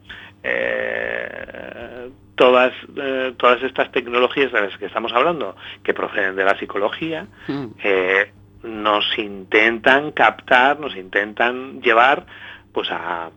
todas, 2.36 2.74
eh, 2.96 3.34
todas 3.38 3.62
estas 3.64 3.92
tecnologías 3.92 4.52
de 4.52 4.62
las 4.62 4.78
que 4.78 4.86
estamos 4.86 5.14
hablando, 5.14 5.56
que 5.84 5.94
proceden 5.94 6.36
de 6.36 6.46
la 6.46 6.58
psicología, 6.58 7.28
Mm. 7.48 7.66
eh, 7.84 8.32
nos 8.64 9.18
intentan 9.18 10.12
captar, 10.12 10.80
nos 10.80 10.96
intentan 10.96 11.82
llevar 11.82 12.26
pues 12.72 12.90
a, 12.92 13.30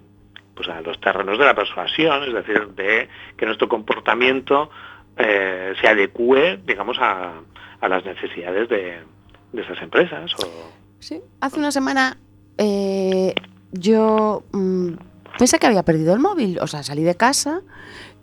pues 0.56 0.68
a 0.68 0.80
los 0.80 0.98
terrenos 1.00 1.38
de 1.38 1.44
la 1.44 1.54
persuasión, 1.54 2.24
es 2.24 2.34
decir, 2.34 2.66
de 2.74 3.08
que 3.36 3.46
nuestro 3.46 3.68
comportamiento 3.68 4.70
eh, 5.16 5.74
se 5.80 5.86
adecue, 5.86 6.58
digamos, 6.66 6.96
a, 6.98 7.34
a 7.80 7.88
las 7.88 8.04
necesidades 8.04 8.68
de, 8.68 8.98
de 9.52 9.62
esas 9.62 9.80
empresas. 9.82 10.32
O, 10.42 10.74
Sí, 10.98 11.20
hace 11.40 11.58
una 11.58 11.70
semana 11.70 12.16
eh, 12.58 13.34
yo 13.70 14.42
mm, 14.52 14.92
pensé 15.38 15.58
que 15.58 15.66
había 15.66 15.84
perdido 15.84 16.14
el 16.14 16.20
móvil. 16.20 16.58
O 16.60 16.66
sea, 16.66 16.82
salí 16.82 17.02
de 17.02 17.14
casa 17.14 17.60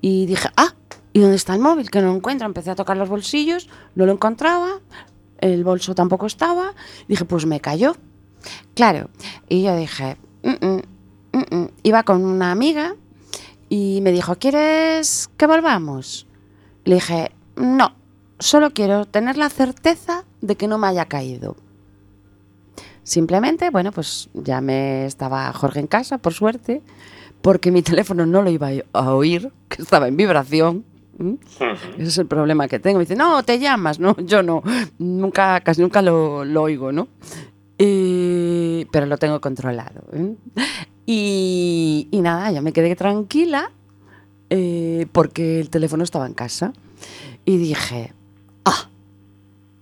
y 0.01 0.25
dije, 0.25 0.49
ah, 0.57 0.73
¿y 1.13 1.19
dónde 1.19 1.35
está 1.35 1.53
el 1.53 1.61
móvil? 1.61 1.91
Que 1.91 2.01
no 2.01 2.07
lo 2.07 2.15
encuentro. 2.15 2.47
Empecé 2.47 2.71
a 2.71 2.75
tocar 2.75 2.97
los 2.97 3.09
bolsillos, 3.09 3.69
no 3.95 4.05
lo 4.07 4.11
encontraba, 4.11 4.79
el 5.39 5.63
bolso 5.63 5.93
tampoco 5.93 6.25
estaba. 6.25 6.73
Dije, 7.07 7.25
pues 7.25 7.45
me 7.45 7.61
cayó. 7.61 7.95
Claro, 8.75 9.09
y 9.47 9.63
yo 9.63 9.75
dije, 9.77 10.17
"Mm, 10.41 10.65
mm, 10.65 10.81
mm, 11.33 11.55
mm". 11.55 11.67
iba 11.83 12.03
con 12.03 12.23
una 12.23 12.51
amiga 12.51 12.95
y 13.69 13.99
me 14.01 14.11
dijo, 14.11 14.35
¿quieres 14.35 15.29
que 15.37 15.47
volvamos? 15.47 16.27
Le 16.85 16.95
dije, 16.95 17.31
no, 17.55 17.93
solo 18.39 18.71
quiero 18.71 19.05
tener 19.05 19.37
la 19.37 19.49
certeza 19.49 20.23
de 20.41 20.55
que 20.55 20.67
no 20.67 20.77
me 20.77 20.87
haya 20.87 21.05
caído. 21.05 21.55
Simplemente, 23.03 23.69
bueno, 23.69 23.91
pues 23.91 24.29
ya 24.33 24.61
me 24.61 25.05
estaba 25.05 25.51
Jorge 25.53 25.79
en 25.81 25.87
casa, 25.87 26.17
por 26.19 26.33
suerte, 26.33 26.81
porque 27.41 27.71
mi 27.71 27.81
teléfono 27.83 28.25
no 28.25 28.41
lo 28.41 28.49
iba 28.49 28.69
a 28.93 29.13
oír, 29.13 29.51
que 29.69 29.81
estaba 29.81 30.07
en 30.07 30.15
vibración. 30.17 30.85
Ese 31.97 32.07
es 32.07 32.17
el 32.17 32.25
problema 32.27 32.67
que 32.67 32.79
tengo. 32.79 32.97
Me 32.99 33.05
dice, 33.05 33.15
no, 33.15 33.43
te 33.43 33.59
llamas, 33.59 33.99
no, 33.99 34.15
yo 34.17 34.41
no, 34.41 34.63
nunca, 34.97 35.61
casi 35.61 35.81
nunca 35.81 36.01
lo, 36.01 36.43
lo 36.45 36.63
oigo, 36.63 36.91
¿no? 36.91 37.07
Y- 37.77 38.85
pero 38.91 39.05
lo 39.05 39.17
tengo 39.17 39.39
controlado. 39.41 40.01
¿eh? 40.13 40.35
Y, 41.05 42.07
y 42.11 42.21
nada, 42.21 42.51
ya 42.51 42.61
me 42.61 42.71
quedé 42.73 42.95
tranquila 42.95 43.71
eh, 44.49 45.05
porque 45.11 45.59
el 45.59 45.69
teléfono 45.69 46.03
estaba 46.03 46.25
en 46.25 46.33
casa. 46.33 46.73
Y 47.45 47.57
dije, 47.57 48.13
ah, 48.65 48.87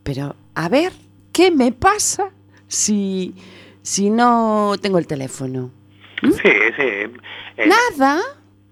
pero 0.03 0.35
a 0.55 0.69
ver, 0.69 0.93
¿qué 1.31 1.51
me 1.51 1.71
pasa 1.71 2.31
si, 2.67 3.35
si 3.83 4.09
no 4.09 4.73
tengo 4.81 4.97
el 4.97 5.05
teléfono? 5.07 5.69
Sí, 6.21 6.29
sí. 6.77 7.11
En, 7.57 7.69
Nada, 7.69 8.21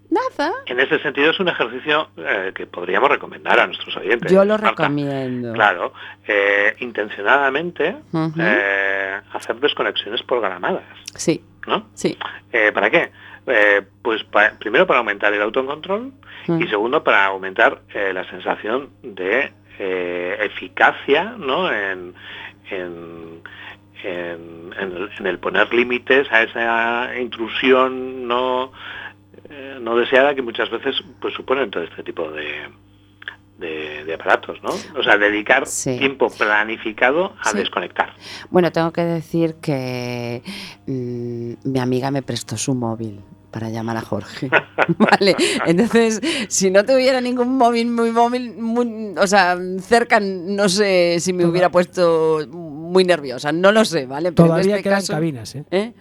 nada. 0.09 0.51
en 0.67 0.79
ese 0.79 0.99
sentido 0.99 1.31
es 1.31 1.39
un 1.39 1.49
ejercicio 1.49 2.07
eh, 2.17 2.51
que 2.55 2.65
podríamos 2.65 3.09
recomendar 3.09 3.59
a 3.59 3.67
nuestros 3.67 3.95
oyentes. 3.97 4.31
Yo 4.31 4.45
lo 4.45 4.53
Marta. 4.57 4.69
recomiendo. 4.69 5.53
Claro, 5.53 5.93
eh, 6.27 6.75
intencionadamente 6.79 7.95
eh, 8.37 9.19
hacer 9.33 9.59
desconexiones 9.59 10.23
programadas, 10.23 10.83
Sí, 11.15 11.43
¿no? 11.67 11.87
sí. 11.93 12.17
Eh, 12.51 12.71
¿Para 12.73 12.89
qué? 12.89 13.11
Eh, 13.47 13.81
pues 14.01 14.23
pa- 14.25 14.53
primero 14.59 14.85
para 14.87 14.99
aumentar 14.99 15.33
el 15.33 15.41
autocontrol 15.41 16.11
Mm. 16.47 16.61
y 16.63 16.67
segundo 16.67 17.03
para 17.03 17.25
aumentar 17.25 17.81
eh, 17.93 18.11
la 18.13 18.23
sensación 18.29 18.89
de 19.03 19.51
eh, 19.77 20.37
eficacia 20.41 21.35
¿no? 21.37 21.71
en, 21.71 22.13
en, 22.71 23.41
en- 24.03 24.73
en 24.79 24.91
el, 24.95 25.09
en 25.19 25.27
el 25.27 25.39
poner 25.39 25.71
límites 25.73 26.31
a 26.31 26.43
esa 26.43 27.19
intrusión 27.19 28.27
no, 28.27 28.71
eh, 29.49 29.77
no 29.81 29.95
deseada 29.95 30.33
que 30.35 30.41
muchas 30.41 30.69
veces 30.69 31.01
pues 31.19 31.33
suponen 31.33 31.69
todo 31.71 31.83
este 31.83 32.03
tipo 32.03 32.29
de, 32.31 32.69
de, 33.59 34.03
de 34.05 34.13
aparatos, 34.13 34.57
¿no? 34.63 34.69
O 34.97 35.03
sea, 35.03 35.17
dedicar 35.17 35.67
Sí. 35.67 35.97
tiempo 35.97 36.29
planificado 36.29 37.33
a 37.43 37.51
Sí. 37.51 37.57
desconectar. 37.57 38.13
Bueno, 38.49 38.71
tengo 38.71 38.91
que 38.91 39.03
decir 39.03 39.55
que 39.61 40.41
mm, 40.87 41.53
mi 41.69 41.79
amiga 41.79 42.09
me 42.11 42.21
prestó 42.21 42.57
su 42.57 42.73
móvil 42.75 43.19
para 43.51 43.69
llamar 43.69 43.97
a 43.97 44.01
Jorge. 44.01 44.49
vale, 44.97 45.35
entonces, 45.65 46.21
si 46.49 46.69
no 46.71 46.85
tuviera 46.85 47.19
ningún 47.19 47.57
móvil 47.57 47.89
muy 47.89 48.11
móvil, 48.11 48.53
muy- 48.57 49.15
o 49.17 49.27
sea, 49.27 49.57
cerca, 49.81 50.19
no 50.21 50.69
sé 50.69 51.17
si 51.19 51.33
me 51.33 51.45
hubiera 51.45 51.69
puesto 51.69 52.45
muy 52.49 53.03
nerviosa, 53.03 53.51
no 53.51 53.71
lo 53.71 53.83
sé, 53.85 54.05
¿vale? 54.05 54.31
Pero 54.31 54.45
en 54.45 54.51
Todavía 54.51 54.75
este 54.77 54.83
quedan 54.83 54.99
caso- 54.99 55.13
cabinas, 55.13 55.55
¿eh? 55.55 55.65
¿Eh? 55.71 55.93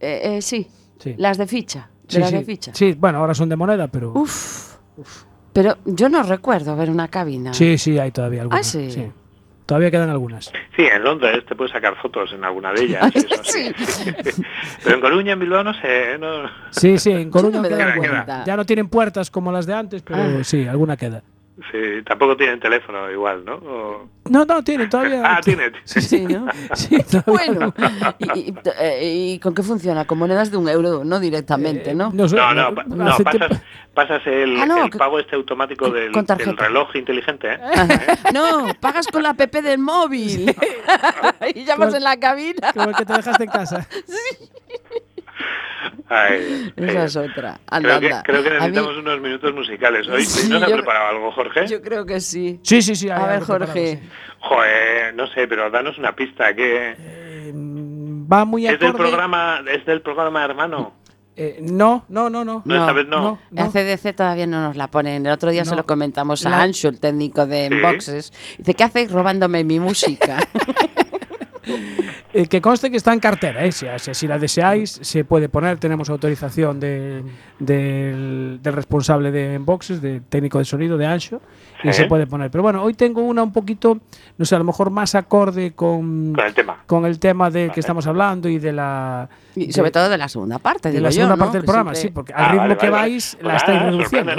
Eh, 0.00 0.20
eh, 0.36 0.42
sí, 0.42 0.68
Sí. 0.98 1.14
las 1.18 1.38
de 1.38 1.46
ficha. 1.46 1.90
De 2.04 2.12
Sí, 2.14 2.18
las 2.20 2.30
sí. 2.30 2.36
de 2.36 2.44
ficha. 2.44 2.72
Sí, 2.74 2.92
bueno, 2.96 3.18
ahora 3.18 3.34
son 3.34 3.48
de 3.48 3.56
moneda, 3.56 3.88
pero... 3.88 4.12
Uf, 4.14 4.76
Pero 5.56 5.78
yo 5.86 6.10
no 6.10 6.22
recuerdo 6.22 6.76
ver 6.76 6.90
una 6.90 7.08
cabina. 7.08 7.54
Sí, 7.54 7.78
sí, 7.78 7.98
hay 7.98 8.10
todavía 8.10 8.42
algunas. 8.42 8.60
Ah, 8.60 8.62
sí. 8.90 9.10
Todavía 9.64 9.90
quedan 9.90 10.10
algunas. 10.10 10.52
Sí, 10.76 10.82
en 10.82 11.02
Londres 11.02 11.44
te 11.48 11.56
puedes 11.56 11.72
sacar 11.72 11.96
fotos 11.96 12.30
en 12.34 12.44
alguna 12.44 12.74
de 12.74 12.82
ellas. 12.84 13.10
Eso 13.16 13.42
sí. 13.42 13.72
Pero 14.84 14.96
en 14.96 15.00
Coruña, 15.00 15.32
en 15.32 15.40
Bilbao, 15.40 15.64
no 15.64 15.72
sé. 15.72 16.18
No... 16.20 16.42
Sí, 16.72 16.98
sí, 16.98 17.10
en 17.10 17.30
Coruña 17.30 17.56
no 17.56 17.62
me 17.62 17.70
doy 17.70 18.00
queda. 18.02 18.44
Ya 18.46 18.54
no 18.54 18.66
tienen 18.66 18.88
puertas 18.88 19.30
como 19.30 19.50
las 19.50 19.64
de 19.64 19.72
antes, 19.72 20.02
pero 20.02 20.20
Ah. 20.40 20.44
sí, 20.44 20.66
alguna 20.68 20.98
queda. 20.98 21.22
Sí, 21.72 22.02
tampoco 22.04 22.36
tienen 22.36 22.60
teléfono 22.60 23.10
igual, 23.10 23.42
¿no? 23.46 23.54
O- 23.54 24.08
No, 24.28 24.44
no, 24.44 24.62
tienen 24.62 24.90
todavía. 24.90 25.22
Ah, 25.24 25.40
tiene. 25.42 25.72
Sí, 25.84 26.02
sí, 26.02 26.18
Sí, 26.26 26.34
¿no? 26.34 26.46
sí. 26.74 26.98
Bueno, 27.26 27.72
¿y, 28.18 28.40
y- 28.40 28.54
eh, 28.78 29.00
¿y 29.34 29.38
con 29.38 29.54
qué 29.54 29.62
funciona? 29.62 30.04
Con 30.06 30.18
monedas 30.18 30.50
de 30.50 30.58
un 30.58 30.68
euro, 30.68 31.02
no 31.04 31.18
directamente, 31.18 31.94
¿no? 31.94 32.08
Eh, 32.08 32.10
No, 32.12 32.28
sé, 32.28 32.36
No, 32.36 32.52
no, 32.52 32.74
pa- 32.74 32.84
no, 32.84 33.16
pasas, 33.24 33.62
pasas 33.94 34.26
el, 34.26 34.60
Ah, 34.60 34.66
no, 34.66 34.84
el 34.84 34.90
pago 34.90 35.18
este 35.18 35.34
automático 35.34 35.88
del, 35.88 36.12
del 36.12 36.56
reloj 36.58 36.94
inteligente, 36.94 37.48
¿eh? 37.54 37.58
Ajá. 37.74 38.18
No, 38.34 38.66
pagas 38.78 39.06
con 39.06 39.22
la 39.22 39.30
app 39.30 39.40
del 39.40 39.78
móvil. 39.78 40.54
y 41.54 41.64
llamas 41.64 41.88
Con- 41.88 41.96
en 41.96 42.04
la 42.04 42.18
cabina. 42.18 42.72
Como 42.74 42.90
el 42.90 42.96
que 42.96 43.06
te 43.06 43.12
dejaste 43.14 43.44
en 43.44 43.50
casa. 43.50 43.88
Ay, 46.08 46.72
Esa 46.76 47.04
es 47.04 47.16
otra. 47.16 47.58
Anda, 47.68 47.98
Creo 47.98 48.00
que, 48.00 48.06
anda. 48.06 48.22
creo 48.22 48.42
que 48.42 48.48
A 48.48 48.52
mí- 48.52 48.58
necesitamos 48.58 48.96
unos 48.98 49.20
minutos 49.20 49.52
musicales 49.54 50.06
hoy. 50.08 50.24
Sí, 50.26 50.48
¿No 50.48 50.58
se 50.58 50.64
ha 50.64 50.68
yo- 50.68 50.76
preparado 50.76 51.08
algo, 51.08 51.32
Jorge? 51.32 51.66
Yo 51.66 51.82
creo 51.82 52.06
que 52.06 52.20
sí. 52.20 52.60
Sí, 52.62 52.80
sí, 52.82 52.94
sí. 52.94 53.10
A 53.10 53.26
ver, 53.26 53.40
Jorge. 53.42 53.96
sí. 54.02 54.08
Joder, 54.40 55.14
no 55.14 55.26
sé, 55.28 55.48
pero 55.48 55.68
danos 55.70 55.98
una 55.98 56.14
pista. 56.14 56.54
que 56.54 56.94
Eh, 56.98 57.52
mm, 57.52 58.32
va 58.32 58.44
muy 58.44 58.66
¿Es 58.66 58.78
del 58.78 58.90
acorde. 58.90 59.08
programa, 59.08 59.62
es 59.72 59.84
del 59.84 60.00
programa 60.02 60.44
hermano? 60.44 60.94
Eh, 61.38 61.58
no, 61.60 62.06
no, 62.08 62.30
no, 62.30 62.44
no. 62.46 62.62
No, 62.64 62.74
esta 62.74 62.92
vez 62.92 63.06
no. 63.08 63.38
La 63.50 63.66
CDC 63.68 64.14
todavía 64.14 64.46
no 64.46 64.62
nos 64.68 64.76
la 64.76 64.88
ponen. 64.88 65.26
El 65.26 65.32
otro 65.32 65.50
día 65.50 65.64
se 65.66 65.72
No. 65.72 65.78
lo 65.78 65.86
comentamos 65.86 66.46
a 66.46 66.50
La- 66.50 66.62
Ancho, 66.62 66.88
el 66.88 66.98
técnico 66.98 67.44
de 67.46 67.68
Sí. 67.68 67.80
Boxes. 67.80 68.32
Dice, 68.58 68.72
¿qué 68.74 68.84
hacéis 68.84 69.10
robándome 69.10 69.62
mi 69.64 69.78
música? 69.80 70.38
Eh, 72.38 72.46
que 72.48 72.60
conste 72.60 72.90
que 72.90 72.96
está 72.98 73.12
en 73.12 73.20
cartera, 73.20 73.64
¿eh? 73.64 73.72
Si, 73.72 73.86
si- 73.98 74.12
si 74.14 74.26
la 74.26 74.38
deseáis, 74.38 74.98
se 75.02 75.24
puede 75.24 75.48
poner. 75.48 75.78
Tenemos 75.78 76.10
autorización 76.10 76.78
de- 76.80 77.22
del, 77.58 78.58
del 78.62 78.72
responsable 78.72 79.30
de 79.30 79.54
Enboxes, 79.54 80.00
del 80.02 80.22
técnico 80.22 80.58
de 80.58 80.64
sonido 80.64 80.96
de 80.98 81.06
Ancho, 81.06 81.40
y 81.82 81.92
se 81.92 82.04
puede 82.06 82.26
poner. 82.26 82.50
Pero 82.50 82.62
bueno, 82.62 82.82
hoy 82.82 82.94
tengo 82.94 83.22
una 83.22 83.42
un 83.42 83.52
poquito, 83.52 83.98
no 84.38 84.44
sé, 84.44 84.54
a 84.54 84.58
lo 84.58 84.64
mejor 84.64 84.90
más 84.90 85.14
acorde 85.14 85.72
con, 85.72 86.32
Con 86.34 86.44
el 86.46 86.54
tema. 86.54 86.82
con 86.86 87.06
el 87.06 87.18
tema 87.18 87.50
de 87.50 87.62
Vale. 87.68 87.72
que 87.74 87.80
estamos 87.80 88.06
hablando 88.06 88.48
y 88.48 88.58
de 88.58 88.72
la. 88.72 89.28
y 89.54 89.66
de- 89.68 89.72
sobre 89.72 89.90
todo 89.90 90.08
de 90.08 90.18
la 90.18 90.28
segunda 90.28 90.58
parte, 90.58 90.90
de 90.92 91.00
la 91.00 91.08
yo, 91.08 91.14
segunda 91.14 91.36
¿no? 91.36 91.38
parte 91.38 91.56
del 91.58 91.62
Que 91.62 91.66
programa, 91.66 91.94
siempre- 91.94 92.08
sí, 92.10 92.14
porque 92.14 92.32
Ah, 92.34 92.44
al 92.44 92.50
ritmo 92.50 92.62
vale, 92.62 92.76
que 92.76 92.90
vale, 92.90 93.02
vais 93.10 93.38
la 93.40 93.50
Pues 93.50 93.56
estáis 93.62 93.82
reduciendo. 93.82 94.32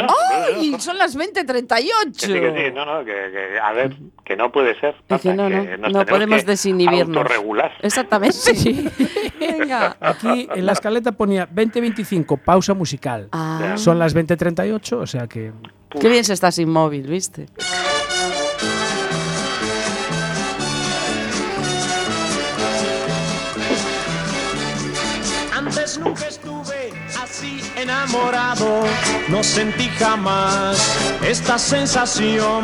¡Ay! 0.56 0.76
Son 0.80 0.98
las 0.98 1.16
20.38. 1.18 2.20
Que 2.20 2.26
sí, 2.28 2.34
que 2.34 2.54
sí, 2.68 2.74
no, 2.76 2.86
no, 2.86 3.00
que, 3.06 3.12
que- 3.14 3.60
a 3.62 3.72
ver, 3.74 3.96
que 4.24 4.36
no 4.36 4.52
puede 4.52 4.80
ser. 4.80 4.96
Es 5.10 5.22
que 5.22 5.34
Marta, 5.34 5.90
no, 5.90 6.06
podemos 6.06 6.40
que 6.42 6.46
desinhibirnos. 6.52 7.18
autorregular. 7.18 7.72
Exactamente. 7.88 8.38
Venga. 9.40 9.98
Aquí 10.00 10.48
en 10.54 10.66
la 10.66 10.74
escaleta 10.74 11.12
ponía 11.12 11.46
2025, 11.46 12.38
pausa 12.38 12.74
musical. 12.74 13.30
Ah, 13.32 13.74
Son 13.78 13.98
las 14.00 14.16
20.38, 14.16 14.94
o 14.94 15.08
sea 15.08 15.28
que. 15.28 15.52
qué 16.00 16.10
bien 16.10 16.24
se 16.24 16.34
está 16.34 16.52
sin 16.52 16.70
móvil, 16.70 17.08
¿viste? 17.08 17.48
Enamorado, 28.18 28.84
no 29.30 29.44
sentí 29.44 29.90
jamás 30.00 30.78
esta 31.24 31.58
sensación. 31.58 32.64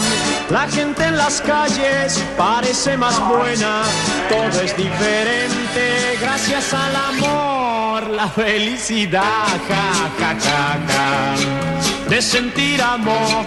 La 0.49 0.67
gente 0.67 1.05
en 1.05 1.17
las 1.17 1.41
calles 1.41 2.23
parece 2.37 2.97
más 2.97 3.19
buena, 3.27 3.83
todo 4.29 4.61
es 4.61 4.75
diferente 4.75 6.17
gracias 6.21 6.73
al 6.73 6.95
amor, 6.95 8.09
la 8.09 8.27
felicidad, 8.27 9.47
ja, 9.67 10.09
ja, 10.19 10.35
ja, 10.39 10.79
ja, 10.87 12.09
de 12.09 12.21
sentir 12.21 12.81
amor. 12.81 13.45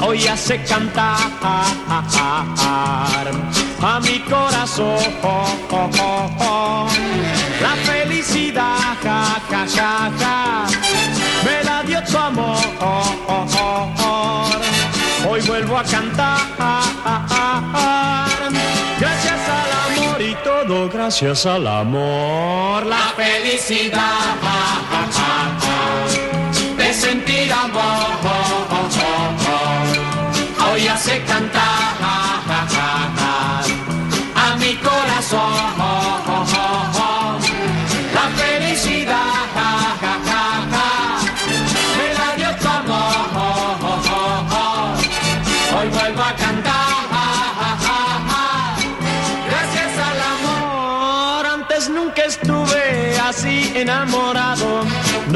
Hoy 0.00 0.26
hace 0.26 0.62
cantar 0.64 1.16
a 3.80 4.00
mi 4.00 4.18
corazón 4.20 4.98
la 7.62 7.74
felicidad, 7.76 8.96
ja, 9.02 9.40
ja, 9.50 9.66
ja, 9.76 10.10
ja, 10.20 10.66
me 11.44 11.64
la 11.64 11.82
dio 11.82 12.02
tu 12.04 12.18
amor. 12.18 12.58
Hoy 15.28 15.40
vuelvo 15.42 15.78
a 15.78 15.84
cantar. 15.84 16.40
Gracias 18.98 19.40
al 19.58 19.70
amor 19.86 20.20
y 20.20 20.34
todo, 20.44 20.88
gracias 20.88 21.46
al 21.46 21.66
amor. 21.66 22.86
La 22.86 23.12
felicidad 23.16 24.36
de 26.76 26.92
sentir 26.92 27.52
amor. 27.52 28.06
Hoy 30.72 30.88
hace 30.88 31.22
cantar 31.24 31.71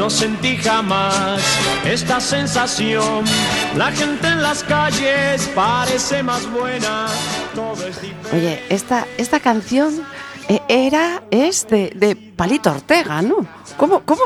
No 0.07 0.11
sentí 0.11 0.55
jamás 0.55 1.43
esta 1.83 2.21
sensación. 2.21 3.25
La 3.75 3.91
gente 3.91 4.25
en 4.29 4.41
las 4.41 4.63
calles 4.63 5.49
parece 5.53 6.23
más 6.23 6.49
buena. 6.49 7.07
Todo 7.53 7.73
es 7.85 8.01
diferente. 8.01 8.29
Oye, 8.37 8.63
esta, 8.69 9.05
esta 9.17 9.41
canción 9.41 10.01
eh, 10.47 10.61
era, 10.69 11.23
es 11.29 11.67
de, 11.67 11.91
de 11.93 12.15
Palito 12.15 12.71
Ortega, 12.71 13.21
¿no? 13.21 13.45
¿Cómo, 13.75 13.99
cómo? 14.05 14.21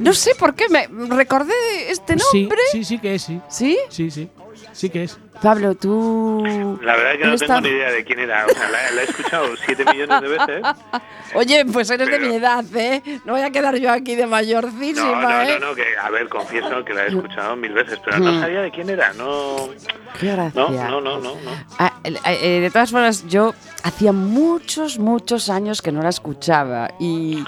No 0.00 0.14
sé 0.14 0.34
por 0.34 0.56
qué 0.56 0.68
me 0.68 0.88
recordé 1.14 1.52
de 1.54 1.92
este 1.92 2.18
Sí, 2.32 2.40
nombre. 2.40 2.58
sí, 2.72 2.84
sí 2.84 2.98
que 2.98 3.14
es, 3.14 3.22
sí. 3.22 3.40
¿Sí? 3.48 3.78
Sí, 3.88 4.10
sí. 4.10 4.28
Sí 4.72 4.90
que 4.90 5.04
es. 5.04 5.16
Pablo, 5.42 5.74
tú... 5.74 6.78
La 6.82 6.96
verdad 6.96 7.12
es 7.12 7.18
que 7.18 7.24
no 7.24 7.28
¿Eres 7.30 7.40
tengo 7.40 7.60
ni 7.62 7.68
idea 7.70 7.90
de 7.90 8.04
quién 8.04 8.18
era. 8.18 8.44
O 8.46 8.50
sea, 8.50 8.68
la, 8.68 8.90
la 8.90 9.00
he 9.00 9.04
escuchado 9.04 9.46
siete 9.64 9.84
millones 9.86 10.20
de 10.20 10.28
veces. 10.28 10.62
Oye, 11.34 11.64
pues 11.72 11.88
eres 11.90 12.10
de 12.10 12.18
mi 12.18 12.34
edad, 12.34 12.64
¿eh? 12.74 13.02
No 13.24 13.32
voy 13.34 13.42
a 13.42 13.50
quedar 13.50 13.76
yo 13.76 13.90
aquí 13.90 14.16
de 14.16 14.26
mayorcísima, 14.26 15.22
No, 15.22 15.28
no, 15.30 15.40
¿eh? 15.42 15.58
no, 15.60 15.68
no, 15.68 15.74
que 15.74 15.84
a 15.96 16.10
ver, 16.10 16.28
confieso 16.28 16.84
que 16.84 16.92
la 16.92 17.04
he 17.04 17.08
escuchado 17.08 17.56
mil 17.56 17.72
veces, 17.72 17.98
pero 18.04 18.18
no 18.18 18.32
Mm. 18.32 18.40
sabía 18.40 18.60
de 18.62 18.70
quién 18.70 18.90
era. 18.90 19.12
No, 19.14 19.70
Qué 20.18 20.26
gracia. 20.32 20.60
no, 20.60 20.70
no, 20.70 21.00
no, 21.00 21.18
no. 21.18 21.34
no. 21.34 21.50
Ah, 21.78 21.92
el- 22.04 22.18
eh, 22.26 22.60
de 22.60 22.70
todas 22.70 22.90
formas, 22.90 23.24
yo 23.28 23.54
hacía 23.82 24.12
muchos, 24.12 24.98
muchos 24.98 25.48
años 25.48 25.80
que 25.80 25.92
no 25.92 26.02
la 26.02 26.08
escuchaba 26.10 26.90
y 26.98 27.42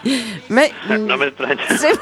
me, 0.48 0.72
No 0.98 1.16
me 1.18 1.26
extraña. 1.26 1.66
se 1.76 1.88
me 1.88 1.94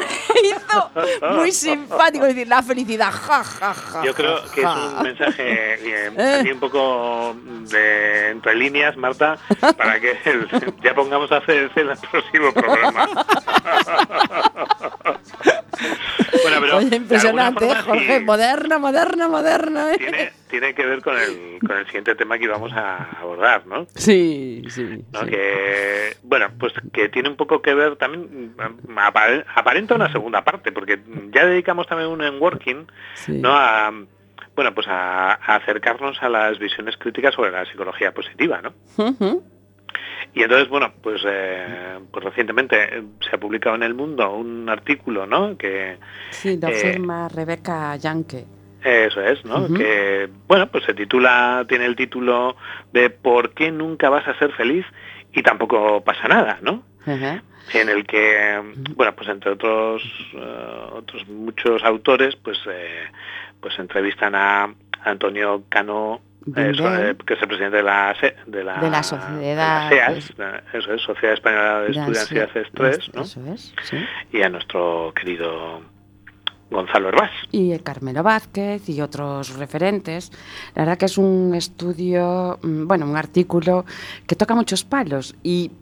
hizo 0.44 0.90
muy 1.36 1.50
simpático 1.52 2.26
decir 2.26 2.46
la 2.46 2.62
felicidad, 2.62 3.10
ja, 3.10 3.42
ja, 3.42 3.74
ja. 3.74 4.04
Yo 4.04 4.14
creo 4.14 4.36
que 4.54 4.60
es 4.60 4.66
un 4.66 5.02
mensaje 5.02 5.79
eh, 5.82 6.10
Eh. 6.16 6.52
un 6.52 6.60
poco 6.60 7.34
de 7.70 8.30
entre 8.30 8.54
líneas, 8.54 8.96
Marta, 8.96 9.38
para 9.76 10.00
que 10.00 10.16
ya 10.82 10.94
pongamos 10.94 11.30
a 11.32 11.40
CDC 11.40 11.76
en 11.78 11.90
el 11.90 11.98
próximo 12.10 12.52
programa. 12.52 13.08
bueno, 16.42 16.56
pero 16.60 16.76
Oye, 16.78 16.96
impresionante, 16.96 17.64
alguna 17.64 17.80
¿eh, 17.80 17.82
forma 17.82 18.00
Jorge. 18.00 18.18
sí 18.18 18.24
Moderna, 18.24 18.78
moderna, 18.78 19.28
moderna. 19.28 19.92
¿eh? 19.92 19.98
tiene, 19.98 20.32
tiene 20.50 20.74
que 20.74 20.86
ver 20.86 21.02
con 21.02 21.16
el, 21.18 21.58
con 21.66 21.76
el 21.76 21.86
siguiente 21.86 22.14
tema 22.14 22.38
que 22.38 22.44
íbamos 22.44 22.72
a 22.72 23.04
abordar, 23.20 23.66
¿no? 23.66 23.86
Sí, 23.94 24.62
sí. 24.68 25.04
¿no? 25.12 25.20
sí. 25.20 25.26
Que, 25.30 26.16
bueno, 26.22 26.48
pues 26.58 26.72
que 26.92 27.08
tiene 27.08 27.28
un 27.28 27.36
poco 27.36 27.62
que 27.62 27.74
ver 27.74 27.96
también, 27.96 28.54
apare- 28.96 29.44
aparenta 29.54 29.94
una 29.94 30.10
segunda 30.12 30.44
parte, 30.44 30.72
porque 30.72 31.00
ya 31.32 31.46
dedicamos 31.46 31.86
también 31.86 32.10
un 32.10 32.22
en 32.22 32.40
working, 32.40 32.86
Sí. 33.14 33.32
¿no? 33.32 33.54
A, 33.56 33.92
bueno, 34.60 34.74
pues 34.74 34.86
a, 34.88 35.32
a 35.32 35.56
acercarnos 35.56 36.22
a 36.22 36.28
las 36.28 36.58
visiones 36.58 36.94
críticas 36.98 37.34
sobre 37.34 37.50
la 37.50 37.64
psicología 37.64 38.12
positiva, 38.12 38.60
¿no? 38.60 38.74
Y 40.34 40.42
entonces, 40.42 40.68
bueno, 40.68 40.92
pues, 41.02 41.22
eh, 41.26 41.98
pues 42.12 42.22
recientemente 42.22 42.76
eh, 42.98 43.02
se 43.20 43.34
ha 43.34 43.40
publicado 43.40 43.74
en 43.76 43.84
El 43.84 43.94
Mundo 43.94 44.30
un 44.34 44.68
artículo, 44.68 45.26
¿no? 45.26 45.56
Que 45.56 45.96
Sí, 46.28 46.58
lo 46.60 46.68
Eh, 46.68 46.72
firma 46.74 47.26
Rebeca 47.30 47.96
Yanke. 47.96 48.44
eso 48.84 49.22
es, 49.22 49.42
¿no? 49.46 49.66
Que, 49.72 50.28
bueno, 50.46 50.66
pues 50.70 50.84
se 50.84 50.92
titula, 50.92 51.64
tiene 51.66 51.86
el 51.86 51.96
título 51.96 52.54
de 52.92 53.08
¿Por 53.08 53.54
qué 53.54 53.70
nunca 53.72 54.10
vas 54.10 54.28
a 54.28 54.38
ser 54.38 54.52
feliz? 54.52 54.84
Y 55.32 55.42
tampoco 55.42 56.04
pasa 56.04 56.28
nada, 56.28 56.58
¿no? 56.60 56.82
En 57.72 57.88
el 57.88 58.04
que, 58.06 58.60
bueno, 58.96 59.14
pues 59.16 59.26
entre 59.30 59.52
otros 59.52 60.02
eh, 60.34 60.86
otros 60.92 61.26
muchos 61.28 61.82
autores, 61.84 62.36
pues 62.36 62.58
eh, 62.68 63.04
pues 63.60 63.78
entrevistan 63.78 64.34
a 64.34 64.74
Antonio 65.04 65.64
Cano, 65.68 66.20
eh, 66.56 66.72
que 67.26 67.34
es 67.34 67.42
el 67.42 67.48
presidente 67.48 67.78
de 67.78 67.82
la 67.82 68.14
SE- 68.20 68.34
de 68.46 68.64
la, 68.64 68.80
De 68.80 68.90
la 68.90 69.02
Sociedad- 69.02 69.38
de 69.38 69.54
la 69.56 69.88
SEAS, 69.88 70.30
eh, 70.38 70.60
eso 70.74 70.92
es, 70.94 71.02
Sociedad 71.02 71.34
Española 71.34 71.80
de 71.80 71.86
Estudiantes 71.90 72.24
sí, 72.28 72.34
y 72.34 72.38
Haces 72.38 72.66
3, 72.74 72.98
es- 72.98 73.14
¿no? 73.14 73.22
Eso 73.22 73.40
es, 73.52 73.74
sí. 73.82 73.96
Y 74.32 74.42
a 74.42 74.48
nuestro 74.48 75.12
querido 75.14 75.80
Gonzalo 76.70 77.08
Herbás. 77.08 77.30
y 77.50 77.72
el 77.72 77.82
Carmelo 77.82 78.22
Vázquez 78.22 78.88
y 78.88 79.00
otros 79.00 79.56
referentes. 79.58 80.30
La 80.76 80.82
verdad 80.82 80.98
que 80.98 81.06
es 81.06 81.18
un 81.18 81.52
estudio, 81.54 82.58
mm, 82.62 82.86
bueno, 82.86 83.06
un 83.06 83.16
artículo 83.16 83.84
que 84.26 84.36
toca 84.36 84.54
muchos 84.54 84.84
palos 84.84 85.34
y 85.42 85.72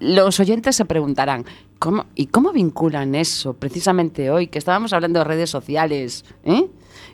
los 0.00 0.40
oyentes 0.40 0.76
se 0.76 0.84
preguntarán, 0.86 1.44
¿cómo, 1.78 2.06
¿y 2.14 2.26
cómo 2.28 2.52
vinculan 2.52 3.14
eso 3.14 3.54
precisamente 3.54 4.30
hoy? 4.30 4.46
Que 4.48 4.58
estábamos 4.58 4.92
hablando 4.94 5.18
de 5.20 5.24
redes 5.26 5.50
sociales, 5.50 6.24
¿eh? 6.44 6.66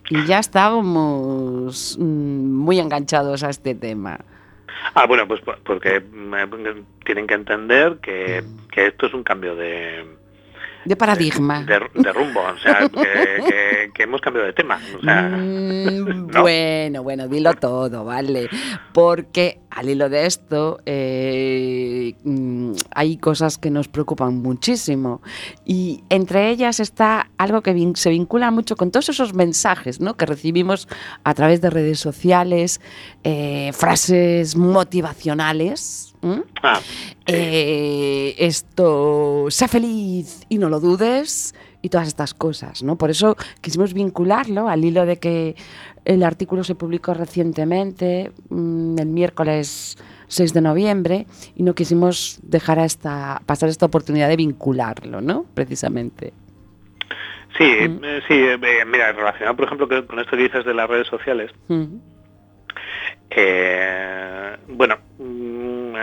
Y 0.09 0.25
ya 0.27 0.39
estábamos 0.39 1.97
mm, 2.01 2.53
muy 2.55 2.79
enganchados 2.79 3.43
a 3.43 3.51
este 3.51 3.75
tema. 3.75 4.19
Ah, 4.95 5.07
bueno, 5.07 5.27
pues 5.29 5.41
por- 5.43 5.59
porque 5.63 6.01
mm, 6.01 6.35
tienen 7.05 7.27
que 7.27 7.35
entender 7.35 7.99
que, 8.03 8.43
que 8.73 8.87
esto 8.87 9.07
es 9.07 9.15
un 9.15 9.23
cambio 9.23 9.55
de, 9.55 10.05
De 10.85 10.97
paradigma. 10.97 11.63
de, 11.65 11.81
de 11.95 12.13
rumbo, 12.13 12.41
o 12.41 12.59
sea, 12.59 12.89
que, 12.89 13.45
que- 13.49 13.91
que 13.93 14.03
hemos 14.05 14.21
cambiado 14.21 14.47
de 14.47 14.53
tema. 14.55 14.81
O 14.99 15.03
sea, 15.03 15.23
Mm, 15.23 16.27
¿no? 16.33 16.41
Bueno, 16.43 17.03
bueno, 17.03 17.29
dilo 17.29 17.53
todo, 17.55 18.05
¿vale? 18.05 18.49
Porque 18.93 19.61
al 19.71 19.89
hilo 19.89 20.09
de 20.09 20.27
esto 20.27 20.81
eh, 20.87 21.80
mm, 22.25 22.73
hay 22.95 23.17
cosas 23.17 23.59
que 23.59 23.71
nos 23.71 23.89
preocupan 23.89 24.37
muchísimo 24.43 25.21
y 25.65 26.03
entre 26.09 26.51
ellas 26.51 26.81
está 26.81 27.31
algo 27.39 27.63
que 27.63 27.75
vin- 27.75 27.97
se 27.97 28.11
vincula 28.11 28.51
mucho 28.51 28.77
con 28.77 28.91
todos 28.91 29.09
esos 29.09 29.35
mensajes 29.35 30.01
¿no? 30.01 30.17
que 30.17 30.27
recibimos 30.27 30.89
a 31.25 31.35
través 31.35 31.61
de 31.61 31.71
redes 31.71 31.99
sociales, 32.01 32.81
eh, 33.25 33.71
frases 33.75 34.57
motivacionales. 34.57 36.15
ah, 36.63 36.81
sí. 36.83 37.15
Eh, 37.27 38.35
esto, 38.39 39.47
sé 39.51 39.69
feliz 39.69 40.41
y 40.49 40.59
no 40.59 40.69
lo 40.69 40.81
dudes, 40.81 41.55
y 41.83 41.89
todas 41.89 42.09
estas 42.09 42.35
cosas, 42.35 42.83
¿no? 42.83 42.97
Por 42.97 43.09
eso 43.11 43.37
quisimos 43.63 43.95
vincularlo 43.95 44.69
al 44.69 44.85
hilo 44.85 45.07
de 45.07 45.19
que 45.19 45.57
el 46.05 46.23
artículo 46.23 46.63
se 46.63 46.75
publicó 46.75 47.15
recientemente, 47.15 48.33
mm, 48.51 48.99
el 48.99 49.07
miércoles 49.09 49.97
6 50.31 50.55
de 50.55 50.61
noviembre, 50.61 51.27
y 51.57 51.63
no 51.65 51.75
quisimos 51.75 52.39
dejar 52.43 52.79
a 52.79 52.85
esta, 52.85 53.43
pasar 53.47 53.69
esta 53.69 53.87
oportunidad 53.87 54.29
de 54.29 54.37
vincularlo, 54.37 55.21
¿no? 55.21 55.45
Precisamente. 55.55 56.33
Sí, 57.59 57.65
eh, 57.67 58.21
sí, 58.29 58.35
eh, 58.35 58.85
mira, 58.87 59.13
relacionado 59.13 59.57
por 59.57 59.67
ejemplo 59.67 59.89
con 60.07 60.19
esto 60.21 60.37
que 60.37 60.45
dices 60.45 60.65
de 60.65 60.73
las 60.73 60.89
redes 60.89 61.09
sociales, 61.09 61.51
eh, 63.31 64.57
bueno, 64.69 64.97
mm, 65.19 65.95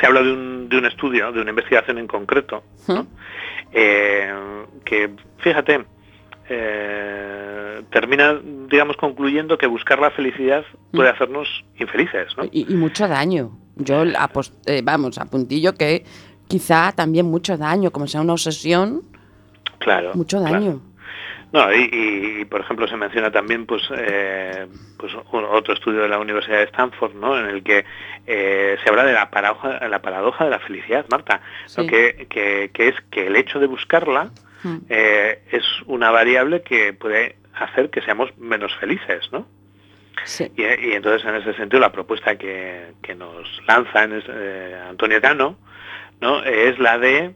se 0.00 0.06
habla 0.06 0.22
de 0.22 0.32
un, 0.32 0.68
de 0.68 0.78
un 0.78 0.86
estudio, 0.86 1.30
de 1.30 1.40
una 1.42 1.50
investigación 1.50 1.98
en 1.98 2.06
concreto, 2.06 2.64
¿no? 2.88 3.06
Eh, 3.72 4.32
que, 4.84 5.10
fíjate, 5.38 5.84
eh, 6.48 7.82
termina, 7.90 8.40
digamos, 8.68 8.96
concluyendo 8.96 9.58
que 9.58 9.66
buscar 9.66 9.98
la 9.98 10.10
felicidad 10.10 10.64
puede 10.92 11.10
Mm. 11.10 11.14
hacernos 11.14 11.64
infelices, 11.78 12.36
¿no? 12.36 12.44
Y, 12.50 12.66
y 12.72 12.74
mucho 12.74 13.08
daño. 13.08 13.50
Yo, 13.76 14.02
apos- 14.04 14.52
eh, 14.66 14.82
vamos, 14.84 15.18
apuntillo 15.18 15.74
que 15.74 16.04
quizá 16.48 16.92
también 16.92 17.26
mucho 17.26 17.56
daño, 17.56 17.90
como 17.90 18.06
sea 18.06 18.20
una 18.20 18.34
obsesión, 18.34 19.02
Claro. 19.78 20.12
mucho 20.14 20.38
claro. 20.38 20.54
daño. 20.54 20.80
No, 21.52 21.70
y, 21.70 21.80
y- 21.92 22.40
y, 22.40 22.44
por 22.46 22.62
ejemplo 22.62 22.88
se 22.88 22.96
menciona 22.96 23.30
también 23.30 23.66
pues, 23.66 23.82
eh, 23.94 24.66
pues 24.98 25.12
un- 25.32 25.44
otro 25.44 25.74
estudio 25.74 26.00
de 26.00 26.08
la 26.08 26.18
Universidad 26.18 26.58
de 26.58 26.64
Stanford, 26.64 27.14
¿no? 27.14 27.38
En 27.38 27.46
el 27.46 27.62
que 27.62 27.84
eh, 28.26 28.76
se 28.82 28.88
habla 28.88 29.04
de 29.04 29.12
la 29.12 29.30
paradoja, 29.30 29.86
la 29.88 30.00
paradoja 30.00 30.44
de 30.44 30.50
la 30.50 30.60
felicidad, 30.60 31.04
Marta, 31.10 31.40
¿no? 31.76 31.82
Sí. 31.82 31.86
que, 31.88 32.26
que- 32.30 32.70
que 32.72 32.88
es 32.88 32.94
que 33.10 33.26
el 33.26 33.36
hecho 33.36 33.58
de 33.58 33.66
buscarla 33.66 34.30
Mm. 34.64 34.76
eh, 34.88 35.42
es 35.50 35.64
una 35.86 36.10
variable 36.10 36.62
que 36.62 36.92
puede 36.92 37.36
hacer 37.54 37.90
que 37.90 38.00
seamos 38.02 38.30
menos 38.38 38.74
felices, 38.76 39.28
¿no? 39.32 39.46
Sí. 40.24 40.50
Y, 40.56 40.62
y 40.62 40.92
entonces 40.92 41.26
en 41.28 41.34
ese 41.36 41.54
sentido 41.54 41.80
la 41.80 41.90
propuesta 41.92 42.36
que, 42.36 42.92
que 43.02 43.14
nos 43.14 43.46
lanza 43.66 44.04
en 44.04 44.12
ese- 44.14 44.30
eh, 44.32 44.80
Antonio 44.88 45.20
Cano, 45.20 45.56
¿no? 46.20 46.42
Es 46.44 46.78
la 46.78 46.98
de 46.98 47.34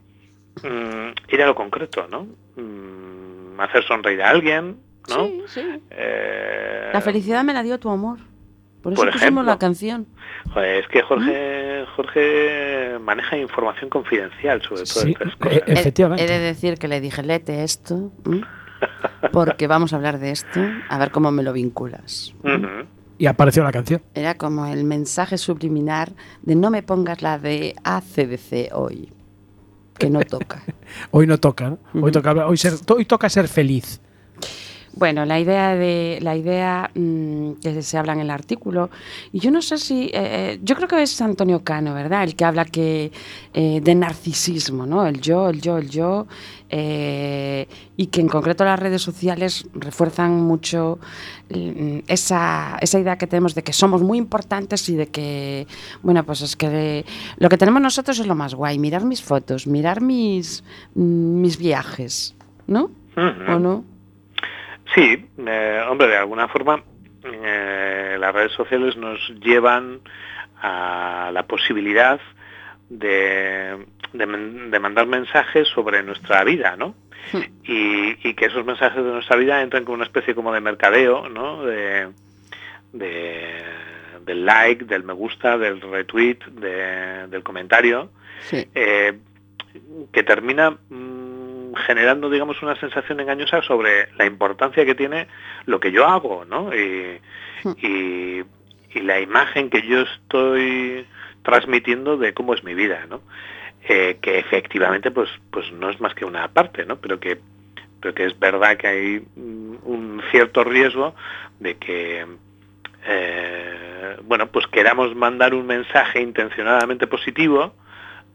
mm, 0.62 1.32
ir 1.34 1.42
a 1.42 1.46
lo 1.46 1.54
concreto, 1.54 2.06
¿no? 2.08 2.26
Mm, 2.56 3.60
hacer 3.60 3.82
sonreír 3.84 4.22
a 4.22 4.30
alguien, 4.30 4.76
¿no? 5.08 5.26
Sí, 5.26 5.42
sí. 5.48 5.82
Eh, 5.90 6.90
La 6.92 7.00
felicidad 7.00 7.42
me 7.44 7.52
la 7.54 7.62
dio 7.62 7.78
tu 7.78 7.90
amor. 7.90 8.18
Por 8.82 8.92
eso 8.92 9.02
por 9.02 9.10
pusimos 9.10 9.22
ejemplo. 9.22 9.42
la 9.42 9.58
canción. 9.58 10.06
joder, 10.52 10.76
es 10.84 10.88
que 10.88 11.02
Jorge, 11.02 11.55
Jorge 11.94 12.98
maneja 13.00 13.36
información 13.38 13.90
confidencial 13.90 14.60
sobre 14.62 14.82
todas 14.82 14.98
Sí, 15.02 15.12
estas 15.12 15.36
cosas. 15.36 15.58
eh, 15.58 15.62
Efectivamente. 15.66 16.22
He, 16.24 16.26
he 16.26 16.30
de 16.38 16.44
decir 16.44 16.78
que 16.78 16.88
le 16.88 17.00
dije, 17.00 17.22
lete 17.22 17.62
esto, 17.62 18.12
¿m? 18.26 18.42
porque 19.32 19.66
vamos 19.66 19.92
a 19.92 19.96
hablar 19.96 20.18
de 20.18 20.30
esto, 20.30 20.60
a 20.88 20.98
ver 20.98 21.10
cómo 21.10 21.30
me 21.30 21.42
lo 21.42 21.52
vinculas. 21.52 22.34
Y 23.18 23.26
apareció 23.26 23.62
la 23.64 23.72
canción. 23.72 24.02
Era 24.14 24.34
como 24.34 24.66
el 24.66 24.84
mensaje 24.84 25.38
subliminar 25.38 26.12
de 26.42 26.54
no 26.54 26.70
me 26.70 26.82
pongas 26.82 27.22
la 27.22 27.38
de 27.38 27.74
ACDC 27.84 28.72
hoy, 28.74 29.12
que 29.98 30.10
no 30.10 30.20
toca. 30.20 30.62
Hoy 31.10 31.26
no 31.26 31.38
toca, 31.38 31.70
¿no? 31.70 31.78
Hoy 32.02 32.12
toca, 32.12 32.46
hoy, 32.46 32.56
ser, 32.58 32.74
hoy 32.94 33.06
toca 33.06 33.28
ser 33.30 33.48
feliz. 33.48 34.00
Bueno, 34.96 35.26
la 35.26 35.38
idea 35.38 35.74
de 35.74 36.18
la 36.22 36.34
idea 36.36 36.90
mm, 36.94 37.52
que 37.62 37.82
se 37.82 37.98
habla 37.98 38.14
en 38.14 38.20
el 38.20 38.30
artículo 38.30 38.88
y 39.30 39.40
yo 39.40 39.50
no 39.50 39.60
sé 39.60 39.76
si 39.76 40.04
eh, 40.06 40.10
eh, 40.14 40.60
yo 40.62 40.74
creo 40.74 40.88
que 40.88 41.02
es 41.02 41.20
Antonio 41.20 41.62
Cano, 41.62 41.92
¿verdad? 41.92 42.24
El 42.24 42.34
que 42.34 42.46
habla 42.46 42.64
que 42.64 43.12
eh, 43.52 43.80
de 43.82 43.94
narcisismo, 43.94 44.86
¿no? 44.86 45.06
El 45.06 45.20
yo, 45.20 45.50
el 45.50 45.60
yo, 45.60 45.76
el 45.76 45.90
yo 45.90 46.26
eh, 46.70 47.68
y 47.98 48.06
que 48.06 48.22
en 48.22 48.28
concreto 48.28 48.64
las 48.64 48.78
redes 48.80 49.02
sociales 49.02 49.68
refuerzan 49.74 50.40
mucho 50.40 50.98
mm, 51.50 51.98
esa, 52.08 52.78
esa 52.80 52.98
idea 52.98 53.18
que 53.18 53.26
tenemos 53.26 53.54
de 53.54 53.62
que 53.62 53.74
somos 53.74 54.00
muy 54.00 54.16
importantes 54.16 54.88
y 54.88 54.96
de 54.96 55.08
que 55.08 55.66
bueno 56.02 56.24
pues 56.24 56.40
es 56.40 56.56
que 56.56 57.04
lo 57.36 57.50
que 57.50 57.58
tenemos 57.58 57.82
nosotros 57.82 58.18
es 58.18 58.26
lo 58.26 58.34
más 58.34 58.54
guay, 58.54 58.78
mirar 58.78 59.04
mis 59.04 59.22
fotos, 59.22 59.66
mirar 59.66 60.00
mis 60.00 60.64
mm, 60.94 61.40
mis 61.42 61.58
viajes, 61.58 62.34
¿no? 62.66 62.90
¿O 63.14 63.58
no? 63.58 63.95
Sí, 64.96 65.24
eh, 65.46 65.82
hombre, 65.88 66.08
de 66.08 66.16
alguna 66.16 66.48
forma 66.48 66.82
eh, 67.22 68.16
las 68.18 68.34
redes 68.34 68.52
sociales 68.52 68.96
nos 68.96 69.20
llevan 69.40 70.00
a 70.60 71.30
la 71.32 71.44
posibilidad 71.46 72.18
de, 72.88 73.84
de 74.12 74.26
men- 74.26 74.70
de 74.70 74.80
mandar 74.80 75.06
mensajes 75.06 75.68
sobre 75.68 76.02
nuestra 76.02 76.42
vida, 76.44 76.76
¿no? 76.76 76.94
Hmm. 77.32 77.42
Y, 77.64 78.28
y 78.28 78.34
que 78.34 78.46
esos 78.46 78.64
mensajes 78.64 79.04
de 79.04 79.10
nuestra 79.10 79.36
vida 79.36 79.60
entran 79.60 79.84
como 79.84 79.96
una 79.96 80.04
especie 80.04 80.34
como 80.34 80.52
de 80.52 80.60
mercadeo, 80.60 81.28
¿no? 81.28 81.62
De, 81.64 82.08
de- 82.92 83.64
del 84.24 84.44
like, 84.46 84.84
del 84.86 85.04
me 85.04 85.12
gusta, 85.12 85.58
del 85.58 85.80
retweet, 85.80 86.38
de- 86.52 87.26
del 87.28 87.42
comentario, 87.42 88.10
Sí. 88.40 88.66
eh, 88.74 89.18
que 90.12 90.22
termina 90.22 90.70
mm, 90.88 91.15
generando, 91.76 92.30
digamos, 92.30 92.62
una 92.62 92.76
sensación 92.76 93.20
engañosa 93.20 93.62
sobre 93.62 94.08
la 94.16 94.24
importancia 94.26 94.84
que 94.84 94.94
tiene 94.94 95.26
lo 95.66 95.78
que 95.80 95.92
yo 95.92 96.06
hago, 96.06 96.44
¿no? 96.44 96.74
Y, 96.74 97.20
Hmm. 97.64 97.72
y- 97.82 98.44
y 98.98 99.00
la 99.00 99.20
imagen 99.20 99.68
que 99.70 99.82
yo 99.82 100.00
estoy 100.02 101.06
transmitiendo 101.42 102.16
de 102.16 102.32
cómo 102.34 102.54
es 102.54 102.62
mi 102.64 102.74
vida, 102.74 103.06
¿no? 103.08 103.20
Eh, 103.88 104.18
que 104.20 104.38
efectivamente, 104.38 105.10
pues, 105.10 105.28
pues 105.50 105.70
no 105.72 105.90
es 105.90 106.00
más 106.00 106.14
que 106.14 106.24
una 106.24 106.48
parte, 106.48 106.84
¿no? 106.86 106.96
Pero 106.96 107.20
que, 107.20 107.38
pero 108.00 108.14
que 108.14 108.24
es 108.24 108.38
verdad 108.38 108.76
que 108.76 108.86
hay 108.88 109.26
mm, 109.36 109.76
un 109.84 110.22
cierto 110.30 110.64
riesgo 110.64 111.14
de 111.60 111.76
que 111.76 112.26
eh, 113.08 114.16
bueno, 114.24 114.48
pues 114.48 114.66
queramos 114.66 115.14
mandar 115.14 115.54
un 115.54 115.66
mensaje 115.66 116.20
intencionadamente 116.20 117.06
positivo, 117.06 117.74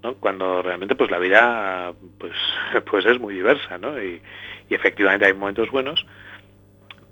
¿no? 0.03 0.15
cuando 0.15 0.61
realmente 0.61 0.95
pues 0.95 1.11
la 1.11 1.19
vida 1.19 1.93
pues, 2.17 2.33
pues 2.89 3.05
es 3.05 3.19
muy 3.19 3.35
diversa, 3.35 3.77
¿no? 3.77 4.01
Y, 4.01 4.21
y 4.69 4.75
efectivamente 4.75 5.25
hay 5.25 5.33
momentos 5.33 5.69
buenos, 5.69 6.05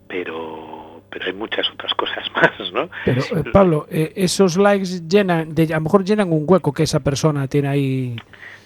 pero, 0.07 1.03
pero 1.09 1.25
hay 1.25 1.33
muchas 1.33 1.69
otras 1.71 1.93
cosas 1.93 2.25
más, 2.35 2.73
¿no? 2.73 2.89
Pero, 3.05 3.21
eh, 3.21 3.43
Pablo, 3.51 3.87
eh, 3.89 4.13
esos 4.15 4.57
likes 4.57 5.07
llenan, 5.07 5.53
de, 5.53 5.73
a 5.73 5.77
lo 5.77 5.81
mejor 5.81 6.03
llenan 6.03 6.31
un 6.31 6.45
hueco 6.47 6.73
que 6.73 6.83
esa 6.83 6.99
persona 6.99 7.47
tiene 7.47 7.67
ahí. 7.67 8.15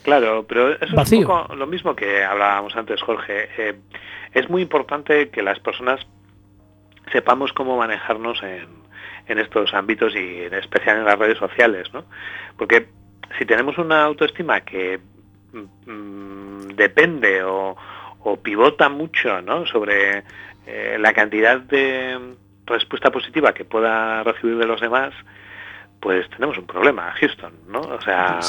Claro, 0.04 0.46
pero 0.48 0.72
eso 0.72 1.02
es 1.02 1.12
un 1.12 1.24
poco 1.24 1.56
lo 1.56 1.66
mismo 1.66 1.96
que 1.96 2.24
hablábamos 2.24 2.76
antes, 2.76 3.02
Jorge. 3.02 3.50
Eh, 3.58 3.76
es 4.34 4.50
muy 4.50 4.62
importante 4.62 5.30
que 5.30 5.42
las 5.42 5.60
personas 5.60 6.06
sepamos 7.12 7.54
cómo 7.54 7.78
manejarnos 7.78 8.44
en, 8.44 8.68
en 9.28 9.40
estos 9.40 9.74
ámbitos 9.74 10.14
y 10.16 10.42
en 10.42 10.54
especial 10.54 10.98
en 10.98 11.06
las 11.06 11.18
redes 11.18 11.38
sociales, 11.38 11.94
¿no? 11.94 12.06
Porque 12.58 12.88
si 13.38 13.46
tenemos 13.46 13.78
una 13.78 14.04
autoestima 14.04 14.62
que 14.62 15.00
mm, 15.86 16.70
depende 16.76 17.44
o, 17.44 17.76
o 18.24 18.38
pivota 18.38 18.90
mucho, 18.90 19.42
¿no? 19.42 19.66
Sobre 19.66 20.24
eh, 20.66 20.98
la 21.00 21.14
cantidad 21.14 21.60
de 21.60 22.36
respuesta 22.66 23.12
positiva 23.12 23.54
que 23.54 23.66
pueda 23.66 24.24
recibir 24.24 24.58
de 24.58 24.66
los 24.66 24.80
demás, 24.80 25.14
pues 26.00 26.30
tenemos 26.30 26.58
un 26.58 26.66
problema, 26.66 27.12
Houston, 27.20 27.54
¿no? 27.68 27.82
O 27.82 28.02
sea, 28.02 28.40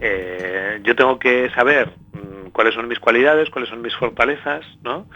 eh, 0.00 0.80
yo 0.82 0.94
tengo 0.94 1.18
que 1.18 1.50
saber 1.50 1.92
mm, 2.12 2.50
cuáles 2.50 2.74
son 2.74 2.88
mis 2.88 3.00
cualidades, 3.00 3.50
cuáles 3.50 3.70
son 3.70 3.82
mis 3.82 3.94
fortalezas, 3.96 4.64
¿no? 4.82 5.06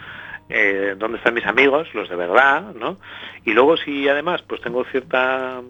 Eh, 0.49 0.95
dónde 0.97 1.19
están 1.19 1.35
mis 1.35 1.45
amigos, 1.45 1.87
los 1.93 2.09
de 2.09 2.15
verdad, 2.15 2.73
¿no? 2.73 2.97
Y 3.45 3.53
luego 3.53 3.77
si 3.77 4.09
además 4.09 4.41
pues 4.41 4.61
tengo 4.61 4.83
cierta 4.85 5.61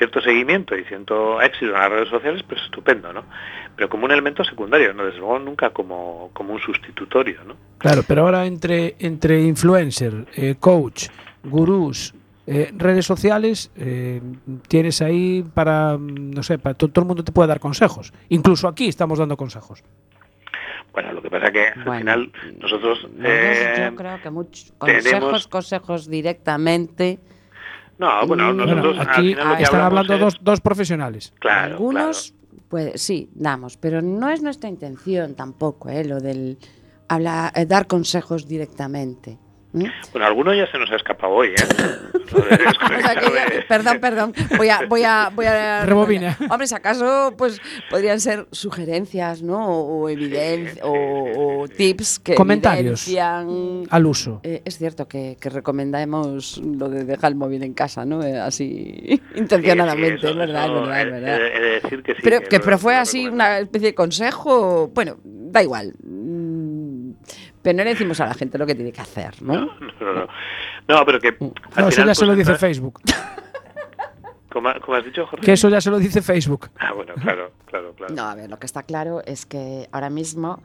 cierto 0.00 0.20
seguimiento 0.22 0.74
y 0.76 0.82
cierto 0.84 1.42
éxito 1.42 1.66
en 1.66 1.72
las 1.72 1.90
redes 1.90 2.08
sociales, 2.08 2.42
pues 2.48 2.58
estupendo, 2.62 3.12
¿no? 3.12 3.22
Pero 3.76 3.90
como 3.90 4.06
un 4.06 4.12
elemento 4.12 4.42
secundario, 4.42 4.94
no 4.94 5.04
desde 5.04 5.18
luego 5.18 5.38
nunca 5.38 5.68
como, 5.70 6.30
como 6.32 6.54
un 6.54 6.60
sustitutorio, 6.60 7.44
¿no? 7.44 7.54
Claro, 7.76 8.02
pero 8.08 8.22
ahora 8.22 8.46
entre, 8.46 8.96
entre 8.98 9.42
influencer, 9.42 10.26
eh, 10.36 10.54
coach, 10.58 11.08
gurús, 11.44 12.14
eh, 12.46 12.72
redes 12.76 13.04
sociales, 13.04 13.70
eh, 13.76 14.22
tienes 14.68 15.02
ahí 15.02 15.44
para, 15.52 15.98
mm, 15.98 16.30
no 16.30 16.42
sé, 16.42 16.58
para 16.58 16.74
to- 16.74 16.88
todo 16.88 17.02
el 17.02 17.08
mundo 17.08 17.22
te 17.22 17.32
puede 17.32 17.48
dar 17.48 17.60
consejos. 17.60 18.10
Incluso 18.30 18.68
aquí 18.68 18.88
estamos 18.88 19.18
dando 19.18 19.36
consejos. 19.36 19.84
Bueno, 20.94 21.12
lo 21.12 21.20
que 21.22 21.28
pasa 21.30 21.52
que 21.52 21.68
al 21.68 21.84
Bueno, 21.84 21.98
final 21.98 22.32
nosotros 22.58 23.06
No, 23.16 23.28
eh, 23.28 23.88
yo 23.90 23.94
creo 23.96 24.20
que 24.22 24.30
muchos 24.30 24.72
consejos, 24.78 25.04
tenemos- 25.04 25.46
consejos 25.48 26.08
directamente. 26.08 27.18
No, 28.00 28.26
bueno, 28.26 28.52
nosotros 28.52 28.96
Bueno, 28.96 29.00
al 29.02 29.08
aquí 29.08 29.28
final 29.28 29.48
lo 29.48 29.56
que 29.56 29.62
están 29.62 29.80
hablando 29.82 30.14
es- 30.14 30.20
dos, 30.20 30.38
dos 30.42 30.60
profesionales. 30.60 31.32
claro, 31.38 31.74
algunos, 31.74 32.34
pues 32.68 33.00
sí, 33.00 33.30
damos, 33.34 33.76
pero 33.76 34.02
no 34.02 34.28
es 34.30 34.42
nuestra 34.42 34.68
intención 34.68 35.34
tampoco, 35.34 35.88
¿eh? 35.90 36.04
Lo 36.04 36.18
del 36.20 36.58
habla, 37.08 37.52
eh, 37.54 37.66
dar 37.66 37.86
consejos 37.86 38.48
directamente. 38.48 39.38
¿M? 39.72 39.84
claro. 39.84 39.96
Bueno, 40.12 40.26
alguno 40.26 40.54
ya 40.54 40.70
se 40.70 40.78
nos 40.78 40.90
ha 40.90 40.96
escapado 40.96 41.32
hoy, 41.32 41.48
¿eh? 41.48 41.54
O 42.32 43.02
sea, 43.02 43.14
ya- 43.14 43.66
perdón, 43.68 43.98
perdón. 44.00 44.32
Voy 44.56 44.68
a, 44.68 44.80
voy 44.88 45.02
a, 45.02 45.30
voy 45.34 45.46
a 45.46 45.84
Rebobina. 45.86 46.36
Hombre, 46.48 46.66
si 46.68 46.74
acaso, 46.74 47.34
pues 47.36 47.60
podrían 47.90 48.20
ser 48.20 48.46
sugerencias, 48.52 49.42
¿no? 49.42 49.66
O, 49.68 50.08
evidencia, 50.08 50.84
o, 50.84 51.62
o 51.62 51.68
tips 51.68 52.20
que 52.20 52.34
Comentarios. 52.36 53.06
evidencian 53.08 53.82
Al 53.90 54.06
uso. 54.06 54.40
Eh, 54.44 54.62
es 54.64 54.78
cierto 54.78 55.08
que, 55.08 55.36
que 55.40 55.50
recomendamos 55.50 56.58
lo 56.58 56.88
de 56.88 57.04
dejar 57.04 57.32
el 57.32 57.36
móvil 57.36 57.62
en 57.64 57.74
casa, 57.74 58.04
¿no? 58.04 58.22
Eh, 58.22 58.38
así 58.38 59.20
intencionadamente, 59.34 60.18
Sí, 60.20 60.26
sí, 60.26 60.28
es 60.30 60.36
verdad, 60.36 60.66
es 60.66 60.72
verdad, 60.72 61.00
es 61.02 61.10
verdad. 61.10 61.40
he- 61.40 61.56
he 61.56 61.60
de 61.60 61.80
decir 61.80 62.02
que 62.02 62.12
sí, 62.14 62.20
pero, 62.22 62.40
que 62.42 62.60
pero 62.60 62.78
fue 62.78 62.94
así 62.96 63.26
una 63.26 63.58
especie 63.58 63.88
de 63.88 63.94
consejo, 63.94 64.88
bueno, 64.94 65.16
da 65.24 65.62
igual. 65.62 65.94
Pero 67.62 67.76
no 67.76 67.84
le 67.84 67.90
decimos 67.90 68.18
a 68.20 68.26
la 68.26 68.34
gente 68.34 68.56
lo 68.58 68.66
que 68.66 68.74
tiene 68.74 68.92
que 68.92 69.00
hacer, 69.00 69.42
¿no? 69.42 69.54
No, 69.54 69.66
no, 70.00 70.12
no. 70.14 70.26
No, 70.88 71.04
pero 71.04 71.20
que 71.20 71.28
al 71.28 71.36
No, 71.40 71.88
eso 71.88 71.90
final, 71.90 72.06
ya 72.08 72.14
se 72.14 72.20
pues, 72.20 72.28
lo 72.28 72.34
dice 72.36 72.50
entra- 72.52 72.58
Facebook. 72.58 73.00
¿Cómo, 74.52 74.68
cómo 74.84 74.96
has 74.96 75.04
dicho, 75.04 75.26
Jorge? 75.26 75.44
Que 75.46 75.52
eso 75.52 75.68
ya 75.68 75.80
se 75.80 75.90
lo 75.90 75.98
dice 75.98 76.22
Facebook. 76.22 76.70
Ah, 76.78 76.92
bueno, 76.92 77.14
claro, 77.22 77.52
claro, 77.66 77.94
claro. 77.94 78.12
No, 78.14 78.24
a 78.24 78.34
ver, 78.34 78.50
lo 78.50 78.58
que 78.58 78.66
está 78.66 78.82
claro 78.82 79.22
es 79.24 79.46
que 79.46 79.88
ahora 79.92 80.10
mismo 80.10 80.60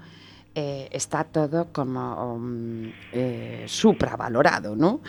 eh, 0.58 0.88
está 0.92 1.26
todo 1.26 1.68
como 1.74 2.34
um, 2.36 2.90
eh, 3.12 3.66
supravalorado, 3.68 4.74
¿no? 4.78 5.02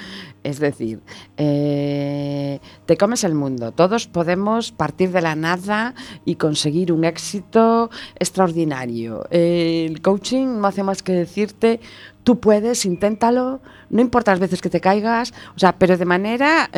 Es 0.42 0.58
decir, 0.58 1.00
eh, 1.36 2.58
te 2.84 2.96
comes 2.96 3.22
el 3.22 3.36
mundo. 3.36 3.70
Todos 3.70 4.08
podemos 4.08 4.72
partir 4.72 5.12
de 5.12 5.20
la 5.20 5.36
nada 5.36 5.94
y 6.24 6.34
conseguir 6.34 6.90
un 6.90 7.04
éxito 7.04 7.90
extraordinario. 8.18 9.24
El 9.30 10.02
coaching 10.02 10.58
no 10.58 10.66
hace 10.66 10.82
más 10.82 11.04
que 11.04 11.12
decirte, 11.12 11.78
tú 12.24 12.40
puedes, 12.40 12.84
inténtalo, 12.84 13.60
no 13.88 14.00
importa 14.00 14.32
las 14.32 14.40
veces 14.40 14.60
que 14.60 14.68
te 14.68 14.80
caigas, 14.80 15.32
o 15.54 15.60
sea, 15.60 15.78
pero 15.78 15.96
de 15.96 16.06
manera 16.06 16.68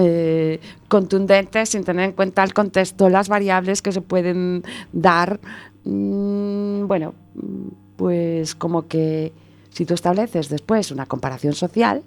contundente, 0.89 1.65
sin 1.65 1.85
tener 1.85 2.05
en 2.05 2.13
cuenta 2.13 2.45
el 2.45 2.53
contexto, 2.53 3.09
las 3.09 3.31
variables 3.31 3.81
que 3.81 3.93
se 3.93 4.03
pueden 4.03 4.63
dar. 4.93 5.41
Mm, 5.85 6.87
bueno, 6.87 7.15
mm, 7.35 7.88
pues 7.99 8.55
como 8.55 8.89
que 8.89 9.33
si 9.71 9.85
tú 9.85 9.93
estableces 9.93 10.49
después 10.49 10.91
una 10.91 11.05
comparación 11.05 11.53
social, 11.53 12.03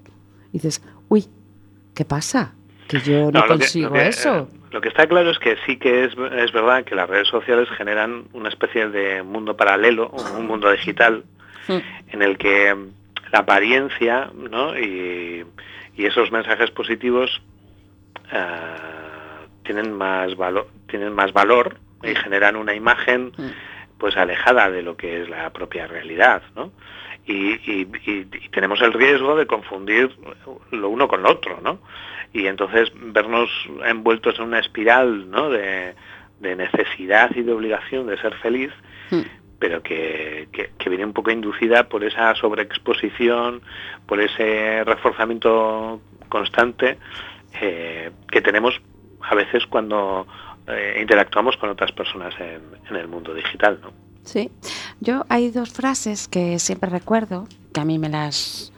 dices, 0.53 0.81
uy, 1.09 1.25
¿qué 1.93 2.05
pasa? 2.05 2.53
Que 2.87 2.99
yo 3.01 3.29
no, 3.29 3.31
No, 3.31 3.39
lo 3.41 3.41
que- 3.41 3.47
consigo 3.59 3.89
lo 3.89 3.93
que, 3.95 4.07
eso. 4.07 4.35
eh, 4.51 4.57
lo 4.71 4.81
que 4.81 4.87
está 4.87 5.05
claro 5.07 5.29
es 5.29 5.37
que 5.37 5.57
sí 5.65 5.77
que 5.77 6.05
es, 6.05 6.13
es 6.37 6.51
verdad 6.53 6.83
que 6.85 6.95
las 6.95 7.09
redes 7.09 7.27
sociales 7.27 7.67
generan 7.77 8.23
una 8.33 8.49
especie 8.49 8.87
de 8.87 9.21
mundo 9.21 9.55
paralelo, 9.57 10.09
un- 10.09 10.37
un 10.41 10.47
mundo 10.47 10.71
digital, 10.71 11.23
Mm. 11.67 11.77
en 12.13 12.21
el 12.23 12.37
que 12.37 12.73
mm, 12.73 12.87
la 13.33 13.39
apariencia, 13.39 14.31
¿no? 14.33 14.77
Y, 14.79 15.45
y 15.97 16.05
esos 16.05 16.31
mensajes 16.31 16.71
positivos 16.71 17.41
eh, 18.33 18.47
tienen 19.63 19.93
más 19.93 20.35
valor, 20.35 20.67
tienen 20.89 21.13
más 21.13 21.33
valor 21.33 21.77
y 22.03 22.15
generan 22.15 22.55
una 22.55 22.73
imagen 22.73 23.31
pues 24.01 24.17
alejada 24.17 24.71
de 24.71 24.81
lo 24.81 24.97
que 24.97 25.21
es 25.21 25.29
la 25.29 25.51
propia 25.53 25.85
realidad, 25.85 26.41
¿no? 26.55 26.71
Y, 27.27 27.51
y- 27.71 27.87
y- 28.07 28.27
y 28.45 28.49
tenemos 28.49 28.81
el 28.81 28.93
riesgo 28.93 29.35
de 29.35 29.45
confundir 29.45 30.09
lo 30.71 30.89
uno 30.89 31.07
con 31.07 31.21
lo 31.21 31.29
otro, 31.29 31.59
¿no? 31.61 31.77
Y 32.33 32.47
entonces 32.47 32.91
vernos 32.95 33.47
envueltos 33.85 34.39
en 34.39 34.45
una 34.45 34.57
espiral, 34.59 35.29
¿no? 35.29 35.51
De, 35.51 35.93
de 36.39 36.55
necesidad 36.55 37.29
y 37.35 37.43
de 37.43 37.53
obligación 37.53 38.07
de 38.07 38.17
ser 38.17 38.33
feliz, 38.37 38.71
Mm. 39.11 39.21
pero 39.59 39.83
que, 39.83 40.47
que- 40.51 40.71
que 40.79 40.89
viene 40.89 41.05
un 41.05 41.13
poco 41.13 41.29
inducida 41.29 41.87
por 41.87 42.03
esa 42.03 42.33
sobreexposición, 42.35 43.61
por 44.07 44.19
ese 44.19 44.83
reforzamiento 44.83 46.01
constante 46.27 46.97
eh, 47.61 48.09
que 48.31 48.41
tenemos 48.41 48.81
a 49.21 49.35
veces 49.35 49.67
cuando 49.67 50.25
eh, 50.71 50.99
interactuamos 51.01 51.57
con 51.57 51.69
otras 51.69 51.91
personas 51.91 52.33
en, 52.39 52.95
el 52.95 53.07
mundo 53.07 53.33
digital, 53.33 53.79
¿no? 53.81 53.91
Sí, 54.23 54.51
yo 54.99 55.25
hay 55.29 55.49
dos 55.49 55.71
frases 55.71 56.27
que 56.27 56.59
siempre 56.59 56.89
recuerdo, 56.89 57.47
que 57.73 57.79
a 57.81 57.85
mí 57.85 57.97
me 57.97 58.09
las, 58.09 58.71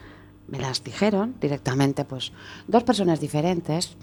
me 0.48 0.58
las 0.58 0.82
dijeron 0.82 1.34
directamente, 1.40 2.04
pues 2.04 2.32
dos 2.66 2.82
personas 2.84 3.20
diferentes, 3.20 3.96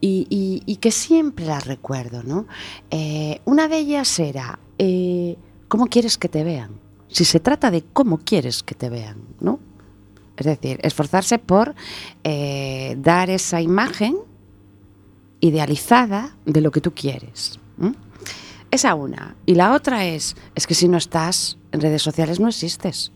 y 0.00 0.76
que 0.80 0.90
siempre 0.90 1.46
las 1.46 1.66
recuerdo, 1.66 2.22
¿no? 2.22 2.46
Eh, 2.90 3.40
una 3.44 3.68
de 3.68 3.78
ellas 3.78 4.18
era, 4.18 4.58
eh, 4.78 5.36
¿cómo 5.68 5.86
quieres 5.86 6.18
que 6.18 6.28
te 6.28 6.44
vean? 6.44 6.70
Si 7.08 7.24
se 7.24 7.40
trata 7.40 7.70
de 7.70 7.82
cómo 7.92 8.18
quieres 8.18 8.62
que 8.62 8.74
te 8.74 8.90
vean, 8.90 9.18
¿no? 9.40 9.60
Es 10.36 10.46
decir, 10.46 10.80
esforzarse 10.82 11.38
por 11.38 11.74
eh, 12.24 12.96
dar 12.98 13.30
esa 13.30 13.60
imagen 13.60 14.16
idealizada 15.46 16.34
de 16.46 16.60
lo 16.60 16.70
que 16.70 16.80
tú 16.80 16.92
quieres. 16.94 17.58
¿m? 17.80 17.94
Esa 18.70 18.94
una. 18.94 19.36
Y 19.46 19.54
la 19.54 19.72
otra 19.72 20.04
es, 20.06 20.34
es 20.54 20.66
que 20.66 20.74
si 20.74 20.88
no 20.88 20.96
estás 20.98 21.58
en 21.72 21.80
redes 21.80 22.02
sociales 22.02 22.40
no 22.40 22.48
existes. 22.48 23.12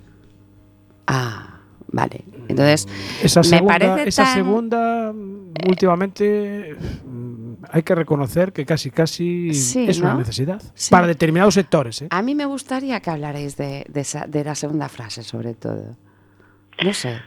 Ah, 1.06 1.60
vale. 1.90 2.24
Entonces, 2.48 2.86
Esa 3.22 3.40
me 3.40 3.44
segunda, 3.44 3.78
parece 3.78 4.08
esa 4.08 4.24
tan- 4.24 4.34
segunda 4.34 5.12
mm, 5.12 5.52
últimamente 5.68 6.76
mm, 7.04 7.54
hay 7.70 7.82
que 7.82 7.94
reconocer 7.94 8.52
que 8.52 8.64
casi 8.64 8.90
casi 8.90 9.52
Sí, 9.54 9.86
es 9.88 9.98
una 10.00 10.14
necesidad 10.14 10.62
Sí. 10.74 10.90
para 10.90 11.06
determinados 11.06 11.54
sectores. 11.54 12.02
¿eh? 12.02 12.08
a 12.10 12.22
mí 12.22 12.34
me 12.34 12.44
gustaría 12.46 13.00
que 13.00 13.10
hablarais 13.10 13.56
de, 13.56 13.84
de 13.88 14.00
esa- 14.00 14.26
de 14.26 14.44
la 14.44 14.54
segunda 14.54 14.88
frase, 14.88 15.22
sobre 15.22 15.54
todo. 15.54 15.96
No 16.84 16.92
sé. 16.92 17.18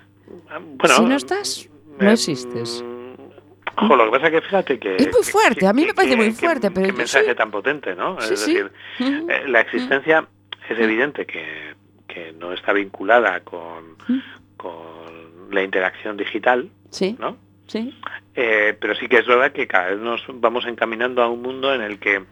Ah, 0.50 0.60
Bueno, 0.78 0.96
Si 0.96 1.06
no 1.06 1.16
estás, 1.16 1.70
no 2.00 2.10
eh, 2.10 2.14
exists. 2.14 2.84
mm, 2.84 2.91
Jo, 3.88 3.96
lo 3.96 4.06
que 4.06 4.12
pasa 4.12 4.28
es 4.28 4.32
que 4.34 4.42
fíjate 4.42 4.80
que... 4.80 4.96
Es 4.98 5.12
muy 5.12 5.24
fuerte, 5.24 5.68
a 5.68 5.74
mí 5.74 5.86
me 5.86 5.94
parece 5.94 6.16
muy 6.16 6.28
que- 6.28 6.34
fuerte, 6.34 6.72
pero 6.72 6.88
Qué 6.88 6.94
mensaje 6.94 7.34
tan 7.36 7.52
potente, 7.52 7.96
¿no? 7.96 8.20
Sí, 8.22 8.34
es 8.34 8.40
decir, 8.46 8.72
eh, 9.00 9.44
la 9.48 9.62
existencia 9.62 10.28
es 10.70 10.80
evidente 10.80 11.26
que, 11.26 11.74
que 12.08 12.34
no 12.34 12.54
está 12.54 12.74
vinculada 12.74 13.40
con, 13.42 13.98
con 14.58 15.52
la 15.52 15.64
interacción 15.64 16.16
digital, 16.18 16.70
Sí, 16.90 17.16
¿no? 17.20 17.38
sí. 17.68 17.98
Eh, 18.36 18.76
pero 18.80 18.96
sí 18.96 19.08
que 19.08 19.18
es 19.20 19.28
verdad 19.28 19.52
que 19.52 19.68
cada 19.68 19.90
vez 19.90 20.00
nos 20.00 20.22
vamos 20.36 20.66
encaminando 20.66 21.22
a 21.22 21.28
un 21.28 21.42
mundo 21.42 21.74
en 21.74 21.82
el 21.82 22.00
que 22.00 22.24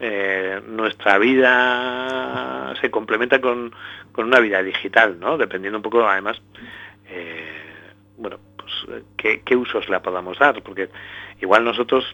eh, 0.00 0.60
nuestra 0.66 1.18
vida 1.18 2.74
se 2.80 2.90
complementa 2.90 3.40
con, 3.40 3.72
con 4.12 4.26
una 4.26 4.40
vida 4.40 4.62
digital, 4.62 5.18
¿no? 5.20 5.36
Dependiendo 5.38 5.78
un 5.78 5.82
poco, 5.82 6.06
además, 6.06 6.40
eh, 7.08 7.46
bueno, 8.16 8.38
qué, 9.16 9.42
qué 9.44 9.56
usos 9.56 9.88
la 9.88 10.00
podamos 10.00 10.38
dar, 10.38 10.62
porque 10.62 10.88
igual 11.40 11.64
nosotros 11.64 12.04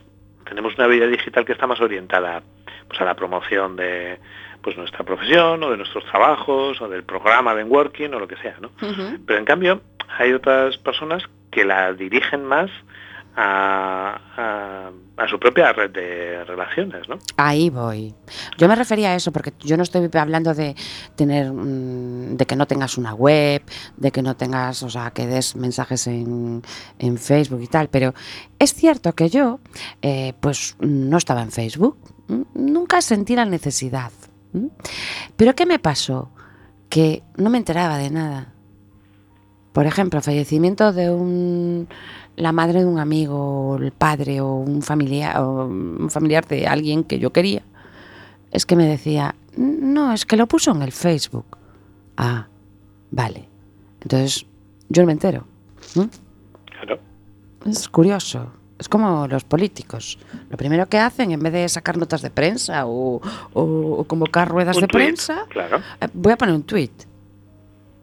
tenemos 0.44 0.74
una 0.76 0.86
vida 0.86 1.06
digital 1.06 1.44
que 1.44 1.52
está 1.52 1.66
más 1.66 1.80
orientada 1.80 2.42
pues 2.88 3.00
a 3.00 3.04
la 3.04 3.14
promoción 3.14 3.76
de 3.76 4.18
pues 4.62 4.76
nuestra 4.76 5.04
profesión 5.04 5.62
o 5.62 5.70
de 5.70 5.76
nuestros 5.76 6.04
trabajos 6.06 6.80
o 6.80 6.88
del 6.88 7.04
programa 7.04 7.54
de 7.54 7.64
working 7.64 8.14
o 8.14 8.18
lo 8.18 8.28
que 8.28 8.36
sea, 8.36 8.56
¿no? 8.60 8.70
Pero 9.26 9.38
en 9.38 9.44
cambio 9.44 9.80
hay 10.18 10.32
otras 10.32 10.76
personas 10.78 11.22
que 11.50 11.64
la 11.64 11.92
dirigen 11.92 12.44
más 12.44 12.70
a, 13.36 14.90
su 15.28 15.38
propia 15.40 15.72
red 15.72 15.90
de 15.90 16.44
relaciones, 16.44 17.08
¿no? 17.08 17.18
Ahí 17.36 17.68
voy. 17.68 18.14
Yo 18.56 18.68
me 18.68 18.76
refería 18.76 19.10
a 19.10 19.14
eso 19.16 19.32
porque 19.32 19.52
yo 19.58 19.76
no 19.76 19.82
estoy 19.82 20.08
hablando 20.14 20.54
de 20.54 20.76
tener, 21.16 21.52
mm, 21.52 22.36
de 22.36 22.46
que 22.46 22.54
no 22.54 22.66
tengas 22.66 22.96
una 22.96 23.12
web, 23.12 23.62
de 23.96 24.12
que 24.12 24.22
no 24.22 24.36
tengas, 24.36 24.82
o 24.82 24.90
sea, 24.90 25.10
que 25.10 25.26
des 25.26 25.56
mensajes 25.56 26.06
en, 26.06 26.62
en 26.98 27.18
Facebook 27.18 27.60
y 27.62 27.66
tal, 27.66 27.88
pero 27.88 28.14
es 28.58 28.72
cierto 28.72 29.14
que 29.14 29.28
yo, 29.28 29.58
eh, 30.00 30.32
pues, 30.40 30.76
no 30.80 31.18
estaba 31.18 31.42
en 31.42 31.50
Facebook, 31.50 31.98
nunca 32.54 33.02
sentí 33.02 33.34
la 33.34 33.44
necesidad. 33.44 34.12
Pero 35.36 35.54
¿qué 35.54 35.66
me 35.66 35.78
pasó? 35.78 36.30
Que 36.88 37.22
no 37.36 37.50
me 37.50 37.58
enteraba 37.58 37.98
de 37.98 38.10
nada. 38.10 38.55
Por 39.76 39.84
ejemplo, 39.84 40.22
fallecimiento 40.22 40.90
de 40.94 41.10
un 41.10 41.86
la 42.36 42.50
madre 42.52 42.78
de 42.80 42.86
un 42.86 42.98
amigo, 42.98 43.36
o 43.72 43.76
el 43.76 43.92
padre 43.92 44.40
o 44.40 44.54
un 44.54 44.80
familiar 44.80 45.38
o 45.42 45.66
un 45.66 46.08
familiar 46.08 46.46
de 46.46 46.66
alguien 46.66 47.04
que 47.04 47.18
yo 47.18 47.30
quería. 47.30 47.60
Es 48.50 48.64
que 48.64 48.74
me 48.74 48.86
decía, 48.86 49.34
"No, 49.58 50.14
es 50.14 50.24
que 50.24 50.38
lo 50.38 50.46
puso 50.46 50.70
en 50.70 50.80
el 50.80 50.92
Facebook." 50.92 51.44
Ah, 52.16 52.46
vale. 53.10 53.50
Entonces, 54.00 54.46
yo 54.88 55.02
no 55.02 55.06
me 55.08 55.12
entero. 55.12 55.44
Claro. 55.92 56.98
Es 57.66 57.86
curioso. 57.90 58.46
Es 58.78 58.88
como 58.88 59.26
los 59.28 59.44
políticos. 59.44 60.18
Lo 60.48 60.56
primero 60.56 60.86
que 60.86 60.98
hacen, 60.98 61.32
en 61.32 61.40
vez 61.40 61.52
de 61.52 61.68
sacar 61.68 61.98
notas 61.98 62.22
de 62.22 62.30
prensa 62.30 62.86
o, 62.86 63.20
o- 63.52 63.96
o 64.00 64.04
convocar 64.04 64.48
ruedas 64.48 64.76
de 64.76 64.86
tuit, 64.86 64.92
prensa, 65.04 65.44
Claro. 65.50 65.82
eh, 66.00 66.08
voy 66.14 66.32
a 66.32 66.38
poner 66.38 66.54
un 66.54 66.62
tweet. 66.62 66.92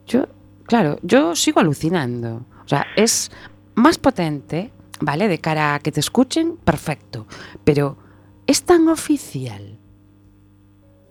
Yo, 0.06 0.26
claro, 0.74 0.98
yo 1.04 1.36
sigo 1.36 1.60
alucinando. 1.60 2.46
O 2.66 2.68
sea, 2.68 2.88
es 2.96 3.32
más 3.76 3.98
potente, 4.00 4.72
¿vale? 5.02 5.28
De 5.28 5.38
cara 5.38 5.76
a 5.76 5.80
que 5.80 5.92
te 5.92 6.00
escuchen, 6.00 6.58
perfecto. 6.58 7.28
Pero 7.64 7.98
es 8.48 8.64
tan 8.64 8.88
oficial. 8.88 9.78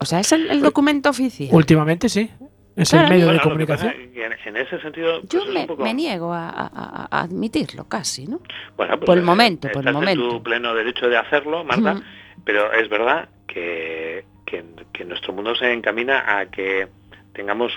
O 0.00 0.04
sea, 0.04 0.18
es 0.20 0.32
el, 0.32 0.50
el 0.50 0.60
documento 0.62 1.10
oficial. 1.10 1.50
Últimamente 1.52 2.08
sí. 2.08 2.28
Es 2.74 2.90
Claro. 2.90 3.04
el 3.04 3.10
medio 3.12 3.24
Bueno, 3.26 3.38
de 3.38 3.42
comunicación. 3.44 3.92
pasa 3.92 4.02
en, 4.02 4.56
en 4.56 4.56
ese 4.56 4.80
sentido... 4.80 5.20
Yo 5.22 5.28
pues, 5.28 5.44
es 5.48 5.54
me, 5.54 5.60
un 5.60 5.66
poco- 5.66 5.84
me 5.84 5.94
niego 5.94 6.32
a, 6.32 6.48
a- 6.48 6.66
a- 6.66 7.08
a 7.10 7.20
admitirlo 7.22 7.84
casi, 7.84 8.26
¿no? 8.26 8.40
Bueno, 8.76 8.96
pues, 8.98 9.06
por 9.06 9.18
el 9.18 9.22
momento, 9.24 9.68
por 9.68 9.82
el 9.82 9.88
estás 9.88 9.90
en 9.90 10.18
momento. 10.18 10.28
tu 10.38 10.42
pleno 10.42 10.74
derecho 10.74 11.06
de 11.08 11.18
hacerlo, 11.18 11.62
Marta, 11.64 12.02
pero 12.44 12.72
es 12.72 12.88
verdad 12.88 13.28
que, 13.46 14.24
que, 14.46 14.64
que 14.92 15.04
nuestro 15.04 15.32
mundo 15.34 15.54
se 15.54 15.70
encamina 15.72 16.38
a 16.38 16.46
que 16.46 16.88
tengamos 17.32 17.72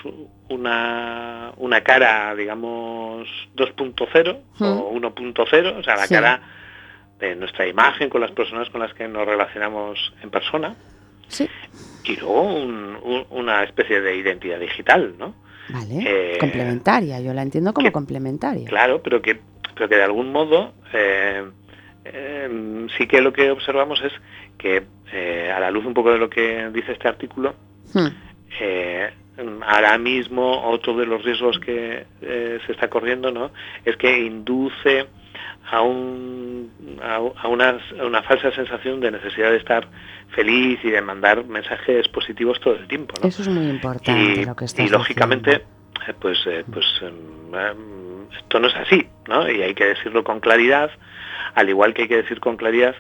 una, 0.50 1.54
una 1.58 1.82
cara, 1.82 2.36
digamos, 2.36 3.28
2.0 3.56 4.40
o 4.60 4.92
1.0, 4.92 5.78
o 5.80 5.84
sea, 5.84 5.96
la 5.96 6.08
Sí. 6.08 6.14
cara 6.14 6.42
de 7.20 7.36
nuestra 7.36 7.66
imagen 7.68 8.10
con 8.10 8.22
las 8.22 8.32
personas 8.32 8.70
con 8.70 8.82
las 8.82 8.94
que 8.94 9.08
nos 9.08 9.26
relacionamos 9.26 10.14
en 10.22 10.30
persona, 10.30 10.76
Sí. 11.28 11.48
y 12.04 12.18
luego 12.18 12.42
un- 12.42 12.98
un- 13.02 13.26
una 13.30 13.64
especie 13.64 14.02
de 14.02 14.16
identidad 14.18 14.60
digital, 14.60 15.16
¿no? 15.18 15.34
Vale. 15.70 16.34
Eh, 16.34 16.38
complementaria, 16.40 17.20
yo 17.22 17.34
la 17.34 17.42
entiendo 17.42 17.74
como 17.74 17.88
que- 17.88 17.92
complementaria. 17.94 18.68
Claro, 18.68 19.02
pero 19.02 19.22
que, 19.22 19.40
pero 19.74 19.88
que 19.90 19.96
de 19.96 20.04
algún 20.04 20.32
modo 20.32 20.74
eh, 20.94 21.44
eh, 22.04 22.88
sí 22.98 23.08
que 23.08 23.22
lo 23.22 23.34
que 23.34 23.50
observamos 23.52 24.02
es 24.04 24.12
que 24.58 24.84
a 25.52 25.60
la 25.60 25.72
luz 25.72 25.86
un 25.86 25.94
poco 25.94 26.12
de 26.12 26.18
lo 26.20 26.30
que 26.30 26.70
dice 26.74 26.92
este 26.92 27.08
artículo, 27.08 27.56
Hmm. 27.94 28.08
Eh, 29.38 29.60
ahora 29.66 29.98
mismo 29.98 30.70
otro 30.70 30.96
de 30.98 31.06
los 31.06 31.24
riesgos 31.24 31.60
que 31.60 32.06
eh, 32.22 32.60
se 32.66 32.72
está 32.72 32.90
corriendo 32.90 33.32
¿no? 33.32 33.52
es 33.84 33.96
que 33.98 34.20
induce 34.20 35.08
a, 35.72 35.82
un, 35.82 37.00
a, 37.02 37.16
a 37.16 37.48
una, 37.48 37.80
a 38.00 38.06
una 38.06 38.22
falsa 38.24 38.52
sensación 38.52 39.00
de 39.00 39.12
necesidad 39.12 39.52
de 39.52 39.58
estar 39.58 39.88
feliz 40.30 40.80
y 40.84 40.92
de 40.92 41.02
mandar 41.02 41.46
mensajes 41.46 42.08
positivos 42.10 42.60
todo 42.60 42.76
el 42.76 42.88
tiempo. 42.88 43.16
¿no? 43.22 43.28
Eso 43.28 43.42
es 43.42 43.48
muy 43.48 43.68
importante 43.68 44.42
y, 44.42 44.46
lo 44.46 44.56
que 44.56 44.66
estás 44.66 44.86
y 44.86 44.90
lógicamente 44.90 45.52
diciendo. 45.52 45.76
eh, 46.08 46.14
pues 46.20 46.38
eh, 46.48 46.64
pues 46.72 46.86
em, 47.02 48.28
esto 48.38 48.60
no 48.60 48.68
es 48.68 48.76
así 48.76 49.08
no 49.28 49.50
y 49.50 49.62
hay 49.62 49.74
que 49.74 49.86
decirlo 49.86 50.24
con 50.24 50.40
claridad 50.40 50.92
al 51.56 51.70
igual 51.70 51.94
que 51.94 52.04
hay 52.04 52.08
que 52.08 52.18
decir 52.18 52.40
con 52.40 52.58
claridad 52.58 52.96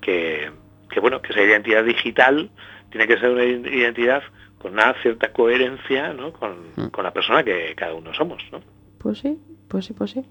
que, 0.00 0.50
que 0.90 1.00
bueno 1.00 1.20
que 1.20 1.32
esa 1.32 1.42
identidad 1.42 1.84
digital 1.84 2.50
tiene 2.90 3.06
que 3.06 3.18
ser 3.18 3.30
una 3.30 3.44
identidad 3.44 4.22
con 4.62 4.72
una 4.74 4.94
cierta 5.02 5.32
coherencia 5.32 6.12
¿no? 6.14 6.32
con, 6.32 6.52
Mm. 6.76 6.86
con 6.90 7.04
la 7.04 7.12
persona 7.12 7.42
que 7.44 7.74
cada 7.76 7.94
uno 7.94 8.14
somos 8.14 8.42
¿no? 8.52 8.60
Pues 8.98 9.18
sí, 9.18 9.38
pues 9.68 9.84
sí, 9.86 9.92
pues 9.92 10.12
sí. 10.12 10.24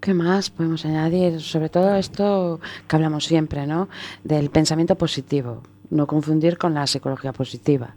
¿Qué 0.00 0.14
más 0.14 0.50
podemos 0.50 0.84
añadir? 0.86 1.40
Sobre 1.40 1.68
todo 1.68 1.96
esto 1.96 2.60
que 2.86 2.94
hablamos 2.96 3.24
siempre, 3.24 3.66
¿no? 3.66 3.88
Del 4.22 4.48
pensamiento 4.50 4.94
positivo. 4.94 5.62
No 5.90 6.06
confundir 6.06 6.56
con 6.56 6.72
la 6.74 6.86
psicología 6.86 7.32
positiva. 7.32 7.94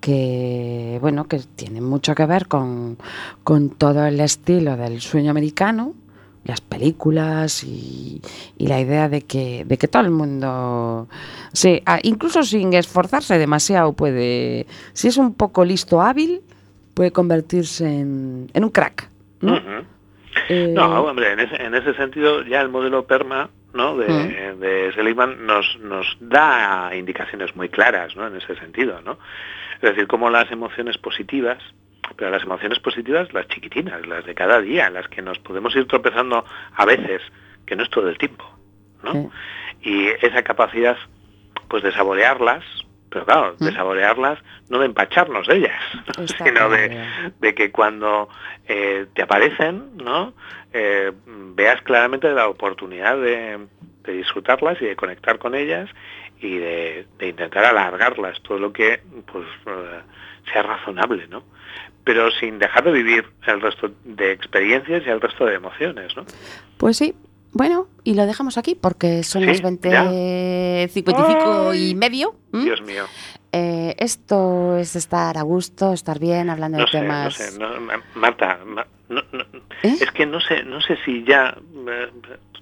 que 0.00 0.98
bueno 1.00 1.24
que 1.28 1.38
tiene 1.54 1.80
mucho 1.80 2.14
que 2.14 2.26
ver 2.26 2.48
con, 2.48 2.98
con 3.44 3.70
todo 3.70 4.04
el 4.06 4.18
estilo 4.20 4.76
del 4.76 5.00
sueño 5.00 5.30
americano 5.30 5.94
las 6.44 6.60
películas 6.60 7.62
y, 7.64 8.20
y 8.58 8.66
la 8.66 8.80
idea 8.80 9.08
de 9.08 9.22
que, 9.22 9.64
de 9.64 9.78
que 9.78 9.88
todo 9.88 10.02
el 10.02 10.10
mundo, 10.10 11.08
sí, 11.52 11.82
ah, 11.86 11.98
incluso 12.02 12.42
sin 12.42 12.72
esforzarse 12.72 13.38
demasiado, 13.38 13.92
puede, 13.92 14.66
si 14.92 15.08
es 15.08 15.16
un 15.16 15.34
poco 15.34 15.64
listo, 15.64 16.00
hábil, 16.02 16.40
puede 16.94 17.12
convertirse 17.12 17.86
en, 17.86 18.50
en 18.52 18.64
un 18.64 18.70
crack. 18.70 19.08
¿no? 19.40 19.60
Eh, 20.48 20.72
No, 20.74 21.04
hombre, 21.04 21.32
en 21.32 21.40
ese, 21.40 21.56
en 21.62 21.74
ese 21.74 21.94
sentido 21.94 22.42
ya 22.44 22.60
el 22.60 22.68
modelo 22.68 23.06
PERMA 23.06 23.50
¿no? 23.74 23.96
de, 23.96 24.54
de 24.56 24.92
Seligman 24.94 25.46
nos, 25.46 25.78
nos 25.80 26.16
da 26.20 26.90
indicaciones 26.94 27.54
muy 27.54 27.68
claras 27.68 28.16
¿no? 28.16 28.26
en 28.26 28.36
ese 28.36 28.56
sentido. 28.56 29.00
¿no? 29.02 29.18
Es 29.76 29.90
decir, 29.90 30.06
como 30.06 30.30
las 30.30 30.50
emociones 30.50 30.98
positivas, 30.98 31.58
pero 32.16 32.30
las 32.30 32.42
emociones 32.42 32.78
positivas, 32.78 33.32
las 33.32 33.46
chiquitinas, 33.48 34.06
las 34.06 34.24
de 34.24 34.34
cada 34.34 34.60
día, 34.60 34.90
las 34.90 35.08
que 35.08 35.22
nos 35.22 35.38
podemos 35.38 35.74
ir 35.76 35.86
tropezando 35.86 36.44
a 36.74 36.84
veces, 36.84 37.22
que 37.66 37.76
no 37.76 37.82
es 37.82 37.90
todo 37.90 38.08
el 38.08 38.18
tiempo. 38.18 38.44
¿no? 39.02 39.12
Sí. 39.12 39.28
Y 39.90 40.06
esa 40.24 40.42
capacidad 40.42 40.96
pues 41.68 41.82
de 41.82 41.92
saborearlas, 41.92 42.62
pero 43.08 43.24
claro, 43.24 43.56
de 43.58 43.70
Mm. 43.70 43.74
saborearlas, 43.74 44.38
no 44.68 44.78
de 44.78 44.86
empacharnos 44.86 45.46
de 45.46 45.56
ellas, 45.56 45.80
sino 46.38 46.68
de, 46.68 47.04
de 47.40 47.54
que 47.54 47.70
cuando 47.70 48.28
eh, 48.68 49.06
te 49.14 49.22
aparecen, 49.22 49.96
¿no? 49.96 50.34
Eh, 50.72 51.12
veas 51.54 51.82
claramente 51.82 52.30
la 52.32 52.48
oportunidad 52.48 53.16
de, 53.16 53.58
de 54.04 54.12
disfrutarlas 54.12 54.80
y 54.80 54.86
de 54.86 54.96
conectar 54.96 55.38
con 55.38 55.54
ellas 55.54 55.90
y 56.40 56.56
de, 56.58 57.06
de 57.18 57.28
intentar 57.28 57.64
alargarlas 57.64 58.40
todo 58.42 58.58
lo 58.58 58.72
que 58.72 59.00
pues 59.30 59.46
eh, 59.66 60.00
sea 60.52 60.62
razonable, 60.62 61.26
¿no? 61.28 61.44
Pero 62.04 62.30
sin 62.32 62.58
dejar 62.58 62.84
de 62.84 62.92
vivir 62.92 63.24
el 63.46 63.60
resto 63.60 63.90
de 64.04 64.32
experiencias 64.32 65.02
y 65.06 65.08
el 65.08 65.20
resto 65.20 65.46
de 65.46 65.54
emociones, 65.54 66.16
¿no? 66.16 66.24
Pues 66.76 66.96
sí. 66.96 67.14
Bueno, 67.54 67.86
y 68.02 68.14
lo 68.14 68.24
dejamos 68.26 68.56
aquí 68.56 68.74
porque 68.74 69.22
son 69.22 69.42
Sí, 69.42 69.48
las 69.48 69.60
ya. 69.60 69.68
20.55 69.70 71.74
y 71.76 71.88
Ay, 71.88 71.94
medio. 71.94 72.34
¿m? 72.52 72.64
Dios 72.64 72.80
mío. 72.82 73.04
Eh, 73.52 73.94
esto 73.98 74.78
es 74.78 74.96
estar 74.96 75.36
a 75.36 75.42
gusto, 75.42 75.92
estar 75.92 76.18
bien, 76.18 76.48
hablando 76.48 76.78
No 76.78 76.84
de 76.84 76.90
sé, 76.90 76.96
no 76.98 77.02
temas. 77.04 77.34
sé, 77.34 77.58
no, 77.58 77.68
Marta, 78.14 78.58
Ma- 78.64 78.86
no- 79.10 79.22
no- 79.32 79.44
¿Eh? 79.82 79.96
es 80.00 80.10
que 80.12 80.24
no 80.24 80.40
sé, 80.40 80.64
no 80.64 80.80
sé 80.80 80.96
si 81.04 81.22
ya 81.24 81.54
eh, 81.88 82.10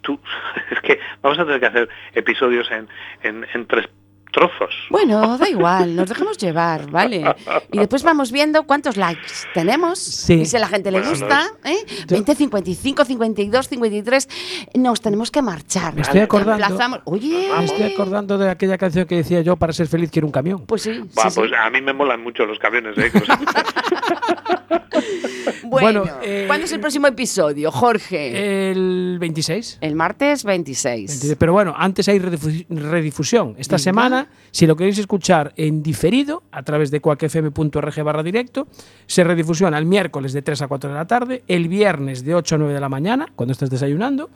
tú, 0.02 0.18
es 0.72 0.80
que 0.80 0.98
vamos 1.22 1.38
a 1.38 1.44
tener 1.44 1.60
que 1.60 1.66
hacer 1.66 1.88
episodios 2.14 2.68
en, 2.72 2.88
en, 3.22 3.46
en 3.54 3.66
tres 3.66 3.88
trozos. 4.32 4.74
Bueno, 4.90 5.36
da 5.38 5.48
igual, 5.48 5.94
nos 5.96 6.08
dejamos 6.08 6.36
llevar, 6.38 6.90
¿vale? 6.90 7.24
Y 7.72 7.78
después 7.78 8.02
vamos 8.02 8.32
viendo 8.32 8.64
cuántos 8.64 8.96
likes 8.96 9.32
tenemos. 9.54 9.98
Sí. 9.98 10.34
Y 10.40 10.46
si 10.46 10.56
a 10.56 10.60
la 10.60 10.68
gente 10.68 10.90
le 10.90 10.98
Bueno, 11.00 11.10
gusta, 11.18 11.46
¿eh? 11.64 11.78
20, 12.08 12.34
55, 12.34 13.04
52, 13.04 13.68
53, 13.68 14.28
nos 14.74 15.00
tenemos 15.00 15.30
que 15.30 15.42
marchar. 15.42 15.94
Me 15.94 16.02
estoy 16.02 16.20
acordando- 16.20 16.64
Emplazamos- 16.64 17.00
Oye, 17.04 17.50
Me 17.58 17.64
estoy 17.64 17.92
acordando 17.92 18.38
de 18.38 18.50
aquella 18.50 18.78
canción 18.78 19.06
que 19.06 19.16
decía 19.16 19.40
yo, 19.42 19.56
para 19.56 19.72
ser 19.72 19.86
feliz 19.88 20.10
quiero 20.10 20.26
un 20.26 20.32
camión. 20.32 20.64
Pues 20.66 20.82
sí, 20.82 21.00
Buah, 21.14 21.24
sí, 21.24 21.30
sí. 21.30 21.40
pues 21.40 21.52
a 21.58 21.70
mí 21.70 21.80
me 21.80 21.92
molan 21.92 22.22
mucho 22.22 22.44
los 22.46 22.58
camiones, 22.58 22.96
¿eh? 22.98 23.10
Bueno, 25.64 26.02
Bueno, 26.02 26.04
eh, 26.22 26.44
¿cuándo 26.46 26.64
es 26.66 26.72
el 26.72 26.80
próximo 26.80 27.06
episodio, 27.06 27.70
Jorge? 27.70 28.70
El 28.70 29.18
26. 29.20 29.78
el 29.80 29.94
martes 29.94 30.44
26. 30.44 31.10
26. 31.10 31.36
Pero 31.38 31.52
bueno, 31.52 31.74
antes 31.76 32.08
hay 32.08 32.18
redifu- 32.18 32.66
redifusión. 32.68 33.54
Esta 33.58 33.74
Venga. 33.76 33.82
semana, 33.84 34.28
si 34.50 34.66
lo 34.66 34.76
queréis 34.76 34.98
escuchar 34.98 35.52
en 35.56 35.82
diferido, 35.82 36.42
a 36.50 36.62
través 36.62 36.90
de 36.90 37.00
cuacfm.org 37.00 38.02
barra 38.02 38.22
directo, 38.22 38.66
se 39.06 39.22
redifusiona 39.24 39.78
el 39.78 39.86
miércoles 39.86 40.32
de 40.32 40.42
3 40.42 40.62
a 40.62 40.68
4 40.68 40.90
de 40.90 40.96
la 40.96 41.06
tarde, 41.06 41.42
el 41.46 41.68
viernes 41.68 42.24
de 42.24 42.34
8 42.34 42.54
a 42.56 42.58
9 42.58 42.74
de 42.74 42.80
la 42.80 42.88
mañana, 42.88 43.26
cuando 43.36 43.52
estás 43.52 43.70
desayunando, 43.70 44.30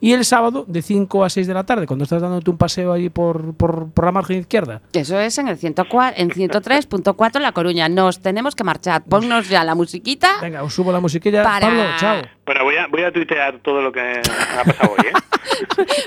y 0.00 0.12
el 0.12 0.24
sábado 0.24 0.64
de 0.66 0.82
5 0.82 1.24
a 1.24 1.30
6 1.30 1.46
de 1.46 1.54
la 1.54 1.64
tarde, 1.64 1.86
cuando 1.86 2.04
estás 2.04 2.22
dándote 2.22 2.50
un 2.50 2.56
paseo 2.58 2.92
ahí 2.92 3.10
por, 3.10 3.54
por, 3.54 3.90
por 3.90 4.04
la 4.04 4.12
margen 4.12 4.38
izquierda. 4.40 4.80
Eso 4.92 5.18
es 5.20 5.36
en 5.38 5.48
el 5.48 5.56
104, 5.58 6.20
en 6.20 6.30
103.4 6.30 7.36
en 7.36 7.42
La 7.42 7.52
Coruña. 7.52 7.88
Nos 7.88 8.20
tenemos 8.20 8.54
que 8.54 8.64
marchar. 8.64 9.04
Ponnos 9.04 9.48
ya 9.48 9.62
la 9.64 9.74
musiquita. 9.80 10.38
Venga, 10.40 10.62
os 10.62 10.72
subo 10.74 10.92
la 10.92 11.00
musiquilla. 11.00 11.42
Para- 11.42 11.66
Pablo, 11.66 11.84
chao. 11.98 12.22
bueno, 12.44 12.64
voy 12.64 12.76
a, 12.76 12.86
voy 12.86 13.02
a 13.04 13.12
tuitear 13.12 13.58
todo 13.62 13.80
lo 13.80 13.90
que 13.92 14.00
ha 14.00 14.64
pasado 14.64 14.92
hoy, 14.92 15.06
¿eh? 15.08 15.12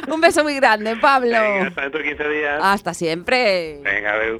Un 0.13 0.21
beso 0.21 0.43
muy 0.43 0.55
grande, 0.55 0.95
Pablo. 0.97 1.31
Venga, 1.31 1.67
hasta 1.67 1.81
dentro 1.81 1.99
de 2.01 2.07
15 2.09 2.29
días. 2.29 2.59
Hasta 2.63 2.93
siempre. 2.93 3.79
Venga, 3.83 4.11
adeu. 4.13 4.39